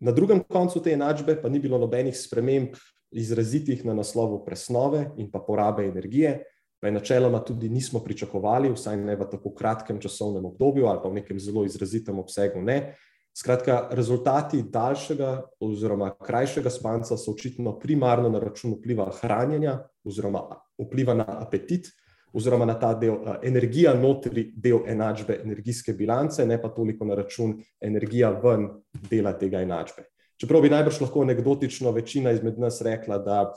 Na 0.00 0.12
drugem 0.12 0.42
koncu 0.44 0.82
te 0.82 0.92
enačbe 0.92 1.38
pa 1.42 1.48
ni 1.48 1.58
bilo 1.58 1.78
nobenih 1.78 2.16
sprememb 2.16 2.76
izrazitih 3.10 3.84
na 3.84 3.94
naslovu 3.94 4.42
presnove 4.44 5.06
in 5.16 5.30
pa 5.30 5.40
porabe 5.40 5.86
energije, 5.86 6.42
pa 6.80 6.88
je 6.88 6.92
načeloma 6.92 7.40
tudi 7.44 7.68
nismo 7.68 8.02
pričakovali, 8.04 8.72
vsaj 8.74 8.96
ne 9.00 9.16
v 9.16 9.28
tako 9.30 9.54
kratkem 9.54 10.00
časovnem 10.00 10.44
obdobju 10.44 10.86
ali 10.86 11.00
pa 11.02 11.08
v 11.08 11.20
nekem 11.22 11.40
zelo 11.40 11.64
izrazitem 11.64 12.18
obsegu 12.18 12.62
ne. 12.62 12.96
Skratka, 13.36 13.88
rezultati 13.92 14.62
daljšega 14.72 15.30
oziroma 15.60 16.14
krajšega 16.24 16.70
spanca 16.70 17.16
so 17.16 17.32
očitno 17.32 17.78
primarno 17.78 18.28
na 18.32 18.40
račun 18.40 18.72
vpliva 18.78 19.10
hranjenja 19.20 19.78
oziroma 20.04 20.46
vpliva 20.80 21.14
na 21.14 21.26
apetit 21.28 21.90
oziroma 22.32 22.64
na 22.64 22.74
ta 22.78 22.94
del 22.94 23.14
uh, 23.14 23.36
energija 23.42 23.94
notri 23.94 24.50
del 24.56 24.82
enačbe 24.86 25.40
energijske 25.44 25.92
bilance, 25.92 26.46
ne 26.46 26.60
pa 26.62 26.68
toliko 26.68 27.04
na 27.04 27.14
račun 27.14 27.56
energija 27.80 28.30
ven 28.42 28.68
dela 29.10 29.32
tega 29.38 29.62
enačbe. 29.64 30.06
Čeprav 30.40 30.62
bi 30.62 30.70
najbrž 30.70 31.00
lahko 31.00 31.22
anekdotično 31.24 31.92
večina 31.96 32.32
izmed 32.36 32.58
nas 32.60 32.82
rekla, 32.84 33.18
da 33.18 33.52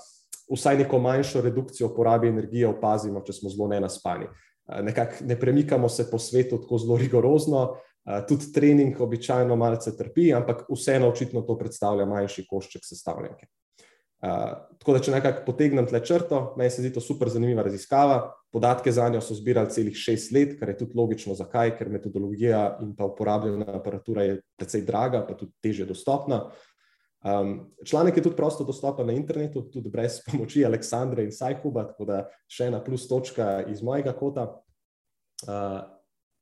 vsaj 0.50 0.78
neko 0.84 1.00
manjšo 1.00 1.42
redukcijo 1.42 1.92
porabi 1.96 2.32
energije 2.32 2.68
opazimo, 2.68 3.24
če 3.26 3.34
smo 3.34 3.52
zelo 3.52 3.68
nenaspani. 3.68 4.30
Uh, 4.30 4.80
nekako 4.86 5.26
ne 5.28 5.40
premikamo 5.40 5.90
se 5.90 6.10
po 6.12 6.20
svetu 6.20 6.62
tako 6.62 6.78
zelo 6.78 6.98
rigorozno, 6.98 7.64
uh, 7.72 8.20
tudi 8.28 8.54
trening 8.54 9.02
običajno 9.02 9.56
malce 9.56 9.98
trpi, 9.98 10.34
ampak 10.34 10.66
vseeno 10.72 11.10
očitno 11.10 11.42
to 11.42 11.58
predstavlja 11.58 12.06
manjši 12.06 12.48
košček 12.48 12.86
sestavljanke. 12.86 13.50
Uh, 14.20 14.52
tako 14.80 14.96
da, 14.96 15.02
če 15.04 15.14
nekako 15.14 15.46
potegnem 15.46 15.88
tle 15.88 16.02
črto, 16.04 16.42
meni 16.60 16.72
se 16.74 16.84
zdi 16.84 16.92
to 16.96 17.04
super 17.04 17.32
zanimiva 17.32 17.64
raziskava. 17.64 18.20
Podatke 18.52 18.92
za 18.92 19.06
njo 19.10 19.22
so 19.22 19.38
zbirali 19.38 19.72
celih 19.72 19.96
šest 19.96 20.34
let, 20.36 20.56
kar 20.60 20.74
je 20.74 20.80
tudi 20.82 20.98
logično, 20.98 21.36
zakaj, 21.38 21.76
ker 21.78 21.92
metodologija 21.94 22.64
in 22.84 22.96
pa 22.98 23.08
uporabljena 23.08 23.70
aparatura 23.80 24.26
je 24.26 24.40
precej 24.58 24.84
draga, 24.88 25.22
pa 25.28 25.38
tudi 25.38 25.54
teže 25.64 25.88
dostopna. 25.88 26.48
Um, 27.20 27.54
članek 27.86 28.18
je 28.18 28.24
tudi 28.24 28.36
prosto 28.36 28.64
dostopen 28.64 29.08
na 29.08 29.14
internetu, 29.14 29.62
tudi 29.72 29.92
brez 29.92 30.20
pomoči 30.26 30.66
Aleksandra 30.66 31.24
in 31.24 31.32
Sajhuba, 31.36 31.86
tako 31.94 32.10
da 32.10 32.26
še 32.48 32.72
ena 32.72 32.84
plus 32.84 33.08
točka 33.08 33.60
iz 33.72 33.84
mojega 33.86 34.16
kota. 34.18 34.50
Uh, 35.48 35.80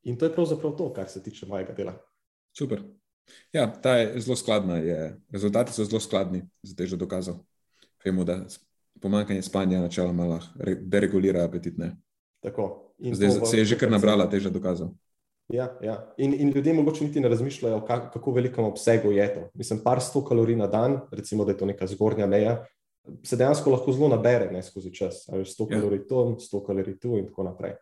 In 0.08 0.16
to 0.18 0.26
je 0.26 0.34
pravzaprav 0.34 0.76
to, 0.78 0.94
kar 0.94 1.10
se 1.10 1.24
tiče 1.24 1.46
mojega 1.46 1.74
dela. 1.74 1.94
Super. 2.58 2.84
Ja, 3.54 3.68
ta 3.82 3.98
je 3.98 4.20
zelo 4.22 4.36
skladna. 4.36 4.78
Je. 4.78 5.18
Rezultati 5.32 5.74
so 5.74 5.84
zelo 5.84 6.00
skladni, 6.00 6.46
zdaj 6.64 6.88
že 6.88 6.98
dokazal. 6.98 7.42
Vemo, 8.08 8.24
da 8.24 8.40
pomankanje 9.02 9.42
spanja 9.42 9.82
načeloma 9.84 10.26
lahko 10.26 10.76
deregulira 10.82 11.44
apetit. 11.44 11.76
Zdaj 13.12 13.32
se 13.46 13.58
je 13.58 13.66
že 13.66 13.78
kar 13.78 13.92
nabrala 13.92 14.30
teža 14.30 14.50
dokazov. 14.50 14.96
Ja, 15.52 15.68
ja. 15.82 16.14
In, 16.18 16.34
in 16.34 16.50
ljudje 16.52 16.74
mogoče 16.74 17.06
niti 17.06 17.20
ne 17.20 17.30
razmišljajo, 17.30 17.82
kak, 17.88 18.14
kako 18.14 18.32
velikem 18.32 18.66
obsegu 18.66 19.12
je 19.12 19.28
to. 19.34 19.44
Mislim, 19.54 19.80
par 19.84 20.02
sto 20.02 20.24
kalorij 20.26 20.56
na 20.56 20.68
dan, 20.68 21.00
recimo, 21.12 21.46
da 21.46 21.52
je 21.52 21.58
to 21.58 21.66
neka 21.66 21.88
zgornja 21.88 22.28
meja, 22.28 22.66
se 23.24 23.36
dejansko 23.40 23.72
lahko 23.72 23.92
zelo 23.92 24.10
nabere 24.12 24.50
ne, 24.52 24.64
skozi 24.64 24.92
čas. 24.94 25.28
100 25.32 25.68
ja. 25.72 25.80
kalorij 25.80 26.08
tu, 26.08 26.24
100 26.40 26.64
kalorij 26.66 26.98
tu 27.00 27.18
in 27.18 27.28
tako 27.28 27.44
naprej. 27.48 27.78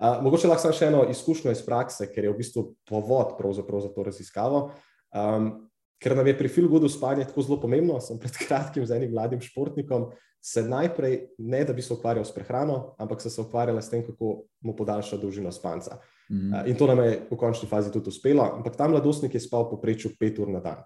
Uh, 0.00 0.22
mogoče 0.24 0.48
lahko 0.48 0.62
samo 0.62 0.76
še 0.76 0.88
eno 0.88 1.04
izkušnjo 1.12 1.52
iz 1.52 1.60
prakse, 1.64 2.08
ker 2.12 2.24
je 2.24 2.32
v 2.32 2.40
bistvu 2.40 2.64
povod 2.88 3.36
za 3.56 3.92
to 3.92 4.04
raziskavo. 4.04 4.70
Um, 5.12 5.69
ker 6.00 6.16
nam 6.16 6.26
je 6.26 6.38
pri 6.38 6.48
Filgudu 6.48 6.88
spanje 6.88 7.24
tako 7.28 7.42
zelo 7.42 7.60
pomembno, 7.60 8.00
sem 8.00 8.18
pred 8.18 8.36
kratkim 8.46 8.86
z 8.86 8.96
enim 8.96 9.12
mladim 9.12 9.40
športnikom 9.40 10.10
se 10.40 10.62
najprej 10.62 11.18
ne 11.38 11.64
da 11.64 11.72
bi 11.72 11.82
se 11.82 11.92
ukvarjal 11.92 12.24
s 12.24 12.32
prehrano, 12.34 12.94
ampak 12.98 13.20
se 13.20 13.40
ukvarjal 13.40 13.76
s 13.82 13.90
tem, 13.90 14.02
kako 14.06 14.44
mu 14.60 14.76
podaljša 14.76 15.16
dolžino 15.16 15.52
spanca. 15.52 16.00
Mm 16.30 16.36
-hmm. 16.36 16.66
in 16.66 16.76
to 16.76 16.86
nam 16.86 16.98
je 16.98 17.26
v 17.30 17.36
končni 17.36 17.68
fazi 17.68 17.92
tudi 17.92 18.08
uspelo. 18.08 18.42
Ampak 18.56 18.76
ta 18.76 18.88
mladostnik 18.88 19.34
je 19.34 19.40
spal 19.40 19.70
poprečju 19.70 20.10
pet 20.18 20.38
ur 20.38 20.48
na 20.48 20.60
dan. 20.60 20.76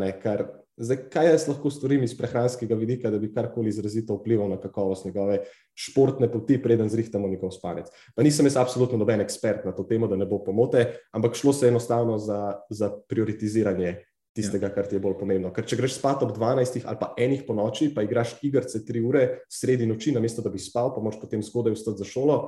Ne, 0.00 0.20
kar 0.20 0.46
Zdaj, 0.76 0.96
kaj 1.12 1.26
jaz 1.28 1.42
lahko 1.48 1.70
storim 1.70 2.02
iz 2.02 2.14
prehranskega 2.16 2.74
vidika, 2.74 3.10
da 3.10 3.18
bi 3.18 3.28
karkoli 3.34 3.68
izrazito 3.68 4.14
vplival 4.16 4.48
na 4.48 4.56
kakovost 4.60 5.04
njegove 5.04 5.38
športne 5.74 6.30
poti, 6.32 6.56
preden 6.62 6.88
zrihtamo 6.88 7.28
njegov 7.28 7.50
spanec? 7.50 7.86
Pa 8.16 8.22
nisem 8.22 8.46
jaz 8.46 8.56
absolutno 8.56 8.98
noben 8.98 9.20
ekspert 9.20 9.64
na 9.64 9.72
to 9.72 9.84
temo, 9.84 10.08
da 10.08 10.16
ne 10.16 10.26
bo 10.26 10.38
pomote, 10.44 10.86
ampak 11.12 11.34
šlo 11.34 11.52
se 11.52 11.68
enostavno 11.68 12.18
za, 12.18 12.60
za 12.70 12.90
prioritiziranje 13.08 13.98
tistega, 14.36 14.70
ja. 14.70 14.74
kar 14.74 14.88
ti 14.88 14.96
je 14.96 15.02
bolj 15.04 15.18
pomembno. 15.20 15.52
Ker 15.52 15.66
če 15.68 15.78
greš 15.80 15.98
spat 15.98 16.24
ob 16.24 16.34
12 16.36 16.82
ali 16.84 17.00
pa 17.00 17.12
enih 17.20 17.44
po 17.46 17.56
noči, 17.56 17.90
pa 17.94 18.04
igraš 18.06 18.38
igrice 18.42 18.80
3 18.88 19.04
ure 19.04 19.26
sredi 19.50 19.86
noči, 19.86 20.14
namesto 20.16 20.44
da 20.44 20.52
bi 20.52 20.60
spal, 20.62 20.94
pa 20.94 21.04
moš 21.04 21.20
potem 21.20 21.44
zgodaj 21.44 21.76
vstati 21.76 22.04
za 22.04 22.08
šolo. 22.08 22.38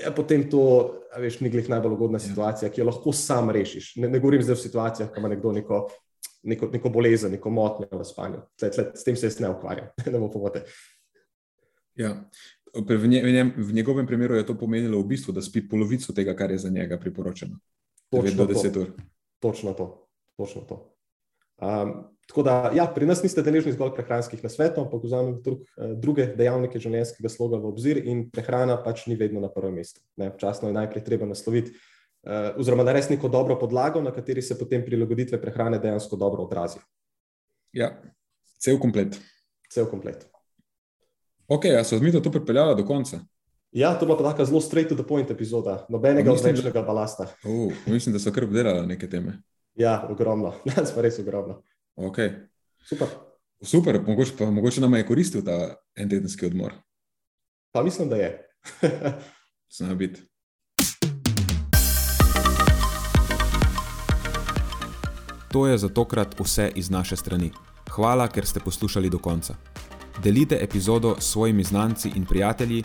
Ja, 0.00 0.08
potem 0.16 0.46
to, 0.48 0.62
veš, 1.20 1.42
ni 1.44 1.50
glih 1.52 1.66
najbolj 1.68 1.98
ugodna 1.98 2.16
ja. 2.16 2.24
situacija, 2.30 2.70
ki 2.72 2.80
jo 2.80 2.88
lahko 2.88 3.12
sam 3.12 3.50
rešiš. 3.52 3.96
Ne, 4.00 4.08
ne 4.08 4.22
govorim 4.22 4.40
zdaj 4.44 4.56
o 4.56 4.62
situacijah, 4.62 5.10
ko 5.12 5.20
ima 5.20 5.34
nekdo 5.34 5.52
neko 5.52 5.82
neko, 6.42 6.68
neko 6.72 6.90
bolezen, 6.90 7.32
neko 7.36 7.50
motnjo 7.50 7.88
v 7.92 8.04
spanju. 8.04 8.42
Tle, 8.58 8.70
tle, 8.70 8.86
s 8.94 9.06
tem 9.06 9.16
se 9.16 9.26
jaz 9.26 9.38
ne 9.40 9.50
ukvarjam, 9.52 9.92
da 10.12 10.18
bo 10.18 10.30
pomote. 10.30 10.64
Ja. 11.98 12.16
V, 12.72 13.08
nje, 13.08 13.20
v, 13.20 13.32
njem, 13.32 13.52
v 13.56 13.74
njegovem 13.76 14.06
primeru 14.06 14.34
je 14.38 14.46
to 14.48 14.56
pomenilo 14.58 15.02
v 15.02 15.10
bistvu, 15.12 15.34
da 15.36 15.42
spi 15.44 15.60
polovico 15.68 16.14
tega, 16.16 16.34
kar 16.36 16.50
je 16.50 16.62
za 16.64 16.70
njega 16.72 16.96
priporočeno. 16.98 17.58
Točno 18.10 18.46
to. 18.46 18.86
Točno 19.40 19.72
to. 19.72 19.86
Točno 20.36 20.62
to. 20.68 20.91
Um, 21.62 21.92
tako 22.26 22.42
da, 22.42 22.70
ja, 22.74 22.86
pri 22.94 23.06
nas 23.06 23.20
niste 23.22 23.42
deležni 23.42 23.74
zgolj 23.76 23.92
prehranskih 23.94 24.40
nasvetov, 24.42 24.88
ampak 24.88 25.04
vzamemo 25.04 25.40
drug, 25.44 25.60
eh, 25.76 25.92
druge 26.02 26.26
dejavnike 26.34 26.80
življenjskega 26.82 27.30
sloga 27.30 27.60
v 27.62 27.70
obzir, 27.70 28.00
in 28.02 28.24
prehrana 28.30 28.78
pač 28.82 29.06
ni 29.06 29.14
vedno 29.20 29.40
na 29.40 29.50
prvem 29.52 29.78
mestu. 29.78 30.00
Včasno 30.18 30.70
je 30.70 30.74
najprej 30.74 31.04
treba 31.06 31.28
nasloviti 31.28 31.70
uh, 31.70 32.58
oziroma 32.58 32.82
narediti 32.82 33.14
neko 33.14 33.28
dobro 33.28 33.58
podlago, 33.60 34.02
na 34.02 34.10
kateri 34.10 34.42
se 34.42 34.58
potem 34.58 34.82
prilagoditve 34.84 35.38
prehrane 35.42 35.78
dejansko 35.78 36.16
dobro 36.16 36.48
odrazijo. 36.48 36.82
Ja, 37.72 37.92
cel 38.58 38.80
komplet. 38.82 39.20
Cel 39.70 39.86
komplet. 39.86 40.26
Ok, 41.48 41.68
a 41.78 41.84
so 41.84 41.98
zmito 41.98 42.20
to 42.20 42.30
pripeljala 42.30 42.74
do 42.74 42.86
konca? 42.86 43.20
Ja, 43.72 43.94
to 43.98 44.06
bo 44.06 44.16
pa 44.18 44.32
tako 44.32 44.44
zelo 44.44 44.60
straight 44.60 44.88
to 44.88 44.96
the 44.98 45.06
point 45.06 45.30
epizoda, 45.30 45.86
nobenega 45.88 46.32
odvečnega 46.32 46.80
da... 46.80 46.86
balasta. 46.86 47.30
Uh, 47.44 47.72
mislim, 47.86 48.12
da 48.12 48.20
so 48.20 48.32
kar 48.32 48.44
obdelali 48.44 48.86
neke 48.86 49.08
teme. 49.08 49.38
Ja, 49.74 50.06
ogromno, 50.10 50.54
nas 50.76 50.94
pa 50.94 51.00
res 51.00 51.18
ogromno. 51.18 51.62
Ok. 51.96 52.18
Super. 52.88 53.08
Super, 53.62 54.00
mogoče, 54.06 54.32
pa, 54.38 54.50
mogoče 54.50 54.80
nam 54.80 54.94
je 54.94 55.06
koristil 55.06 55.44
ta 55.44 55.76
en 55.94 56.10
tedenski 56.10 56.46
odmor. 56.46 56.72
Pa 57.72 57.82
mislim, 57.82 58.08
da 58.08 58.16
je. 58.16 58.48
Zna 59.76 59.94
biti. 59.94 60.22
To 65.52 65.66
je 65.66 65.78
za 65.78 65.88
tokrat 65.88 66.40
vse 66.40 66.72
iz 66.74 66.90
naše 66.90 67.16
strani. 67.16 67.50
Hvala, 67.90 68.28
ker 68.28 68.46
ste 68.46 68.60
poslušali 68.60 69.10
do 69.10 69.18
konca. 69.18 69.54
Delite 70.22 70.58
epizodo 70.60 71.16
s 71.20 71.32
svojimi 71.32 71.64
znanci 71.64 72.10
in 72.16 72.24
prijatelji 72.26 72.84